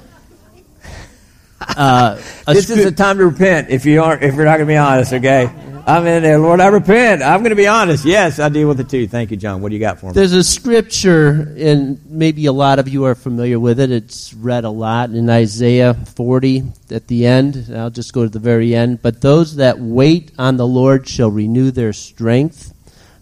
Uh, 1.62 2.16
This 2.48 2.70
is 2.70 2.84
the 2.84 2.92
time 2.92 3.18
to 3.18 3.26
repent 3.26 3.70
if 3.70 3.86
you 3.86 4.02
aren't 4.02 4.24
if 4.24 4.36
you're 4.36 4.46
not 4.46 4.58
going 4.58 4.68
to 4.68 4.74
be 4.74 4.78
honest, 4.78 5.14
okay? 5.14 5.52
I'm 5.86 6.06
in 6.06 6.22
there, 6.22 6.38
Lord, 6.38 6.60
I 6.60 6.68
repent. 6.68 7.24
I'm 7.24 7.40
going 7.40 7.50
to 7.50 7.56
be 7.56 7.66
honest. 7.66 8.06
Yes, 8.06 8.38
I 8.38 8.50
deal 8.50 8.68
with 8.68 8.80
it 8.80 8.90
too. 8.90 9.08
Thank 9.08 9.32
you, 9.32 9.38
John. 9.38 9.62
What 9.62 9.70
do 9.70 9.76
you 9.76 9.80
got 9.80 10.00
for 10.00 10.08
me? 10.08 10.12
There's 10.14 10.34
a 10.34 10.44
scripture, 10.44 11.54
and 11.58 12.00
maybe 12.06 12.46
a 12.46 12.52
lot 12.52 12.78
of 12.78 12.88
you 12.88 13.06
are 13.06 13.16
familiar 13.16 13.60
with 13.60 13.80
it. 13.80 13.90
It's 13.92 14.32
read 14.36 14.66
a 14.66 14.70
lot 14.70 15.10
in 15.10 15.30
Isaiah 15.30 15.96
40 15.96 16.64
at 16.92 17.08
the 17.08 17.26
end. 17.26 17.72
I'll 17.76 17.90
just 17.90 18.14
go 18.14 18.24
to 18.24 18.30
the 18.30 18.40
very 18.40 18.76
end. 18.76 19.02
But 19.02 19.22
those 19.22 19.56
that 19.56 19.80
wait 19.80 20.32
on 20.38 20.58
the 20.58 20.68
Lord 20.68 21.08
shall 21.08 21.32
renew 21.32 21.72
their 21.72 21.94
strength. 21.94 22.72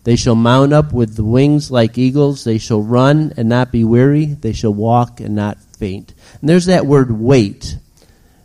They 0.08 0.16
shall 0.16 0.36
mount 0.36 0.72
up 0.72 0.93
with 0.93 1.18
the 1.18 1.26
wings 1.26 1.70
like 1.70 1.97
eagles. 1.97 2.45
They 2.45 2.60
shall 2.60 2.82
run 2.82 3.34
and 3.36 3.49
not 3.49 3.74
be 3.74 3.84
weary. 3.84 4.26
They 4.26 4.53
shall 4.53 4.74
walk 4.74 5.20
and 5.20 5.36
not 5.36 5.58
faint. 5.78 6.14
And 6.39 6.49
there's 6.49 6.68
that 6.68 6.86
word 6.86 7.12
wait. 7.12 7.78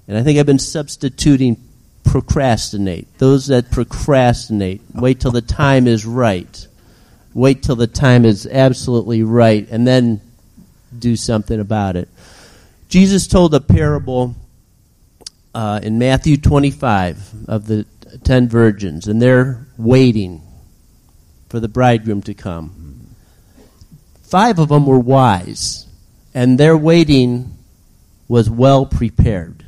And 0.08 0.18
I 0.18 0.24
think 0.24 0.40
I've 0.40 0.46
been 0.46 0.58
substituting 0.58 1.56
procrastinate. 2.02 3.16
Those 3.18 3.46
that 3.46 3.70
procrastinate, 3.70 4.80
wait 4.92 5.20
till 5.20 5.30
the 5.30 5.40
time 5.40 5.86
is 5.86 6.04
right 6.04 6.66
wait 7.34 7.62
till 7.62 7.76
the 7.76 7.86
time 7.86 8.24
is 8.24 8.46
absolutely 8.46 9.22
right 9.22 9.66
and 9.70 9.86
then 9.86 10.20
do 10.98 11.16
something 11.16 11.60
about 11.60 11.96
it. 11.96 12.08
Jesus 12.88 13.26
told 13.26 13.54
a 13.54 13.60
parable 13.60 14.34
uh, 15.54 15.80
in 15.82 15.98
Matthew 15.98 16.36
25 16.36 17.48
of 17.48 17.66
the 17.66 17.86
ten 18.24 18.48
virgins, 18.48 19.08
and 19.08 19.20
they're 19.20 19.66
waiting 19.78 20.42
for 21.52 21.60
the 21.60 21.68
bridegroom 21.68 22.22
to 22.22 22.32
come. 22.32 23.14
Five 24.22 24.58
of 24.58 24.70
them 24.70 24.86
were 24.86 24.98
wise, 24.98 25.86
and 26.32 26.56
their 26.56 26.74
waiting 26.78 27.58
was 28.26 28.48
well 28.48 28.86
prepared. 28.86 29.66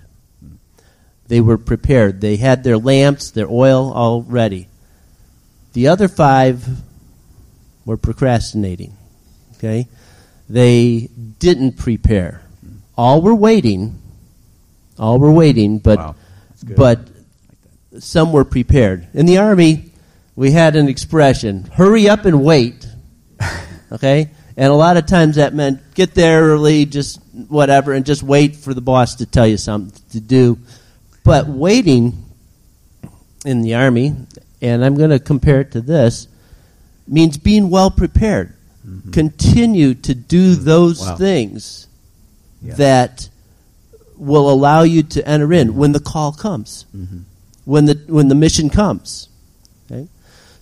They 1.29 1.43
were 1.43 1.59
prepared. 1.59 2.23
They 2.23 2.37
had 2.37 2.65
their 2.65 2.79
lamps, 2.79 3.33
their 3.33 3.51
oil 3.51 3.93
all 3.93 4.23
ready. 4.23 4.69
The 5.75 5.89
other 5.89 6.09
five 6.09 6.67
were 7.85 7.99
procrastinating. 7.99 8.97
Okay? 9.57 9.87
They 10.49 11.11
didn't 11.39 11.77
prepare. 11.77 12.41
All 12.97 13.21
were 13.21 13.35
waiting. 13.35 14.01
All 14.99 15.19
were 15.19 15.33
waiting, 15.33 15.81
but 15.81 15.99
Wow. 15.99 16.15
But 16.79 17.01
some 17.99 18.33
were 18.33 18.47
prepared. 18.47 19.07
In 19.13 19.27
the 19.27 19.37
army, 19.37 19.91
we 20.37 20.51
had 20.51 20.77
an 20.77 20.89
expression, 20.89 21.65
hurry 21.73 22.09
up 22.09 22.25
and 22.25 22.43
wait. 22.45 22.87
Okay? 23.93 24.31
And 24.57 24.73
a 24.73 24.75
lot 24.75 24.97
of 24.97 25.07
times 25.07 25.37
that 25.37 25.55
meant 25.55 25.95
get 25.95 26.15
there 26.15 26.43
early, 26.43 26.85
just 26.85 27.21
whatever, 27.49 27.93
and 27.93 28.05
just 28.05 28.25
wait 28.25 28.57
for 28.57 28.75
the 28.75 28.81
boss 28.81 29.17
to 29.17 29.27
tell 29.27 29.47
you 29.47 29.57
something 29.57 29.93
to 30.11 30.21
do. 30.21 30.59
But 31.23 31.47
waiting 31.47 32.25
in 33.45 33.63
the 33.63 33.75
army, 33.77 34.17
and 34.61 34.85
I'm 34.85 34.97
going 34.97 35.11
to 35.11 35.21
compare 35.21 35.61
it 35.61 35.73
to 35.73 35.81
this, 35.81 36.27
means 37.07 37.37
being 37.39 37.71
well 37.71 37.91
prepared. 37.91 38.53
Continue 39.13 39.95
to 39.95 40.15
do 40.15 40.57
those 40.57 41.01
Wow. 41.01 41.17
things 41.17 41.87
Yeah. 42.63 42.75
that 42.75 43.29
will 44.17 44.51
allow 44.51 44.83
you 44.83 45.03
to 45.05 45.29
enter 45.29 45.53
in 45.53 45.77
when 45.77 45.93
the 45.93 46.01
call 46.01 46.33
comes, 46.33 46.85
Mm-hmm. 46.97 47.19
when 47.65 47.85
the 47.85 48.01
when 48.09 48.29
the 48.29 48.35
mission 48.35 48.71
comes. 48.71 49.29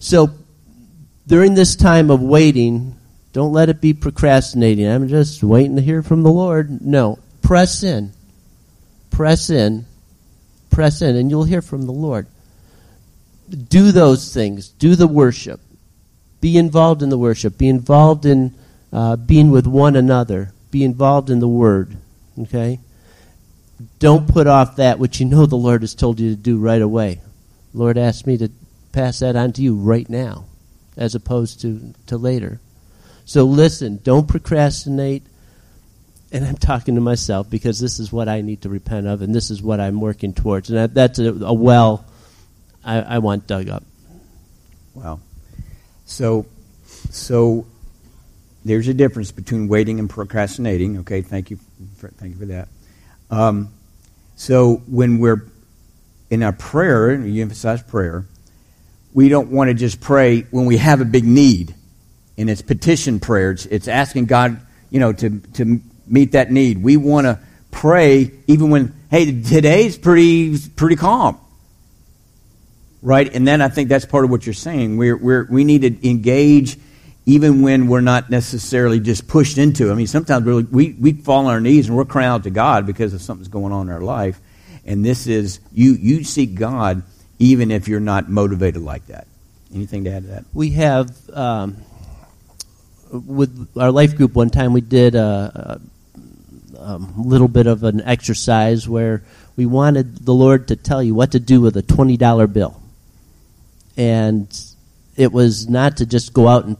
So 0.02 0.30
during 1.28 1.54
this 1.54 1.76
time 1.76 2.10
of 2.10 2.20
waiting, 2.20 2.96
don't 3.32 3.52
let 3.52 3.68
it 3.68 3.80
be 3.80 3.94
procrastinating. 3.94 4.84
I'm 4.84 5.06
just 5.06 5.44
waiting 5.44 5.76
to 5.76 5.82
hear 5.82 6.02
from 6.02 6.24
the 6.24 6.30
Lord. 6.30 6.82
No, 6.82 7.20
press 7.40 7.84
in, 7.84 8.12
press 9.12 9.48
in, 9.48 9.86
press 10.70 11.02
in, 11.02 11.14
and 11.14 11.30
you'll 11.30 11.44
hear 11.44 11.62
from 11.62 11.82
the 11.82 11.92
Lord. 11.92 12.26
Do 13.48 13.92
those 13.92 14.34
things. 14.34 14.70
Do 14.70 14.96
the 14.96 15.06
worship. 15.06 15.60
Be 16.40 16.58
involved 16.58 17.04
in 17.04 17.08
the 17.08 17.16
worship. 17.16 17.56
Be 17.56 17.68
involved 17.68 18.26
in 18.26 18.56
uh, 18.92 19.14
being 19.14 19.52
with 19.52 19.68
one 19.68 19.94
another. 19.94 20.52
Be 20.72 20.82
involved 20.82 21.30
in 21.30 21.38
the 21.38 21.46
Word. 21.46 21.96
Okay? 22.40 22.80
Don't 24.00 24.26
put 24.26 24.48
off 24.48 24.76
that 24.76 24.98
which 24.98 25.20
you 25.20 25.26
know 25.26 25.46
the 25.46 25.54
Lord 25.54 25.82
has 25.82 25.94
told 25.94 26.18
you 26.18 26.30
to 26.30 26.36
do 26.36 26.58
right 26.58 26.82
away. 26.82 27.20
Lord 27.72 27.96
asked 27.96 28.26
me 28.26 28.36
to 28.38 28.50
pass 28.92 29.20
that 29.20 29.36
on 29.36 29.52
to 29.54 29.62
you 29.62 29.74
right 29.74 30.08
now, 30.08 30.44
as 30.96 31.14
opposed 31.14 31.60
to, 31.62 31.94
to 32.06 32.16
later. 32.16 32.60
So 33.24 33.44
listen, 33.44 34.00
don't 34.02 34.28
procrastinate. 34.28 35.22
And 36.30 36.46
I'm 36.46 36.56
talking 36.56 36.94
to 36.94 37.02
myself 37.02 37.50
because 37.50 37.78
this 37.78 37.98
is 37.98 38.10
what 38.10 38.26
I 38.26 38.40
need 38.40 38.62
to 38.62 38.70
repent 38.70 39.06
of, 39.06 39.20
and 39.20 39.34
this 39.34 39.50
is 39.50 39.60
what 39.60 39.80
I'm 39.80 40.00
working 40.00 40.32
towards. 40.32 40.70
And 40.70 40.78
that, 40.78 40.94
that's 40.94 41.18
a, 41.18 41.30
a 41.30 41.52
well 41.52 42.06
I, 42.84 43.00
I 43.00 43.18
want 43.18 43.46
dug 43.46 43.68
up. 43.68 43.84
Wow. 44.94 45.20
So, 46.06 46.46
so 47.10 47.66
there's 48.64 48.88
a 48.88 48.94
difference 48.94 49.30
between 49.30 49.68
waiting 49.68 49.98
and 49.98 50.08
procrastinating. 50.08 50.98
Okay, 51.00 51.22
thank 51.22 51.50
you, 51.50 51.58
for, 51.96 52.08
thank 52.08 52.34
you 52.34 52.38
for 52.38 52.46
that. 52.46 52.68
Um, 53.30 53.72
so 54.36 54.76
when 54.86 55.18
we're 55.18 55.46
in 56.30 56.42
our 56.42 56.52
prayer, 56.52 57.14
you 57.14 57.42
emphasize 57.42 57.82
prayer, 57.82 58.26
we 59.14 59.28
don't 59.28 59.50
want 59.50 59.68
to 59.68 59.74
just 59.74 60.00
pray 60.00 60.42
when 60.50 60.66
we 60.66 60.78
have 60.78 61.00
a 61.00 61.04
big 61.04 61.24
need, 61.24 61.74
and 62.38 62.48
it's 62.48 62.62
petition 62.62 63.20
prayer. 63.20 63.50
It's, 63.70 63.88
asking 63.88 64.26
God, 64.26 64.60
you 64.90 65.00
know, 65.00 65.12
to 65.12 65.40
to 65.54 65.80
meet 66.06 66.32
that 66.32 66.50
need. 66.50 66.82
We 66.82 66.96
want 66.96 67.26
to 67.26 67.38
pray 67.70 68.32
even 68.46 68.70
when, 68.70 68.94
hey, 69.10 69.42
today's 69.42 69.96
pretty 69.98 70.58
pretty 70.76 70.96
calm 70.96 71.38
right? 73.02 73.34
And 73.34 73.46
then 73.46 73.60
I 73.60 73.68
think 73.68 73.88
that's 73.88 74.06
part 74.06 74.24
of 74.24 74.30
what 74.30 74.46
you're 74.46 74.54
saying. 74.54 74.96
We're, 74.96 75.16
we're, 75.16 75.46
we 75.50 75.64
need 75.64 75.82
to 75.82 76.08
engage 76.08 76.78
even 77.26 77.62
when 77.62 77.88
we're 77.88 78.00
not 78.00 78.30
necessarily 78.30 79.00
just 79.00 79.28
pushed 79.28 79.58
into. 79.58 79.90
I 79.90 79.94
mean, 79.94 80.06
sometimes 80.06 80.44
we're, 80.44 80.62
we 80.62 80.92
we 80.98 81.12
fall 81.12 81.46
on 81.46 81.52
our 81.52 81.60
knees 81.60 81.88
and 81.88 81.96
we're 81.96 82.04
crying 82.04 82.28
out 82.28 82.44
to 82.44 82.50
God 82.50 82.86
because 82.86 83.14
of 83.14 83.22
something's 83.22 83.48
going 83.48 83.72
on 83.72 83.88
in 83.88 83.92
our 83.92 84.00
life. 84.00 84.40
And 84.84 85.04
this 85.04 85.26
is 85.26 85.60
you 85.72 85.92
you 85.92 86.24
seek 86.24 86.56
God 86.56 87.02
even 87.42 87.72
if 87.72 87.88
you're 87.88 88.00
not 88.00 88.28
motivated 88.30 88.82
like 88.82 89.04
that. 89.08 89.26
Anything 89.74 90.04
to 90.04 90.10
add 90.10 90.22
to 90.22 90.28
that? 90.28 90.44
We 90.54 90.70
have 90.70 91.10
um, 91.30 91.76
with 93.10 93.68
our 93.76 93.90
life 93.90 94.16
group 94.16 94.34
one 94.34 94.50
time 94.50 94.72
we 94.72 94.80
did 94.80 95.14
a, 95.16 95.80
a, 96.78 96.78
a 96.78 96.98
little 97.16 97.48
bit 97.48 97.66
of 97.66 97.82
an 97.82 98.00
exercise 98.02 98.88
where 98.88 99.22
we 99.56 99.66
wanted 99.66 100.24
the 100.24 100.32
Lord 100.34 100.68
to 100.68 100.76
tell 100.76 101.02
you 101.02 101.14
what 101.14 101.32
to 101.32 101.40
do 101.40 101.60
with 101.60 101.76
a 101.76 101.82
twenty 101.82 102.16
dollar 102.16 102.46
bill, 102.46 102.80
and 103.96 104.46
it 105.16 105.32
was 105.32 105.68
not 105.68 105.96
to 105.98 106.06
just 106.06 106.32
go 106.32 106.46
out 106.48 106.64
and 106.64 106.78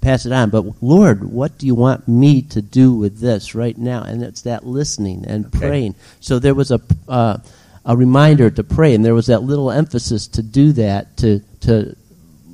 pass 0.00 0.26
it 0.26 0.32
on, 0.32 0.50
but 0.50 0.64
Lord, 0.82 1.24
what 1.24 1.56
do 1.58 1.66
you 1.66 1.74
want 1.74 2.08
me 2.08 2.42
to 2.42 2.60
do 2.60 2.92
with 2.94 3.20
this 3.20 3.54
right 3.54 3.76
now? 3.76 4.02
And 4.02 4.22
it's 4.22 4.42
that 4.42 4.66
listening 4.66 5.24
and 5.26 5.46
Okay. 5.46 5.58
praying. 5.58 5.94
So 6.20 6.38
there 6.38 6.54
was 6.54 6.70
a 6.70 6.80
uh, 7.08 7.38
a 7.84 7.96
reminder 7.96 8.50
to 8.50 8.64
pray, 8.64 8.94
and 8.94 9.04
there 9.04 9.14
was 9.14 9.26
that 9.26 9.42
little 9.42 9.70
emphasis 9.70 10.26
to 10.28 10.42
do 10.42 10.72
that 10.72 11.16
to 11.18 11.40
to 11.60 11.96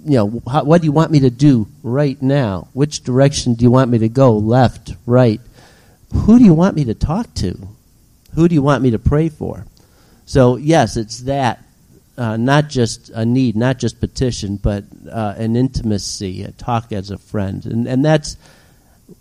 you 0.04 0.16
know 0.16 0.42
how, 0.50 0.64
what 0.64 0.80
do 0.80 0.86
you 0.86 0.92
want 0.92 1.10
me 1.10 1.20
to 1.20 1.30
do 1.30 1.68
right 1.82 2.20
now? 2.20 2.68
Which 2.72 3.04
direction 3.04 3.54
do 3.54 3.62
you 3.64 3.70
want 3.70 3.90
me 3.90 3.98
to 3.98 4.08
go? 4.08 4.32
Left, 4.32 4.94
right? 5.06 5.40
Who 6.12 6.38
do 6.38 6.44
you 6.44 6.54
want 6.54 6.74
me 6.74 6.84
to 6.86 6.94
talk 6.94 7.32
to? 7.34 7.68
Who 8.34 8.48
do 8.48 8.54
you 8.54 8.62
want 8.62 8.82
me 8.82 8.90
to 8.92 8.98
pray 8.98 9.28
for? 9.28 9.66
So 10.26 10.56
yes, 10.56 10.96
it's 10.96 11.20
that. 11.20 11.64
Uh, 12.18 12.36
not 12.36 12.68
just 12.68 13.08
a 13.10 13.24
need, 13.24 13.56
not 13.56 13.78
just 13.78 13.98
petition, 13.98 14.56
but 14.56 14.84
uh, 15.10 15.34
an 15.38 15.56
intimacy, 15.56 16.42
a 16.42 16.50
talk 16.52 16.92
as 16.92 17.10
a 17.10 17.16
friend, 17.16 17.64
and 17.64 17.86
and 17.86 18.04
that's 18.04 18.36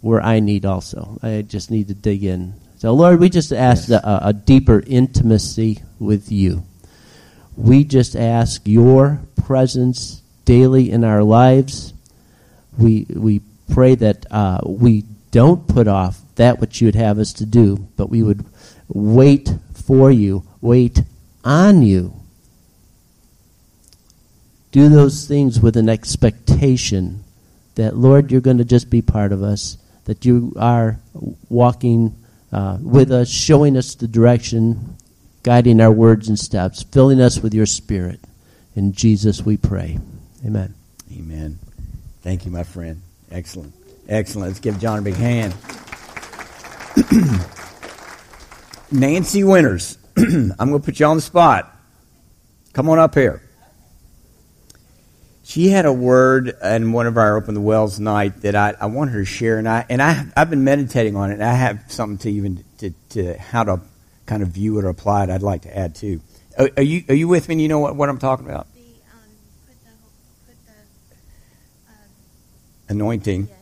where 0.02 0.22
I 0.22 0.40
need 0.40 0.66
also. 0.66 1.18
I 1.24 1.44
just 1.44 1.72
need 1.72 1.88
to 1.88 1.94
dig 1.94 2.24
in. 2.24 2.56
So 2.78 2.94
Lord, 2.94 3.20
we 3.20 3.30
just 3.30 3.54
ask 3.54 3.90
Yes. 3.90 4.04
a, 4.04 4.20
a 4.24 4.34
deeper 4.34 4.84
intimacy 4.86 5.82
with 6.00 6.32
you. 6.32 6.64
We 7.56 7.84
just 7.84 8.16
ask 8.16 8.62
your 8.66 9.20
presence 9.46 10.22
daily 10.46 10.92
in 10.92 11.04
our 11.04 11.24
lives. 11.24 11.94
We 12.78 13.06
we 13.10 13.42
pray 13.70 13.96
that 13.96 14.26
uh, 14.32 14.62
we 14.66 15.04
don't 15.32 15.68
put 15.68 15.88
off 15.88 16.22
that 16.36 16.60
which 16.60 16.82
you 16.82 16.88
would 16.88 16.96
have 16.96 17.20
us 17.20 17.34
to 17.34 17.46
do, 17.46 17.88
but 17.98 18.10
we 18.10 18.24
would 18.24 18.46
wait 18.88 19.54
for 19.74 20.10
you, 20.10 20.44
wait 20.62 21.02
on 21.44 21.82
you. 21.82 22.14
Do 24.72 24.88
those 24.88 25.28
things 25.28 25.60
with 25.60 25.78
an 25.78 25.90
expectation 25.90 27.24
that, 27.76 27.96
Lord, 27.96 28.32
you're 28.32 28.42
going 28.42 28.60
to 28.60 28.66
just 28.66 28.90
be 28.90 29.02
part 29.02 29.32
of 29.32 29.42
us, 29.42 29.78
that 30.06 30.26
you 30.26 30.54
are 30.58 31.00
walking 31.50 32.16
uh, 32.52 32.78
with 32.82 33.12
us, 33.12 33.30
showing 33.30 33.78
us 33.78 33.96
the 33.96 34.08
direction, 34.08 34.96
guiding 35.44 35.82
our 35.82 35.92
words 35.92 36.28
and 36.28 36.38
steps, 36.38 36.84
filling 36.84 37.22
us 37.22 37.40
with 37.40 37.54
your 37.54 37.66
spirit. 37.66 38.20
In 38.76 38.94
Jesus 38.94 39.42
we 39.42 39.58
pray. 39.58 40.00
Amen. 40.46 40.74
Amen. 41.12 41.60
Thank 42.22 42.46
you, 42.46 42.52
my 42.52 42.64
friend. 42.64 43.02
Excellent. 43.32 43.74
Excellent. 44.08 44.50
Let's 44.50 44.60
give 44.60 44.80
John 44.80 45.00
a 45.00 45.02
big 45.02 45.16
hand. 45.16 45.54
Nancy 48.92 49.44
Winters. 49.44 49.98
I'm 50.18 50.56
going 50.58 50.74
to 50.74 50.80
put 50.80 51.00
you 51.00 51.06
on 51.06 51.18
the 51.18 51.22
spot. 51.22 51.76
Come 52.74 52.90
on 52.90 53.00
up 53.00 53.16
here. 53.16 53.42
She 55.44 55.70
had 55.70 55.86
a 55.86 55.94
word 55.94 56.56
in 56.64 56.92
one 56.92 57.08
of 57.08 57.18
our 57.18 57.36
Open 57.36 57.56
the 57.56 57.62
Wells 57.62 58.00
night 58.00 58.42
that 58.42 58.56
I, 58.56 58.76
I 58.80 58.86
want 58.86 59.10
her 59.10 59.20
to 59.20 59.26
share, 59.26 59.58
and 59.58 59.68
I 59.68 59.84
and 59.90 60.00
I 60.00 60.28
I've 60.38 60.52
been 60.52 60.64
meditating 60.64 61.16
on 61.16 61.32
it. 61.32 61.42
I 61.42 61.54
have 61.54 61.86
something 61.88 62.20
to 62.20 62.32
even 62.32 62.64
to, 62.78 62.92
to 63.10 63.36
how 63.40 63.64
to 63.64 63.82
kind 64.30 64.44
of 64.44 64.50
view 64.50 64.78
it 64.78 64.86
or 64.86 64.90
apply 64.90 65.24
it. 65.24 65.30
I'd 65.32 65.42
like 65.42 65.64
to 65.64 65.76
add 65.76 65.96
too. 65.96 66.22
Are, 66.58 66.70
are 66.78 66.84
you 66.84 67.04
are 67.10 67.16
you 67.16 67.28
with 67.28 67.50
me? 67.50 67.56
And 67.56 67.62
you 67.62 67.68
know 67.68 67.80
what, 67.80 67.96
what 67.96 68.10
I'm 68.10 68.20
talking 68.20 68.46
about? 68.46 68.68
The, 68.76 68.82
um, 68.82 69.20
put 69.68 69.76
the, 69.84 69.92
put 70.48 70.58
the, 70.68 71.92
uh, 71.92 71.94
Anointing. 72.90 73.48
yes, 73.48 73.58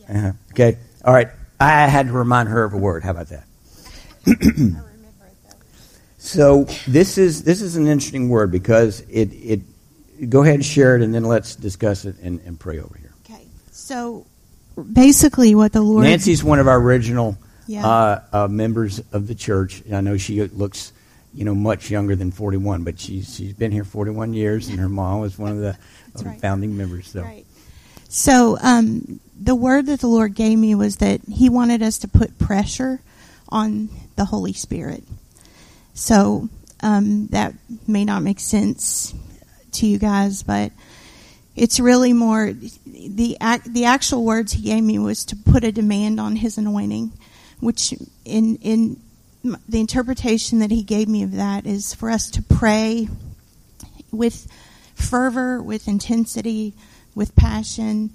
yes. 0.00 0.10
Uh-huh. 0.10 0.32
Okay. 0.52 0.78
All 1.04 1.14
right. 1.14 1.28
I 1.60 1.86
had 1.86 2.08
to 2.08 2.12
remind 2.12 2.48
her 2.48 2.64
of 2.64 2.74
a 2.74 2.76
word. 2.76 3.04
How 3.04 3.12
about 3.12 3.28
that? 3.28 3.46
It. 4.28 4.74
So 6.18 6.64
this 6.88 7.18
is 7.18 7.44
this 7.44 7.62
is 7.62 7.76
an 7.76 7.86
interesting 7.86 8.28
word 8.28 8.50
because 8.50 9.00
it 9.08 9.32
it. 9.32 9.60
Go 10.28 10.42
ahead 10.42 10.56
and 10.56 10.64
share 10.64 10.96
it, 10.96 11.02
and 11.02 11.14
then 11.14 11.22
let's 11.22 11.54
discuss 11.54 12.04
it 12.04 12.16
and, 12.20 12.40
and 12.40 12.58
pray 12.58 12.80
over 12.80 12.98
here. 12.98 13.12
Okay, 13.24 13.46
so 13.70 14.26
basically, 14.92 15.54
what 15.54 15.72
the 15.72 15.82
Lord 15.82 16.02
Nancy's 16.02 16.42
one 16.42 16.58
of 16.58 16.66
our 16.66 16.80
original 16.80 17.38
Yeah. 17.66 17.86
uh, 17.86 18.20
uh, 18.32 18.48
members 18.48 19.00
of 19.12 19.26
the 19.26 19.34
church. 19.34 19.82
I 19.92 20.00
know 20.00 20.16
she 20.16 20.42
looks, 20.48 20.92
you 21.34 21.44
know, 21.44 21.54
much 21.54 21.90
younger 21.90 22.16
than 22.16 22.30
41, 22.30 22.84
but 22.84 22.98
she's 23.00 23.34
she's 23.34 23.52
been 23.52 23.72
here 23.72 23.84
41 23.84 24.34
years, 24.34 24.68
and 24.68 24.78
her 24.78 24.88
mom 24.88 25.20
was 25.20 25.38
one 25.38 25.52
of 25.52 25.58
the 25.58 25.76
right. 26.24 26.40
founding 26.40 26.76
members. 26.76 27.08
So 27.08 27.22
Right. 27.22 27.46
So 28.08 28.56
um, 28.62 29.20
the 29.38 29.54
word 29.54 29.86
that 29.86 30.00
the 30.00 30.06
Lord 30.06 30.34
gave 30.34 30.58
me 30.58 30.74
was 30.74 30.96
that 30.96 31.20
He 31.30 31.48
wanted 31.48 31.82
us 31.82 31.98
to 31.98 32.08
put 32.08 32.38
pressure 32.38 33.00
on 33.48 33.88
the 34.16 34.24
Holy 34.24 34.52
Spirit. 34.52 35.02
So 35.94 36.48
um, 36.80 37.26
that 37.28 37.54
may 37.86 38.04
not 38.04 38.22
make 38.22 38.40
sense 38.40 39.14
to 39.72 39.86
you 39.86 39.98
guys, 39.98 40.42
but 40.42 40.72
it's 41.54 41.80
really 41.80 42.12
more 42.12 42.52
the 42.52 43.36
ac- 43.42 43.68
the 43.70 43.86
actual 43.86 44.24
words 44.24 44.52
He 44.52 44.62
gave 44.62 44.82
me 44.84 44.98
was 44.98 45.24
to 45.26 45.36
put 45.36 45.64
a 45.64 45.72
demand 45.72 46.20
on 46.20 46.36
His 46.36 46.58
anointing, 46.58 47.12
which 47.60 47.94
in 48.24 48.56
in 48.56 49.00
the 49.68 49.80
interpretation 49.80 50.58
that 50.58 50.70
He 50.70 50.82
gave 50.82 51.08
me 51.08 51.22
of 51.22 51.32
that 51.32 51.66
is 51.66 51.94
for 51.94 52.10
us 52.10 52.30
to 52.30 52.42
pray 52.42 53.08
with 54.10 54.50
fervor, 54.94 55.62
with 55.62 55.88
intensity, 55.88 56.74
with 57.14 57.36
passion, 57.36 58.10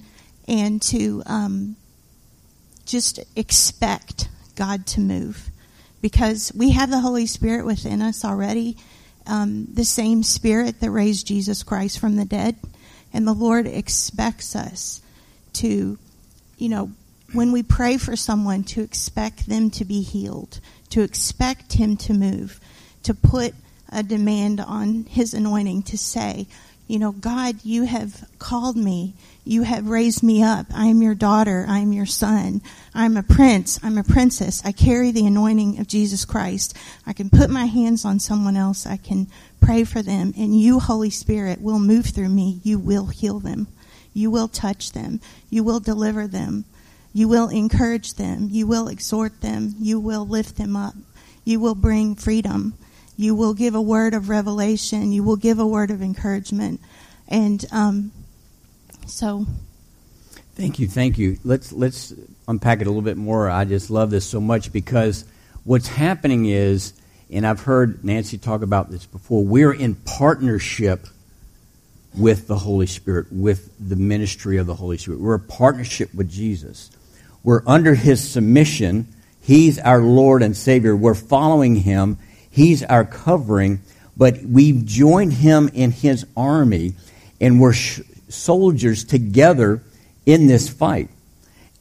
and 0.47 0.81
to 0.81 1.23
um, 1.25 1.75
just 2.85 3.19
expect 3.35 4.29
God 4.55 4.85
to 4.87 4.99
move. 4.99 5.49
Because 6.01 6.51
we 6.55 6.71
have 6.71 6.89
the 6.89 6.99
Holy 6.99 7.27
Spirit 7.27 7.65
within 7.65 8.01
us 8.01 8.25
already, 8.25 8.75
um, 9.27 9.67
the 9.71 9.85
same 9.85 10.23
Spirit 10.23 10.79
that 10.79 10.89
raised 10.89 11.27
Jesus 11.27 11.63
Christ 11.63 11.99
from 11.99 12.15
the 12.15 12.25
dead. 12.25 12.57
And 13.13 13.27
the 13.27 13.33
Lord 13.33 13.67
expects 13.67 14.55
us 14.55 15.01
to 15.53 15.99
you 16.61 16.69
know, 16.69 16.91
when 17.33 17.51
we 17.51 17.63
pray 17.63 17.97
for 17.97 18.15
someone, 18.15 18.63
to 18.63 18.81
expect 18.81 19.47
them 19.47 19.69
to 19.71 19.85
be 19.85 20.01
healed, 20.01 20.59
to 20.89 21.01
expect 21.01 21.73
Him 21.73 21.97
to 21.97 22.13
move, 22.13 22.59
to 23.03 23.13
put 23.13 23.53
a 23.91 24.03
demand 24.03 24.59
on 24.59 25.05
His 25.05 25.33
anointing, 25.33 25.83
to 25.83 25.97
say, 25.97 26.47
you 26.91 26.99
know, 26.99 27.13
God, 27.13 27.63
you 27.63 27.83
have 27.83 28.27
called 28.37 28.75
me. 28.75 29.13
You 29.45 29.63
have 29.63 29.87
raised 29.87 30.23
me 30.23 30.43
up. 30.43 30.65
I 30.75 30.87
am 30.87 31.01
your 31.01 31.15
daughter. 31.15 31.65
I 31.65 31.79
am 31.79 31.93
your 31.93 32.05
son. 32.05 32.61
I'm 32.93 33.15
a 33.15 33.23
prince. 33.23 33.79
I'm 33.81 33.97
a 33.97 34.03
princess. 34.03 34.61
I 34.65 34.73
carry 34.73 35.11
the 35.11 35.25
anointing 35.25 35.79
of 35.79 35.87
Jesus 35.87 36.25
Christ. 36.25 36.75
I 37.07 37.13
can 37.13 37.29
put 37.29 37.49
my 37.49 37.63
hands 37.63 38.03
on 38.03 38.19
someone 38.19 38.57
else. 38.57 38.85
I 38.85 38.97
can 38.97 39.27
pray 39.61 39.85
for 39.85 40.01
them. 40.01 40.33
And 40.37 40.59
you, 40.59 40.81
Holy 40.81 41.09
Spirit, 41.09 41.61
will 41.61 41.79
move 41.79 42.07
through 42.07 42.27
me. 42.27 42.59
You 42.61 42.77
will 42.77 43.05
heal 43.05 43.39
them. 43.39 43.67
You 44.13 44.29
will 44.29 44.49
touch 44.49 44.91
them. 44.91 45.21
You 45.49 45.63
will 45.63 45.79
deliver 45.79 46.27
them. 46.27 46.65
You 47.13 47.27
will 47.27 47.49
encourage 47.49 48.13
them. 48.13 48.47
You 48.51 48.67
will 48.67 48.87
exhort 48.87 49.41
them. 49.41 49.75
You 49.79 49.99
will 49.99 50.25
lift 50.25 50.57
them 50.57 50.75
up. 50.75 50.93
You 51.43 51.59
will 51.59 51.75
bring 51.75 52.15
freedom. 52.15 52.75
You 53.17 53.35
will 53.35 53.53
give 53.53 53.75
a 53.75 53.81
word 53.81 54.13
of 54.13 54.29
revelation. 54.29 55.11
You 55.11 55.23
will 55.23 55.35
give 55.35 55.59
a 55.59 55.67
word 55.67 55.91
of 55.91 56.01
encouragement. 56.01 56.79
And 57.27 57.65
um, 57.71 58.11
so. 59.05 59.45
Thank 60.55 60.79
you, 60.79 60.87
thank 60.87 61.17
you. 61.17 61.37
Let's 61.43 61.71
let's 61.71 62.13
unpack 62.47 62.81
it 62.81 62.87
a 62.87 62.89
little 62.89 63.01
bit 63.01 63.17
more. 63.17 63.49
I 63.49 63.65
just 63.65 63.89
love 63.89 64.09
this 64.09 64.25
so 64.25 64.39
much 64.39 64.71
because 64.71 65.25
what's 65.63 65.87
happening 65.87 66.45
is, 66.45 66.93
and 67.31 67.47
I've 67.47 67.61
heard 67.61 68.03
Nancy 68.03 68.37
talk 68.37 68.61
about 68.61 68.91
this 68.91 69.05
before. 69.05 69.43
We're 69.43 69.73
in 69.73 69.95
partnership 69.95 71.07
with 72.15 72.47
the 72.47 72.57
Holy 72.57 72.87
Spirit, 72.87 73.27
with 73.31 73.71
the 73.79 73.95
ministry 73.95 74.57
of 74.57 74.67
the 74.67 74.75
Holy 74.75 74.97
Spirit. 74.97 75.21
We're 75.21 75.35
a 75.35 75.39
partnership 75.39 76.13
with 76.13 76.29
Jesus. 76.29 76.91
We're 77.43 77.63
under 77.65 77.95
his 77.95 78.27
submission. 78.27 79.07
He's 79.41 79.79
our 79.79 80.01
Lord 80.01 80.43
and 80.43 80.55
Savior. 80.55 80.95
We're 80.95 81.15
following 81.15 81.75
him. 81.75 82.17
He's 82.49 82.83
our 82.83 83.05
covering. 83.05 83.81
But 84.15 84.43
we've 84.43 84.85
joined 84.85 85.33
him 85.33 85.69
in 85.73 85.91
his 85.91 86.25
army, 86.37 86.93
and 87.39 87.59
we're 87.59 87.73
sh- 87.73 88.01
soldiers 88.29 89.03
together 89.03 89.81
in 90.25 90.47
this 90.47 90.69
fight. 90.69 91.09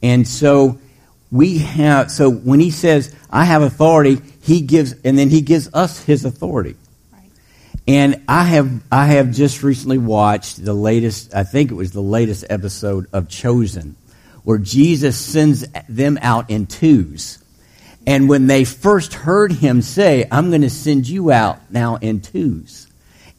And 0.02 0.26
so 0.26 0.78
we 1.30 1.58
have, 1.58 2.11
so 2.11 2.30
when 2.30 2.61
he 2.61 2.70
says, 2.70 3.14
I 3.30 3.44
have 3.44 3.62
authority, 3.62 4.20
he 4.42 4.62
gives, 4.62 4.94
and 5.04 5.18
then 5.18 5.28
he 5.28 5.42
gives 5.42 5.72
us 5.74 6.02
his 6.02 6.24
authority. 6.24 6.76
And 7.86 8.22
I 8.28 8.44
have 8.44 8.82
I 8.92 9.06
have 9.06 9.32
just 9.32 9.62
recently 9.62 9.98
watched 9.98 10.64
the 10.64 10.74
latest 10.74 11.34
I 11.34 11.42
think 11.44 11.72
it 11.72 11.74
was 11.74 11.90
the 11.90 12.00
latest 12.00 12.44
episode 12.48 13.06
of 13.12 13.28
Chosen 13.28 13.96
where 14.45 14.59
Jesus 14.59 15.18
sends 15.18 15.66
them 15.88 16.18
out 16.22 16.51
in 16.51 16.66
twos. 16.66 17.38
And 18.07 18.28
when 18.28 18.47
they 18.47 18.64
first 18.64 19.12
heard 19.14 19.53
him 19.53 19.82
say, 19.82 20.26
I'm 20.30 20.51
going 20.51 20.62
to 20.62 20.70
send 20.70 21.09
you 21.09 21.30
out 21.30 21.70
now 21.70 21.97
in 21.97 22.20
twos, 22.20 22.86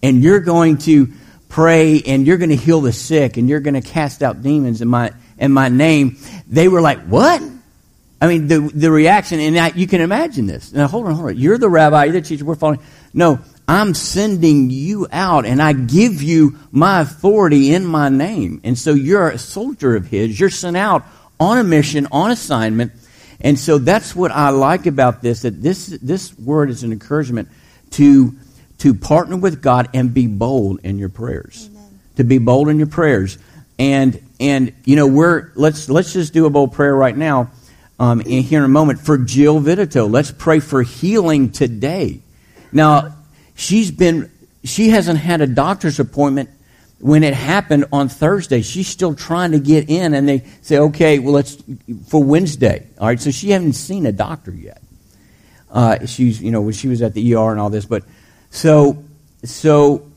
and 0.03 0.23
you're 0.23 0.39
going 0.39 0.77
to 0.79 1.11
pray 1.49 2.01
and 2.05 2.25
you're 2.25 2.37
going 2.37 2.49
to 2.49 2.55
heal 2.55 2.81
the 2.81 2.93
sick 2.93 3.37
and 3.37 3.49
you're 3.49 3.59
going 3.59 3.73
to 3.73 3.81
cast 3.81 4.23
out 4.23 4.41
demons 4.41 4.81
in 4.81 4.87
my, 4.87 5.11
in 5.37 5.51
my 5.51 5.69
name, 5.69 6.17
they 6.47 6.67
were 6.67 6.81
like, 6.81 6.99
What? 7.01 7.41
I 8.21 8.27
mean, 8.27 8.47
the, 8.47 8.59
the 8.59 8.91
reaction, 8.91 9.39
and 9.39 9.57
I, 9.57 9.69
you 9.69 9.87
can 9.87 9.99
imagine 9.99 10.45
this. 10.45 10.71
Now, 10.71 10.87
hold 10.87 11.07
on, 11.07 11.15
hold 11.15 11.29
on. 11.29 11.37
You're 11.37 11.57
the 11.57 11.69
rabbi, 11.69 12.03
you're 12.03 12.13
the 12.13 12.21
teacher, 12.21 12.45
we're 12.45 12.53
following. 12.53 12.79
No, 13.15 13.39
I'm 13.71 13.93
sending 13.93 14.69
you 14.69 15.07
out 15.13 15.45
and 15.45 15.61
I 15.61 15.71
give 15.71 16.21
you 16.21 16.57
my 16.73 16.99
authority 16.99 17.73
in 17.73 17.85
my 17.85 18.09
name. 18.09 18.59
And 18.65 18.77
so 18.77 18.93
you're 18.93 19.29
a 19.29 19.37
soldier 19.37 19.95
of 19.95 20.07
his. 20.07 20.37
You're 20.37 20.49
sent 20.49 20.75
out 20.75 21.05
on 21.39 21.57
a 21.57 21.63
mission, 21.63 22.05
on 22.11 22.31
assignment. 22.31 22.91
And 23.39 23.57
so 23.57 23.77
that's 23.77 24.13
what 24.13 24.31
I 24.31 24.49
like 24.49 24.87
about 24.87 25.21
this, 25.21 25.43
that 25.43 25.61
this, 25.61 25.87
this 25.87 26.37
word 26.37 26.69
is 26.69 26.83
an 26.83 26.91
encouragement 26.91 27.47
to, 27.91 28.35
to 28.79 28.93
partner 28.93 29.37
with 29.37 29.61
God 29.61 29.87
and 29.93 30.13
be 30.13 30.27
bold 30.27 30.81
in 30.83 30.99
your 30.99 31.07
prayers. 31.07 31.69
Amen. 31.71 31.99
To 32.17 32.25
be 32.25 32.39
bold 32.39 32.67
in 32.67 32.77
your 32.77 32.87
prayers. 32.87 33.37
And, 33.79 34.21
and, 34.41 34.73
you 34.83 34.97
know, 34.97 35.07
we're, 35.07 35.49
let's, 35.55 35.89
let's 35.89 36.11
just 36.11 36.33
do 36.33 36.45
a 36.45 36.49
bold 36.49 36.73
prayer 36.73 36.93
right 36.93 37.15
now, 37.15 37.51
um, 38.01 38.19
in, 38.19 38.43
here 38.43 38.59
in 38.59 38.65
a 38.65 38.67
moment 38.67 38.99
for 38.99 39.17
Jill 39.17 39.61
Vidito. 39.61 40.11
Let's 40.11 40.29
pray 40.29 40.59
for 40.59 40.83
healing 40.83 41.51
today. 41.51 42.19
Now, 42.73 43.15
she's 43.55 43.91
been, 43.91 44.31
she 44.63 44.89
hasn't 44.89 45.19
had 45.19 45.41
a 45.41 45.47
doctor's 45.47 45.99
appointment 45.99 46.49
when 46.99 47.23
it 47.23 47.33
happened 47.33 47.85
on 47.91 48.09
Thursday. 48.09 48.61
She's 48.61 48.87
still 48.87 49.15
trying 49.15 49.51
to 49.51 49.59
get 49.59 49.89
in, 49.89 50.13
and 50.13 50.27
they 50.27 50.45
say, 50.61 50.77
okay, 50.77 51.19
well, 51.19 51.33
let's, 51.33 51.61
for 52.07 52.23
Wednesday. 52.23 52.87
All 52.99 53.07
right, 53.07 53.19
so 53.19 53.31
she 53.31 53.49
hasn't 53.49 53.75
seen 53.75 54.05
a 54.05 54.11
doctor 54.11 54.51
yet. 54.51 54.81
Uh, 55.69 56.05
she's, 56.05 56.41
you 56.41 56.51
know, 56.51 56.69
she 56.71 56.87
was 56.87 57.01
at 57.01 57.13
the 57.13 57.33
ER 57.33 57.51
and 57.51 57.59
all 57.59 57.69
this, 57.69 57.85
but 57.85 58.03
so, 58.49 59.03
so 59.43 60.11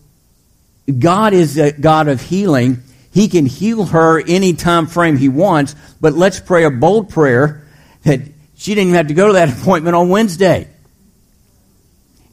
God 0.99 1.33
is 1.33 1.57
a 1.57 1.73
God 1.73 2.09
of 2.09 2.21
healing. 2.21 2.83
He 3.13 3.29
can 3.29 3.47
heal 3.47 3.85
her 3.87 4.21
any 4.27 4.55
time 4.55 4.87
frame 4.87 5.17
he 5.17 5.29
wants, 5.29 5.77
but 6.01 6.13
let's 6.13 6.41
pray 6.41 6.65
a 6.65 6.71
bold 6.71 7.09
prayer 7.09 7.65
that 8.03 8.21
she 8.57 8.75
didn't 8.75 8.89
even 8.89 8.97
have 8.97 9.07
to 9.09 9.15
go 9.15 9.29
to 9.29 9.33
that 9.35 9.49
appointment 9.61 9.95
on 9.95 10.09
Wednesday. 10.09 10.69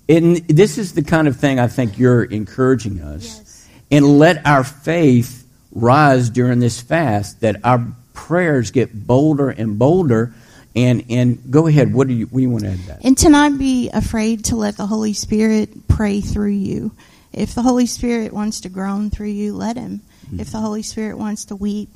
And 0.09 0.37
this 0.47 0.77
is 0.77 0.93
the 0.93 1.03
kind 1.03 1.27
of 1.27 1.37
thing 1.37 1.59
I 1.59 1.67
think 1.67 1.97
you're 1.97 2.23
encouraging 2.23 3.01
us. 3.01 3.37
Yes. 3.37 3.69
And 3.91 4.19
let 4.19 4.45
our 4.45 4.63
faith 4.63 5.47
rise 5.71 6.29
during 6.29 6.59
this 6.59 6.81
fast, 6.81 7.41
that 7.41 7.57
our 7.63 7.85
prayers 8.13 8.71
get 8.71 9.07
bolder 9.07 9.49
and 9.49 9.79
bolder. 9.79 10.33
And, 10.73 11.03
and 11.09 11.51
go 11.51 11.67
ahead, 11.67 11.93
what 11.93 12.07
do, 12.07 12.13
you, 12.13 12.27
what 12.27 12.39
do 12.39 12.43
you 12.43 12.49
want 12.49 12.63
to 12.63 12.69
add 12.69 12.79
to 12.79 12.87
that? 12.87 13.05
And 13.05 13.17
to 13.17 13.29
not 13.29 13.57
be 13.57 13.89
afraid 13.89 14.45
to 14.45 14.55
let 14.55 14.77
the 14.77 14.87
Holy 14.87 15.11
Spirit 15.11 15.87
pray 15.89 16.21
through 16.21 16.51
you. 16.51 16.91
If 17.33 17.55
the 17.55 17.61
Holy 17.61 17.85
Spirit 17.85 18.31
wants 18.31 18.61
to 18.61 18.69
groan 18.69 19.09
through 19.09 19.27
you, 19.27 19.53
let 19.53 19.75
Him. 19.75 20.01
Mm-hmm. 20.27 20.39
If 20.39 20.51
the 20.51 20.59
Holy 20.59 20.81
Spirit 20.81 21.17
wants 21.17 21.45
to 21.45 21.57
weep, 21.57 21.89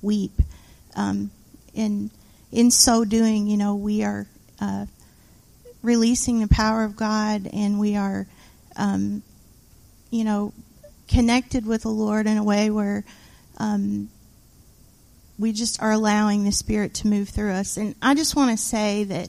weep. 0.00 0.32
Um, 0.96 1.30
and 1.74 2.10
in 2.50 2.70
so 2.70 3.04
doing, 3.04 3.46
you 3.46 3.56
know, 3.58 3.74
we 3.74 4.02
are 4.02 4.26
uh, 4.60 4.86
releasing 5.82 6.40
the 6.40 6.48
power 6.48 6.84
of 6.84 6.96
God 6.96 7.48
and 7.52 7.78
we 7.78 7.96
are, 7.96 8.26
um, 8.76 9.22
you 10.10 10.24
know, 10.24 10.52
connected 11.08 11.66
with 11.66 11.82
the 11.82 11.88
Lord 11.88 12.26
in 12.26 12.36
a 12.36 12.44
way 12.44 12.70
where 12.70 13.04
um, 13.58 14.08
we 15.38 15.52
just 15.52 15.82
are 15.82 15.92
allowing 15.92 16.44
the 16.44 16.52
Spirit 16.52 16.94
to 16.94 17.08
move 17.08 17.28
through 17.28 17.52
us. 17.52 17.76
And 17.76 17.94
I 18.00 18.14
just 18.14 18.36
want 18.36 18.50
to 18.50 18.56
say 18.56 19.04
that 19.04 19.28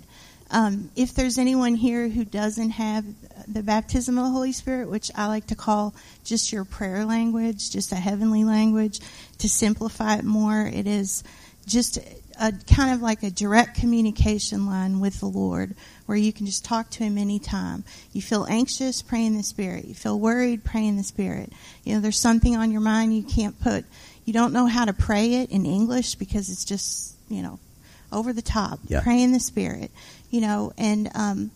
um, 0.51 0.91
if 0.95 1.15
there's 1.15 1.39
anyone 1.39 1.73
here 1.73 2.07
who 2.07 2.23
doesn't 2.23 2.71
have 2.71 3.03
the 3.47 3.63
baptism 3.63 4.17
of 4.17 4.25
the 4.25 4.29
Holy 4.29 4.51
Spirit, 4.51 4.89
which 4.89 5.09
I 5.15 5.27
like 5.27 5.47
to 5.47 5.55
call 5.55 5.95
just 6.23 6.51
your 6.51 6.63
prayer 6.63 7.05
language, 7.05 7.71
just 7.71 7.91
a 7.91 7.95
heavenly 7.95 8.43
language, 8.43 8.99
to 9.39 9.49
simplify 9.49 10.17
it 10.17 10.23
more, 10.23 10.61
it 10.61 10.85
is 10.85 11.23
just 11.65 11.97
a 12.39 12.53
kind 12.67 12.93
of 12.93 13.01
like 13.01 13.23
a 13.23 13.31
direct 13.31 13.79
communication 13.79 14.67
line 14.67 14.99
with 14.99 15.19
the 15.19 15.25
Lord 15.25 15.75
where 16.05 16.17
you 16.17 16.33
can 16.33 16.45
just 16.45 16.65
talk 16.65 16.89
to 16.91 17.03
him 17.03 17.17
anytime. 17.17 17.83
You 18.11 18.21
feel 18.21 18.45
anxious, 18.49 19.01
pray 19.01 19.25
in 19.25 19.37
the 19.37 19.43
spirit. 19.43 19.85
You 19.85 19.93
feel 19.93 20.19
worried, 20.19 20.63
pray 20.63 20.85
in 20.85 20.97
the 20.97 21.03
spirit. 21.03 21.51
You 21.83 21.95
know, 21.95 22.01
there's 22.01 22.19
something 22.19 22.55
on 22.55 22.71
your 22.71 22.81
mind 22.81 23.15
you 23.15 23.23
can't 23.23 23.59
put 23.61 23.85
you 24.25 24.33
don't 24.33 24.53
know 24.53 24.67
how 24.67 24.85
to 24.85 24.93
pray 24.93 25.35
it 25.35 25.51
in 25.51 25.65
English 25.65 26.15
because 26.15 26.49
it's 26.49 26.63
just, 26.63 27.15
you 27.27 27.41
know, 27.41 27.59
over 28.11 28.31
the 28.31 28.41
top. 28.41 28.79
Yeah. 28.87 29.01
Pray 29.01 29.21
in 29.21 29.33
the 29.33 29.39
spirit. 29.39 29.91
You 30.29 30.41
know, 30.41 30.73
and 30.77 31.09
um 31.15 31.51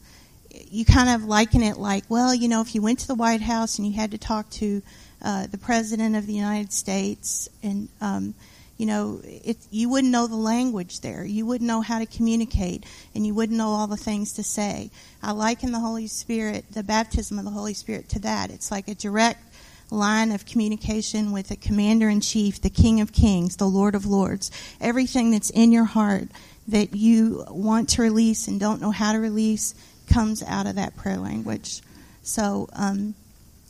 you 0.69 0.85
kind 0.85 1.09
of 1.09 1.25
liken 1.25 1.61
it 1.61 1.77
like, 1.77 2.03
well, 2.09 2.33
you 2.33 2.47
know, 2.47 2.61
if 2.61 2.73
you 2.73 2.81
went 2.81 2.99
to 2.99 3.07
the 3.07 3.15
White 3.15 3.41
House 3.41 3.77
and 3.77 3.87
you 3.87 3.93
had 3.93 4.11
to 4.11 4.17
talk 4.17 4.49
to 4.51 4.81
uh, 5.21 5.47
the 5.47 5.57
President 5.57 6.15
of 6.15 6.25
the 6.25 6.33
United 6.33 6.73
States 6.73 7.49
and 7.63 7.89
um, 8.01 8.33
you 8.77 8.85
know, 8.85 9.21
it, 9.23 9.57
you 9.71 9.89
wouldn't 9.89 10.11
know 10.11 10.27
the 10.27 10.35
language 10.35 11.01
there. 11.01 11.25
You 11.25 11.45
wouldn't 11.45 11.67
know 11.67 11.81
how 11.81 11.99
to 11.99 12.05
communicate, 12.05 12.85
and 13.15 13.25
you 13.25 13.33
wouldn't 13.33 13.57
know 13.57 13.69
all 13.69 13.87
the 13.87 13.97
things 13.97 14.33
to 14.33 14.43
say. 14.43 14.91
I 15.21 15.31
liken 15.31 15.71
the 15.71 15.79
Holy 15.79 16.07
Spirit, 16.07 16.65
the 16.71 16.83
baptism 16.83 17.39
of 17.39 17.45
the 17.45 17.51
Holy 17.51 17.73
Spirit, 17.73 18.09
to 18.09 18.19
that. 18.19 18.51
It's 18.51 18.69
like 18.69 18.87
a 18.87 18.95
direct 18.95 19.41
line 19.89 20.31
of 20.31 20.45
communication 20.45 21.31
with 21.31 21.47
the 21.47 21.55
commander 21.55 22.09
in 22.09 22.21
chief, 22.21 22.61
the 22.61 22.69
King 22.69 23.01
of 23.01 23.13
Kings, 23.13 23.55
the 23.55 23.65
Lord 23.65 23.95
of 23.95 24.05
Lords. 24.05 24.51
Everything 24.79 25.31
that's 25.31 25.49
in 25.49 25.71
your 25.71 25.85
heart 25.85 26.27
that 26.67 26.95
you 26.95 27.45
want 27.49 27.89
to 27.89 28.01
release 28.01 28.47
and 28.47 28.59
don't 28.59 28.81
know 28.81 28.91
how 28.91 29.13
to 29.13 29.19
release 29.19 29.73
comes 30.07 30.43
out 30.43 30.67
of 30.67 30.75
that 30.75 30.95
prayer 30.95 31.17
language. 31.17 31.81
So, 32.21 32.69
um, 32.73 33.15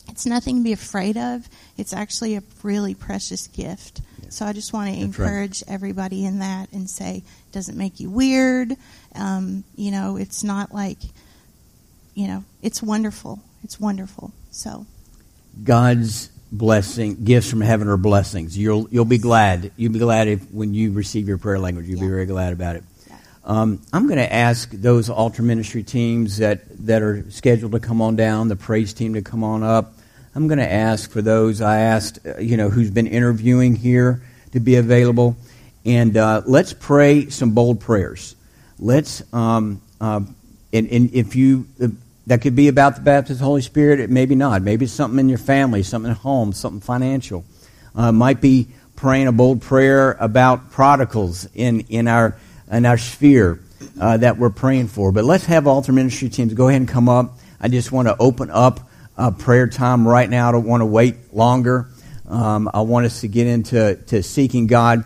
it's 0.09 0.25
nothing 0.25 0.57
to 0.57 0.63
be 0.63 0.71
afraid 0.71 1.17
of. 1.17 1.47
It's 1.77 1.93
actually 1.93 2.35
a 2.35 2.43
really 2.63 2.95
precious 2.95 3.47
gift. 3.47 4.01
So 4.29 4.45
I 4.45 4.53
just 4.53 4.73
want 4.73 4.93
to 4.93 4.99
encourage 4.99 5.63
right. 5.67 5.73
everybody 5.73 6.25
in 6.25 6.39
that 6.39 6.71
and 6.71 6.89
say, 6.89 7.23
doesn't 7.51 7.77
make 7.77 7.99
you 7.99 8.09
weird. 8.09 8.73
Um, 9.15 9.63
you 9.75 9.91
know, 9.91 10.17
it's 10.17 10.43
not 10.43 10.73
like, 10.73 10.99
you 12.13 12.27
know, 12.27 12.43
it's 12.61 12.81
wonderful. 12.81 13.39
It's 13.63 13.79
wonderful. 13.79 14.31
So 14.51 14.85
God's 15.63 16.29
blessing 16.51 17.23
gifts 17.23 17.49
from 17.49 17.61
heaven 17.61 17.87
are 17.87 17.97
blessings. 17.97 18.57
You'll 18.57 18.87
you'll 18.91 19.05
be 19.05 19.17
glad. 19.17 19.71
You'll 19.75 19.93
be 19.93 19.99
glad 19.99 20.27
if 20.27 20.51
when 20.51 20.73
you 20.73 20.91
receive 20.91 21.27
your 21.27 21.37
prayer 21.37 21.59
language. 21.59 21.87
You'll 21.87 22.01
be 22.01 22.07
very 22.07 22.25
glad 22.25 22.53
about 22.53 22.75
it. 22.75 22.83
Um, 23.43 23.81
I'm 23.93 24.07
going 24.07 24.19
to 24.19 24.33
ask 24.33 24.69
those 24.71 25.09
altar 25.09 25.41
ministry 25.41 25.81
teams 25.81 26.37
that 26.37 26.63
that 26.85 27.01
are 27.01 27.29
scheduled 27.31 27.71
to 27.71 27.79
come 27.79 28.01
on 28.01 28.17
down, 28.17 28.49
the 28.49 28.57
praise 28.57 28.93
team 28.93 29.13
to 29.13 29.21
come 29.21 29.43
on 29.43 29.63
up. 29.63 29.93
I'm 30.37 30.47
going 30.47 30.59
to 30.59 30.71
ask 30.71 31.09
for 31.09 31.23
those 31.23 31.61
I 31.61 31.79
asked, 31.79 32.19
uh, 32.23 32.37
you 32.37 32.57
know, 32.57 32.69
who's 32.69 32.91
been 32.91 33.07
interviewing 33.07 33.75
here 33.75 34.21
to 34.51 34.59
be 34.59 34.75
available, 34.75 35.35
and 35.83 36.15
uh, 36.15 36.43
let's 36.45 36.73
pray 36.73 37.29
some 37.29 37.55
bold 37.55 37.79
prayers. 37.79 38.35
Let's 38.77 39.23
um, 39.33 39.81
uh, 39.99 40.21
and, 40.71 40.87
and 40.89 41.11
if 41.11 41.35
you 41.35 41.65
that 42.27 42.43
could 42.43 42.55
be 42.55 42.67
about 42.67 43.03
the 43.03 43.25
the 43.27 43.33
Holy 43.43 43.63
Spirit, 43.63 43.99
it 43.99 44.11
maybe 44.11 44.35
not. 44.35 44.61
Maybe 44.61 44.85
it's 44.85 44.93
something 44.93 45.19
in 45.19 45.27
your 45.27 45.39
family, 45.39 45.81
something 45.81 46.11
at 46.11 46.17
home, 46.17 46.53
something 46.53 46.81
financial. 46.81 47.43
Uh, 47.95 48.11
might 48.11 48.39
be 48.39 48.67
praying 48.95 49.25
a 49.25 49.31
bold 49.31 49.63
prayer 49.63 50.11
about 50.19 50.69
prodigals 50.69 51.47
in 51.55 51.79
in 51.89 52.07
our 52.07 52.37
in 52.71 52.85
our 52.85 52.99
sphere 52.99 53.59
uh, 53.99 54.17
that 54.17 54.37
we're 54.37 54.51
praying 54.51 54.89
for. 54.89 55.11
But 55.11 55.25
let's 55.25 55.45
have 55.45 55.65
altar 55.65 55.93
ministry 55.93 56.29
teams 56.29 56.53
go 56.53 56.67
ahead 56.67 56.81
and 56.81 56.87
come 56.87 57.09
up. 57.09 57.39
I 57.59 57.69
just 57.69 57.91
want 57.91 58.07
to 58.07 58.15
open 58.19 58.51
up 58.51 58.86
uh, 59.17 59.31
prayer 59.31 59.67
time 59.67 60.07
right 60.07 60.29
now. 60.29 60.49
I 60.49 60.51
don't 60.51 60.65
want 60.65 60.81
to 60.81 60.85
wait 60.85 61.33
longer. 61.33 61.89
Um, 62.27 62.69
I 62.73 62.81
want 62.81 63.05
us 63.05 63.21
to 63.21 63.27
get 63.27 63.47
into 63.47 63.95
to 64.07 64.21
seeking 64.21 64.67
God. 64.67 65.05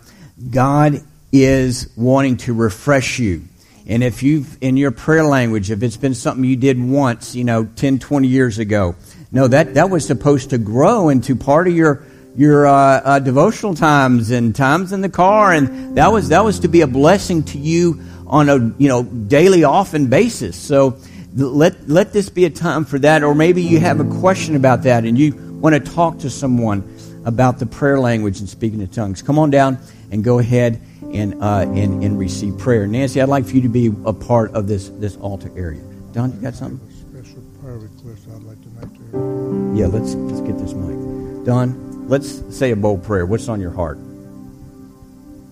God 0.49 1.01
is 1.31 1.91
wanting 1.95 2.37
to 2.37 2.53
refresh 2.53 3.19
you. 3.19 3.43
And 3.87 4.03
if 4.03 4.23
you've, 4.23 4.57
in 4.61 4.77
your 4.77 4.91
prayer 4.91 5.23
language, 5.23 5.71
if 5.71 5.83
it's 5.83 5.97
been 5.97 6.13
something 6.13 6.43
you 6.43 6.55
did 6.55 6.81
once, 6.81 7.35
you 7.35 7.43
know, 7.43 7.65
10, 7.65 7.99
20 7.99 8.27
years 8.27 8.59
ago, 8.59 8.95
no, 9.31 9.47
that, 9.47 9.75
that 9.75 9.89
was 9.89 10.05
supposed 10.05 10.51
to 10.51 10.57
grow 10.57 11.09
into 11.09 11.35
part 11.35 11.67
of 11.67 11.75
your, 11.75 12.03
your 12.35 12.67
uh, 12.67 12.73
uh, 12.73 13.19
devotional 13.19 13.75
times 13.75 14.29
and 14.29 14.55
times 14.55 14.91
in 14.91 15.01
the 15.01 15.09
car. 15.09 15.51
And 15.53 15.97
that 15.97 16.11
was, 16.11 16.29
that 16.29 16.43
was 16.43 16.59
to 16.59 16.67
be 16.67 16.81
a 16.81 16.87
blessing 16.87 17.43
to 17.43 17.57
you 17.57 18.01
on 18.27 18.49
a, 18.49 18.57
you 18.77 18.87
know, 18.87 19.03
daily, 19.03 19.63
often 19.63 20.07
basis. 20.07 20.55
So 20.55 20.97
let, 21.33 21.87
let 21.87 22.13
this 22.13 22.29
be 22.29 22.45
a 22.45 22.49
time 22.49 22.85
for 22.85 22.99
that. 22.99 23.23
Or 23.23 23.33
maybe 23.33 23.61
you 23.61 23.79
have 23.79 23.99
a 23.99 24.19
question 24.19 24.55
about 24.55 24.83
that 24.83 25.05
and 25.05 25.17
you 25.17 25.33
want 25.61 25.73
to 25.73 25.91
talk 25.91 26.19
to 26.19 26.29
someone 26.29 26.97
about 27.25 27.59
the 27.59 27.65
prayer 27.65 27.99
language 27.99 28.39
and 28.39 28.49
speaking 28.49 28.81
in 28.81 28.87
tongues. 28.87 29.21
Come 29.21 29.37
on 29.37 29.49
down 29.49 29.77
and 30.11 30.23
go 30.23 30.39
ahead 30.39 30.81
and, 31.13 31.41
uh, 31.41 31.65
and, 31.67 32.03
and 32.03 32.17
receive 32.17 32.57
prayer. 32.57 32.87
Nancy, 32.87 33.21
I'd 33.21 33.29
like 33.29 33.45
for 33.45 33.55
you 33.55 33.61
to 33.61 33.69
be 33.69 33.91
a 34.05 34.13
part 34.13 34.51
of 34.53 34.67
this, 34.67 34.89
this 34.89 35.15
altar 35.17 35.51
area. 35.55 35.81
Don, 36.13 36.33
you 36.33 36.41
got 36.41 36.55
something? 36.55 36.79
Special 36.91 37.41
prayer 37.61 37.77
request 37.77 38.27
I'd 38.33 38.43
like 38.43 38.61
to 38.61 38.69
make 38.69 38.93
to 38.95 39.03
everyone. 39.07 39.75
Yeah, 39.77 39.87
let's, 39.87 40.15
let's 40.15 40.41
get 40.41 40.57
this 40.57 40.73
mic. 40.73 41.45
Don, 41.45 42.07
let's 42.09 42.43
say 42.55 42.71
a 42.71 42.75
bold 42.75 43.03
prayer. 43.03 43.25
What's 43.25 43.47
on 43.47 43.61
your 43.61 43.71
heart? 43.71 43.97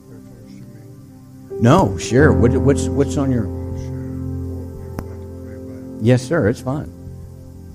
Pray 0.07 0.17
first, 0.17 0.49
you 0.49 0.65
mean? 0.65 1.61
No, 1.61 1.97
sure. 1.97 2.33
What, 2.33 2.51
what's, 2.53 2.87
what's 2.87 3.15
on 3.17 3.31
your... 3.31 3.58
Yes, 6.01 6.21
sir, 6.25 6.47
it's 6.47 6.61
fine. 6.61 6.89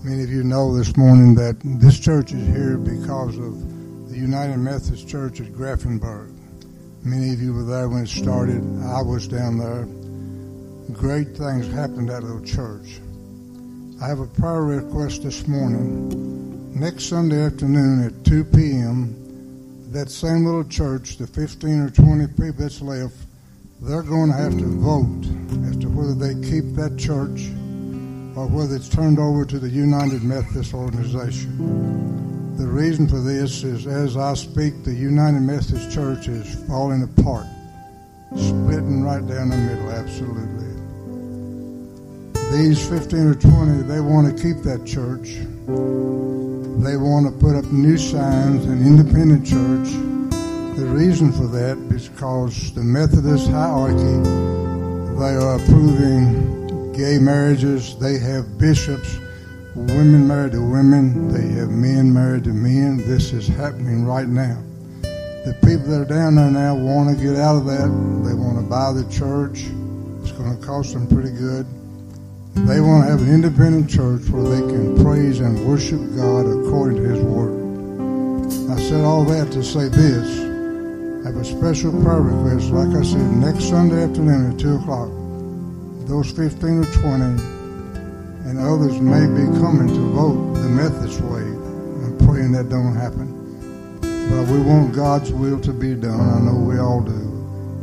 Many 0.02 0.22
of 0.22 0.30
you 0.30 0.44
know 0.44 0.74
this 0.74 0.96
morning 0.96 1.34
that 1.34 1.56
this 1.62 2.00
church 2.00 2.32
is 2.32 2.46
here 2.46 2.78
because 2.78 3.36
of 3.36 4.08
the 4.08 4.16
United 4.16 4.56
Methodist 4.56 5.06
Church 5.06 5.42
at 5.42 5.48
Graefenburg. 5.48 6.32
Many 7.02 7.34
of 7.34 7.42
you 7.42 7.52
were 7.52 7.64
there 7.64 7.90
when 7.90 8.04
it 8.04 8.08
started. 8.08 8.62
I 8.82 9.02
was 9.02 9.28
down 9.28 9.58
there. 9.58 9.84
Great 10.96 11.36
things 11.36 11.70
happened 11.70 12.08
at 12.08 12.22
that 12.22 12.26
little 12.26 12.42
church. 12.42 12.98
I 14.02 14.08
have 14.08 14.20
a 14.20 14.26
prayer 14.26 14.62
request 14.62 15.22
this 15.22 15.46
morning. 15.46 16.72
Next 16.74 17.10
Sunday 17.10 17.44
afternoon 17.44 18.06
at 18.06 18.24
2 18.24 18.44
p.m., 18.44 19.92
that 19.92 20.10
same 20.10 20.46
little 20.46 20.64
church, 20.64 21.18
the 21.18 21.26
15 21.26 21.78
or 21.78 21.90
20 21.90 22.26
people 22.28 22.52
that's 22.56 22.80
left, 22.80 23.16
they're 23.82 24.02
going 24.02 24.30
to 24.30 24.36
have 24.36 24.56
to 24.56 24.64
vote 24.80 25.26
as 25.68 25.76
to 25.76 25.90
whether 25.90 26.14
they 26.14 26.34
keep 26.48 26.74
that 26.74 26.96
church 26.98 27.50
or 28.36 28.48
whether 28.48 28.74
it's 28.74 28.88
turned 28.88 29.18
over 29.18 29.44
to 29.44 29.58
the 29.58 29.68
United 29.68 30.22
Methodist 30.22 30.74
Organization. 30.74 32.56
The 32.56 32.66
reason 32.66 33.08
for 33.08 33.20
this 33.20 33.62
is 33.62 33.86
as 33.86 34.16
I 34.16 34.34
speak, 34.34 34.84
the 34.84 34.94
United 34.94 35.40
Methodist 35.40 35.92
Church 35.92 36.28
is 36.28 36.54
falling 36.66 37.02
apart, 37.02 37.46
splitting 38.36 39.02
right 39.02 39.24
down 39.26 39.50
the 39.50 39.56
middle, 39.56 39.90
absolutely. 39.90 40.64
These 42.56 42.88
15 42.88 43.18
or 43.26 43.34
20, 43.34 43.82
they 43.82 44.00
want 44.00 44.26
to 44.26 44.42
keep 44.42 44.62
that 44.62 44.84
church. 44.84 45.38
They 46.84 46.96
want 46.96 47.26
to 47.26 47.32
put 47.40 47.56
up 47.56 47.64
new 47.72 47.96
signs, 47.96 48.64
an 48.66 48.84
independent 48.84 49.46
church. 49.46 49.90
The 50.76 50.86
reason 50.86 51.32
for 51.32 51.46
that 51.48 51.78
is 51.94 52.08
because 52.08 52.72
the 52.74 52.82
Methodist 52.82 53.48
hierarchy, 53.48 54.22
they 55.18 55.34
are 55.34 55.56
approving 55.56 56.53
gay 56.96 57.18
marriages. 57.18 57.96
They 57.98 58.18
have 58.18 58.58
bishops, 58.58 59.18
women 59.74 60.26
married 60.26 60.52
to 60.52 60.62
women. 60.62 61.28
They 61.28 61.60
have 61.60 61.70
men 61.70 62.12
married 62.12 62.44
to 62.44 62.52
men. 62.52 62.98
This 62.98 63.32
is 63.32 63.48
happening 63.48 64.04
right 64.04 64.28
now. 64.28 64.62
The 65.02 65.54
people 65.54 65.90
that 65.90 66.00
are 66.02 66.04
down 66.04 66.36
there 66.36 66.50
now 66.50 66.74
want 66.74 67.16
to 67.16 67.22
get 67.22 67.36
out 67.36 67.56
of 67.56 67.66
that. 67.66 67.88
They 68.24 68.34
want 68.34 68.58
to 68.58 68.64
buy 68.64 68.92
the 68.92 69.04
church. 69.10 69.66
It's 70.22 70.32
going 70.32 70.58
to 70.58 70.66
cost 70.66 70.94
them 70.94 71.06
pretty 71.06 71.30
good. 71.30 71.66
They 72.66 72.80
want 72.80 73.04
to 73.04 73.10
have 73.10 73.20
an 73.20 73.34
independent 73.34 73.90
church 73.90 74.22
where 74.30 74.44
they 74.44 74.60
can 74.60 75.02
praise 75.02 75.40
and 75.40 75.66
worship 75.66 76.00
God 76.16 76.46
according 76.46 77.02
to 77.02 77.08
His 77.10 77.20
Word. 77.20 77.52
I 78.70 78.80
said 78.80 79.04
all 79.04 79.24
that 79.24 79.50
to 79.52 79.62
say 79.62 79.88
this. 79.88 80.40
I 81.26 81.28
have 81.28 81.36
a 81.36 81.44
special 81.44 81.90
prayer 82.02 82.20
request, 82.20 82.70
like 82.70 82.96
I 82.96 83.02
said, 83.02 83.20
next 83.36 83.68
Sunday 83.68 84.04
afternoon 84.04 84.52
at 84.52 84.58
2 84.58 84.76
o'clock 84.76 85.10
those 86.06 86.30
15 86.30 86.84
or 86.84 86.84
20 86.84 87.24
and 88.48 88.58
others 88.58 89.00
may 89.00 89.26
be 89.26 89.46
coming 89.58 89.88
to 89.88 90.00
vote 90.12 90.54
the 90.54 90.68
Methodist 90.68 91.20
way. 91.22 91.40
I'm 91.40 92.16
praying 92.26 92.52
that 92.52 92.68
don't 92.68 92.94
happen. 92.94 93.32
But 94.00 94.48
we 94.52 94.60
want 94.60 94.94
God's 94.94 95.32
will 95.32 95.60
to 95.60 95.72
be 95.72 95.94
done. 95.94 96.20
I 96.20 96.40
know 96.40 96.58
we 96.60 96.78
all 96.78 97.00
do. 97.00 97.30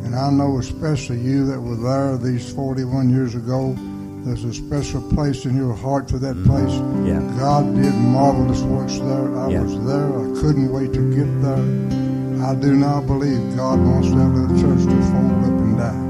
And 0.06 0.16
I 0.16 0.30
know 0.30 0.60
especially 0.60 1.20
you 1.20 1.46
that 1.48 1.60
were 1.60 1.76
there 1.78 2.18
these 2.18 2.52
41 2.54 3.10
years 3.10 3.34
ago, 3.36 3.76
there's 4.24 4.44
a 4.44 4.54
special 4.54 5.02
place 5.14 5.46
in 5.46 5.56
your 5.56 5.74
heart 5.74 6.10
for 6.10 6.20
that 6.20 6.36
place. 6.46 6.74
Yeah. 7.08 7.22
God 7.40 7.76
did 7.76 7.94
marvelous 7.96 8.62
works 8.62 8.98
there. 9.00 9.36
I 9.40 9.50
Yeah. 9.50 9.62
was 9.64 9.84
there. 9.86 10.08
I 10.10 10.42
couldn't 10.42 10.72
wait 10.72 10.94
to 10.94 11.16
get 11.16 11.30
there. 11.42 12.46
I 12.46 12.54
do 12.56 12.76
not 12.76 13.08
believe 13.08 13.56
God 13.56 13.80
wants 13.80 14.10
that 14.10 14.28
little 14.30 14.58
church 14.62 14.84
to 14.86 15.02
fold 15.10 15.44
up 15.44 15.62
and 15.66 15.78
die. 15.78 16.08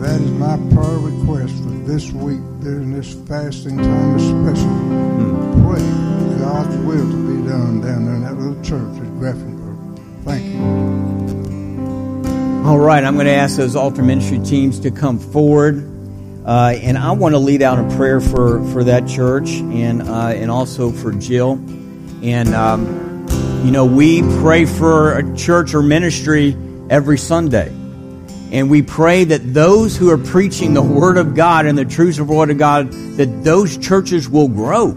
That 0.00 0.18
is 0.18 0.30
my 0.30 0.56
prayer 0.74 0.96
request 0.96 1.54
for 1.62 1.68
this 1.84 2.10
week 2.12 2.40
during 2.60 2.90
this 2.90 3.12
fasting 3.28 3.76
time, 3.76 4.16
especially. 4.16 4.80
Pray 5.62 5.84
God's 6.38 6.74
will 6.86 7.10
to 7.10 7.16
be 7.28 7.46
done 7.46 7.82
down 7.82 8.06
there 8.06 8.14
in 8.14 8.22
that 8.22 8.34
little 8.34 8.62
church 8.62 8.96
at 8.96 9.08
Graefenburg. 9.20 10.00
Thank 10.24 10.54
you. 10.54 10.60
All 12.66 12.78
right, 12.78 13.04
I'm 13.04 13.12
going 13.14 13.26
to 13.26 13.32
ask 13.32 13.58
those 13.58 13.76
altar 13.76 14.02
ministry 14.02 14.38
teams 14.38 14.80
to 14.80 14.90
come 14.90 15.18
forward. 15.18 15.86
Uh, 16.46 16.78
and 16.80 16.96
I 16.96 17.12
want 17.12 17.34
to 17.34 17.38
lead 17.38 17.60
out 17.60 17.78
a 17.78 17.96
prayer 17.96 18.22
for, 18.22 18.64
for 18.72 18.84
that 18.84 19.06
church 19.06 19.50
and, 19.50 20.00
uh, 20.00 20.28
and 20.28 20.50
also 20.50 20.92
for 20.92 21.12
Jill. 21.12 21.52
And, 22.22 22.54
um, 22.54 23.26
you 23.66 23.70
know, 23.70 23.84
we 23.84 24.22
pray 24.40 24.64
for 24.64 25.18
a 25.18 25.36
church 25.36 25.74
or 25.74 25.82
ministry 25.82 26.56
every 26.88 27.18
Sunday. 27.18 27.70
And 28.52 28.68
we 28.68 28.82
pray 28.82 29.24
that 29.24 29.54
those 29.54 29.96
who 29.96 30.10
are 30.10 30.18
preaching 30.18 30.74
the 30.74 30.82
Word 30.82 31.16
of 31.16 31.34
God 31.36 31.66
and 31.66 31.78
the 31.78 31.84
truths 31.84 32.18
of 32.18 32.26
the 32.26 32.34
Word 32.34 32.50
of 32.50 32.58
God, 32.58 32.90
that 33.16 33.44
those 33.44 33.78
churches 33.78 34.28
will 34.28 34.48
grow 34.48 34.90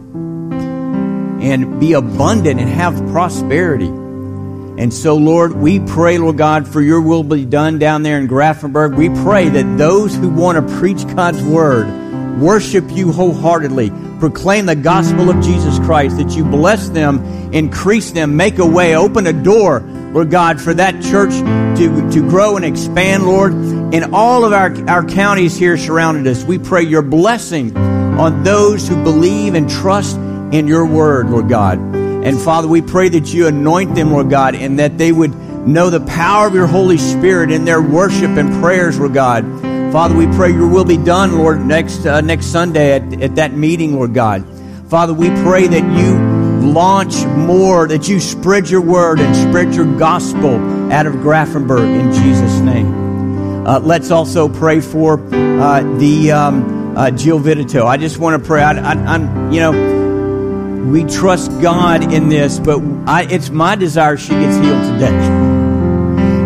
and 1.39 1.79
be 1.79 1.93
abundant 1.93 2.59
and 2.59 2.69
have 2.69 2.95
prosperity. 3.11 3.85
And 3.85 4.91
so, 4.91 5.15
Lord, 5.17 5.53
we 5.53 5.79
pray, 5.79 6.17
Lord 6.17 6.37
God, 6.37 6.67
for 6.67 6.81
your 6.81 6.99
will 6.99 7.23
be 7.23 7.45
done 7.45 7.77
down 7.77 8.01
there 8.01 8.17
in 8.17 8.27
Graefenburg. 8.27 8.95
We 8.95 9.09
pray 9.09 9.49
that 9.49 9.77
those 9.77 10.15
who 10.15 10.29
want 10.29 10.67
to 10.67 10.75
preach 10.79 11.05
God's 11.15 11.43
word, 11.43 12.39
worship 12.39 12.85
you 12.89 13.11
wholeheartedly, 13.11 13.91
proclaim 14.17 14.65
the 14.65 14.75
gospel 14.75 15.29
of 15.29 15.43
Jesus 15.43 15.77
Christ, 15.79 16.17
that 16.17 16.31
you 16.31 16.43
bless 16.43 16.89
them, 16.89 17.23
increase 17.53 18.09
them, 18.11 18.35
make 18.35 18.57
a 18.57 18.65
way, 18.65 18.95
open 18.95 19.27
a 19.27 19.33
door, 19.33 19.81
Lord 20.14 20.30
God, 20.30 20.61
for 20.61 20.76
that 20.76 21.01
church 21.01 21.32
to, 21.80 22.11
to 22.11 22.30
grow 22.30 22.55
and 22.55 22.64
expand, 22.64 23.26
Lord. 23.26 23.53
In 23.93 24.14
all 24.14 24.45
of 24.45 24.53
our, 24.53 24.72
our 24.88 25.03
counties 25.03 25.57
here 25.57 25.76
surrounded 25.76 26.28
us, 26.28 26.43
we 26.43 26.59
pray 26.59 26.84
your 26.84 27.01
blessing 27.01 27.76
on 27.76 28.43
those 28.43 28.88
who 28.88 29.03
believe 29.03 29.55
and 29.55 29.68
trust 29.68 30.16
in 30.16 30.68
your 30.68 30.86
word, 30.86 31.32
Lord 31.32 31.49
God. 31.49 31.80
And 31.80 32.39
Father, 32.39 32.68
we 32.68 32.84
pray 32.84 33.09
that 33.09 33.34
you 33.34 33.47
anoint 33.47 33.95
them, 33.95 34.11
Lord 34.11 34.30
God, 34.30 34.53
and 34.53 34.78
that 34.78 34.99
they 34.99 35.11
would 35.11 35.36
know 35.68 35.89
the 35.89 35.99
power 36.01 36.45
of 36.45 36.53
your 36.53 36.68
Holy 36.68 36.99
Spirit 36.99 37.51
in 37.51 37.66
their 37.66 37.82
worship 37.82 38.38
and 38.38 38.61
prayers, 38.61 38.99
Lord 38.99 39.16
God. 39.16 39.43
Father, 39.91 40.16
we 40.16 40.28
pray 40.28 40.51
your 40.51 40.68
will 40.68 40.86
be 40.86 40.97
done, 40.97 41.38
Lord, 41.38 41.66
next 41.66 42.05
uh, 42.05 42.22
next 42.22 42.47
Sunday 42.47 42.93
at, 42.93 43.22
at 43.22 43.36
that 43.36 43.53
meeting, 43.53 43.95
Lord 43.95 44.14
God. 44.14 44.45
Father, 44.89 45.14
we 45.14 45.30
pray 45.41 45.68
that 45.68 45.84
you 45.99 46.32
launch 46.64 47.26
more, 47.26 47.88
that 47.88 48.07
you 48.07 48.20
spread 48.20 48.70
your 48.70 48.82
word 48.82 49.20
and 49.20 49.36
spread 49.36 49.76
your 49.76 49.86
gospel 49.97 50.55
out 50.91 51.05
of 51.05 51.16
Graefenburg 51.16 51.99
in 51.99 52.11
Jesus' 52.14 52.59
name. 52.59 53.68
Uh, 53.68 53.80
let's 53.80 54.11
also 54.11 54.49
pray 54.49 54.82
for 54.82 55.20
uh, 55.34 55.82
the 55.97 56.32
um, 56.32 56.97
uh, 56.97 57.11
Jill 57.11 57.39
Vidito. 57.39 57.86
I 57.86 57.97
just 57.97 58.18
want 58.18 58.41
to 58.41 58.47
pray. 58.47 58.61
I, 58.61 59.16
am 59.16 59.51
you 59.51 59.59
know, 59.59 60.91
we 60.91 61.03
trust 61.05 61.61
God 61.61 62.14
in 62.14 62.30
this, 62.30 62.59
but 62.59 62.82
I, 63.07 63.24
it's 63.30 63.49
my 63.49 63.76
desire 63.76 64.18
she 64.18 64.30
gets 64.30 64.57
healed 64.57 64.84
today. 64.93 65.11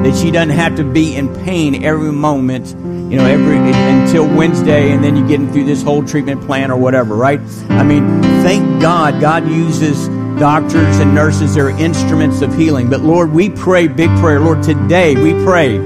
that 0.04 0.16
she 0.16 0.32
doesn't 0.32 0.52
have 0.52 0.76
to 0.76 0.84
be 0.84 1.16
in 1.16 1.34
pain 1.44 1.84
every 1.84 2.12
moment 2.12 2.76
you 3.10 3.18
know, 3.18 3.26
every 3.26 3.58
until 3.58 4.28
Wednesday, 4.28 4.92
and 4.92 5.04
then 5.04 5.16
you 5.16 5.28
get 5.28 5.38
through 5.52 5.66
this 5.66 5.82
whole 5.82 6.04
treatment 6.04 6.42
plan 6.46 6.72
or 6.72 6.78
whatever, 6.78 7.16
right? 7.16 7.40
I 7.70 7.84
mean, 7.84 8.22
thank 8.44 8.82
God, 8.82 9.22
God 9.22 9.48
uses 9.48 10.08
doctors 10.40 11.00
and 11.00 11.16
nurses; 11.16 11.56
they're 11.56 11.70
instruments 11.70 12.42
of 12.42 12.56
healing. 12.56 12.90
But 12.90 13.02
Lord, 13.02 13.32
we 13.32 13.50
pray, 13.50 13.88
big 13.88 14.10
prayer, 14.20 14.40
Lord, 14.40 14.64
today 14.64 15.16
we 15.16 15.34
pray. 15.44 15.78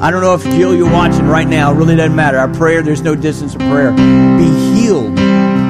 I 0.00 0.12
don't 0.12 0.20
know 0.20 0.34
if 0.34 0.44
Jill, 0.44 0.76
you're 0.76 0.92
watching 0.92 1.26
right 1.26 1.48
now. 1.48 1.72
It 1.72 1.76
really 1.76 1.96
doesn't 1.96 2.14
matter. 2.14 2.38
Our 2.38 2.52
prayer, 2.54 2.82
there's 2.82 3.02
no 3.02 3.16
distance 3.16 3.54
of 3.54 3.60
prayer. 3.62 3.90
Be 3.90 4.48
healed. 4.74 5.16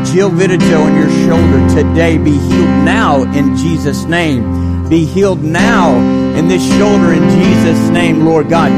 Jill 0.06 0.30
Vidito 0.30 0.84
on 0.84 0.94
your 0.94 1.11
shoulder 1.26 1.74
today. 1.74 2.18
Be 2.18 2.32
healed 2.32 2.84
now 2.84 3.22
in 3.22 3.56
Jesus' 3.56 4.04
name. 4.04 4.88
Be 4.88 5.04
healed 5.06 5.42
now 5.42 5.96
in 6.36 6.48
this 6.48 6.66
shoulder 6.76 7.12
in 7.12 7.28
Jesus' 7.30 7.88
name, 7.88 8.24
Lord 8.24 8.48
God. 8.48 8.70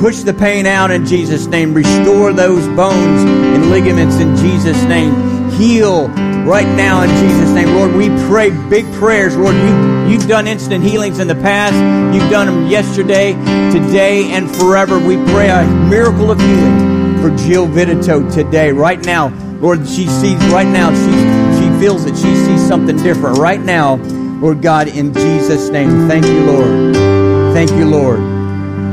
Push 0.00 0.20
the 0.20 0.32
pain 0.32 0.64
out 0.64 0.90
in 0.90 1.04
Jesus' 1.04 1.46
name. 1.46 1.74
Restore 1.74 2.32
those 2.32 2.66
bones 2.68 3.22
and 3.22 3.68
ligaments 3.68 4.16
in 4.16 4.34
Jesus' 4.34 4.82
name. 4.84 5.50
Heal 5.50 6.08
right 6.46 6.66
now 6.74 7.02
in 7.02 7.10
Jesus' 7.10 7.50
name. 7.50 7.74
Lord, 7.74 7.92
we 7.92 8.08
pray 8.26 8.48
big 8.70 8.90
prayers. 8.94 9.36
Lord, 9.36 9.54
you, 9.54 10.08
you've 10.08 10.26
done 10.26 10.46
instant 10.46 10.82
healings 10.82 11.18
in 11.18 11.28
the 11.28 11.34
past. 11.34 11.74
You've 12.14 12.30
done 12.30 12.46
them 12.46 12.68
yesterday, 12.68 13.34
today, 13.70 14.30
and 14.30 14.50
forever. 14.56 14.98
We 14.98 15.16
pray 15.34 15.50
a 15.50 15.66
miracle 15.66 16.30
of 16.30 16.40
healing 16.40 17.20
for 17.20 17.36
Jill 17.36 17.66
Vidito 17.66 18.32
today, 18.32 18.72
right 18.72 19.04
now. 19.04 19.28
Lord, 19.60 19.86
she 19.86 20.06
sees 20.06 20.42
right 20.46 20.66
now, 20.66 20.94
she, 20.94 21.60
she 21.60 21.78
feels 21.78 22.06
it. 22.06 22.16
She 22.16 22.34
sees 22.36 22.66
something 22.66 22.96
different 23.02 23.36
right 23.36 23.60
now. 23.60 23.96
Lord 24.40 24.62
God, 24.62 24.88
in 24.88 25.12
Jesus' 25.12 25.68
name. 25.68 26.08
Thank 26.08 26.24
you, 26.24 26.46
Lord. 26.46 26.94
Thank 27.52 27.70
you, 27.72 27.84
Lord. 27.84 28.39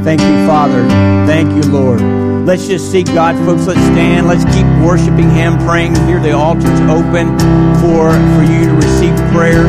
Thank 0.04 0.22
you, 0.22 0.48
Father. 0.48 0.88
Thank 1.28 1.54
you, 1.54 1.70
Lord. 1.72 2.02
Let's 2.46 2.68
just 2.68 2.92
seek 2.92 3.08
God, 3.08 3.36
folks. 3.46 3.68
Let's 3.68 3.80
stand. 3.82 4.28
Let's 4.28 4.46
keep 4.56 4.66
worshiping 4.86 5.30
Him, 5.32 5.58
praying. 5.60 5.96
Here, 6.08 6.20
the 6.20 6.32
altar's 6.32 6.80
open 6.90 7.38
for, 7.82 8.12
for 8.36 8.44
you 8.44 8.66
to 8.66 8.74
receive 8.74 9.16
prayer. 9.34 9.68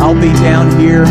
I'll 0.00 0.14
be 0.14 0.32
down 0.44 0.78
here. 0.78 1.04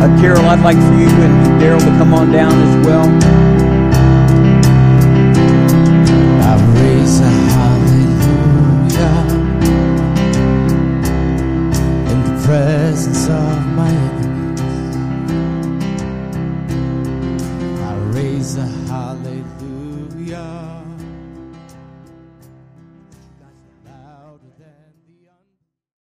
Uh, 0.00 0.20
Carol, 0.20 0.44
I'd 0.46 0.60
like 0.60 0.76
for 0.76 0.94
you 0.94 1.08
and 1.08 1.60
Daryl 1.60 1.80
to 1.80 1.90
come 1.98 2.14
on 2.14 2.30
down 2.30 2.52
as 2.52 2.86
well. 2.86 3.39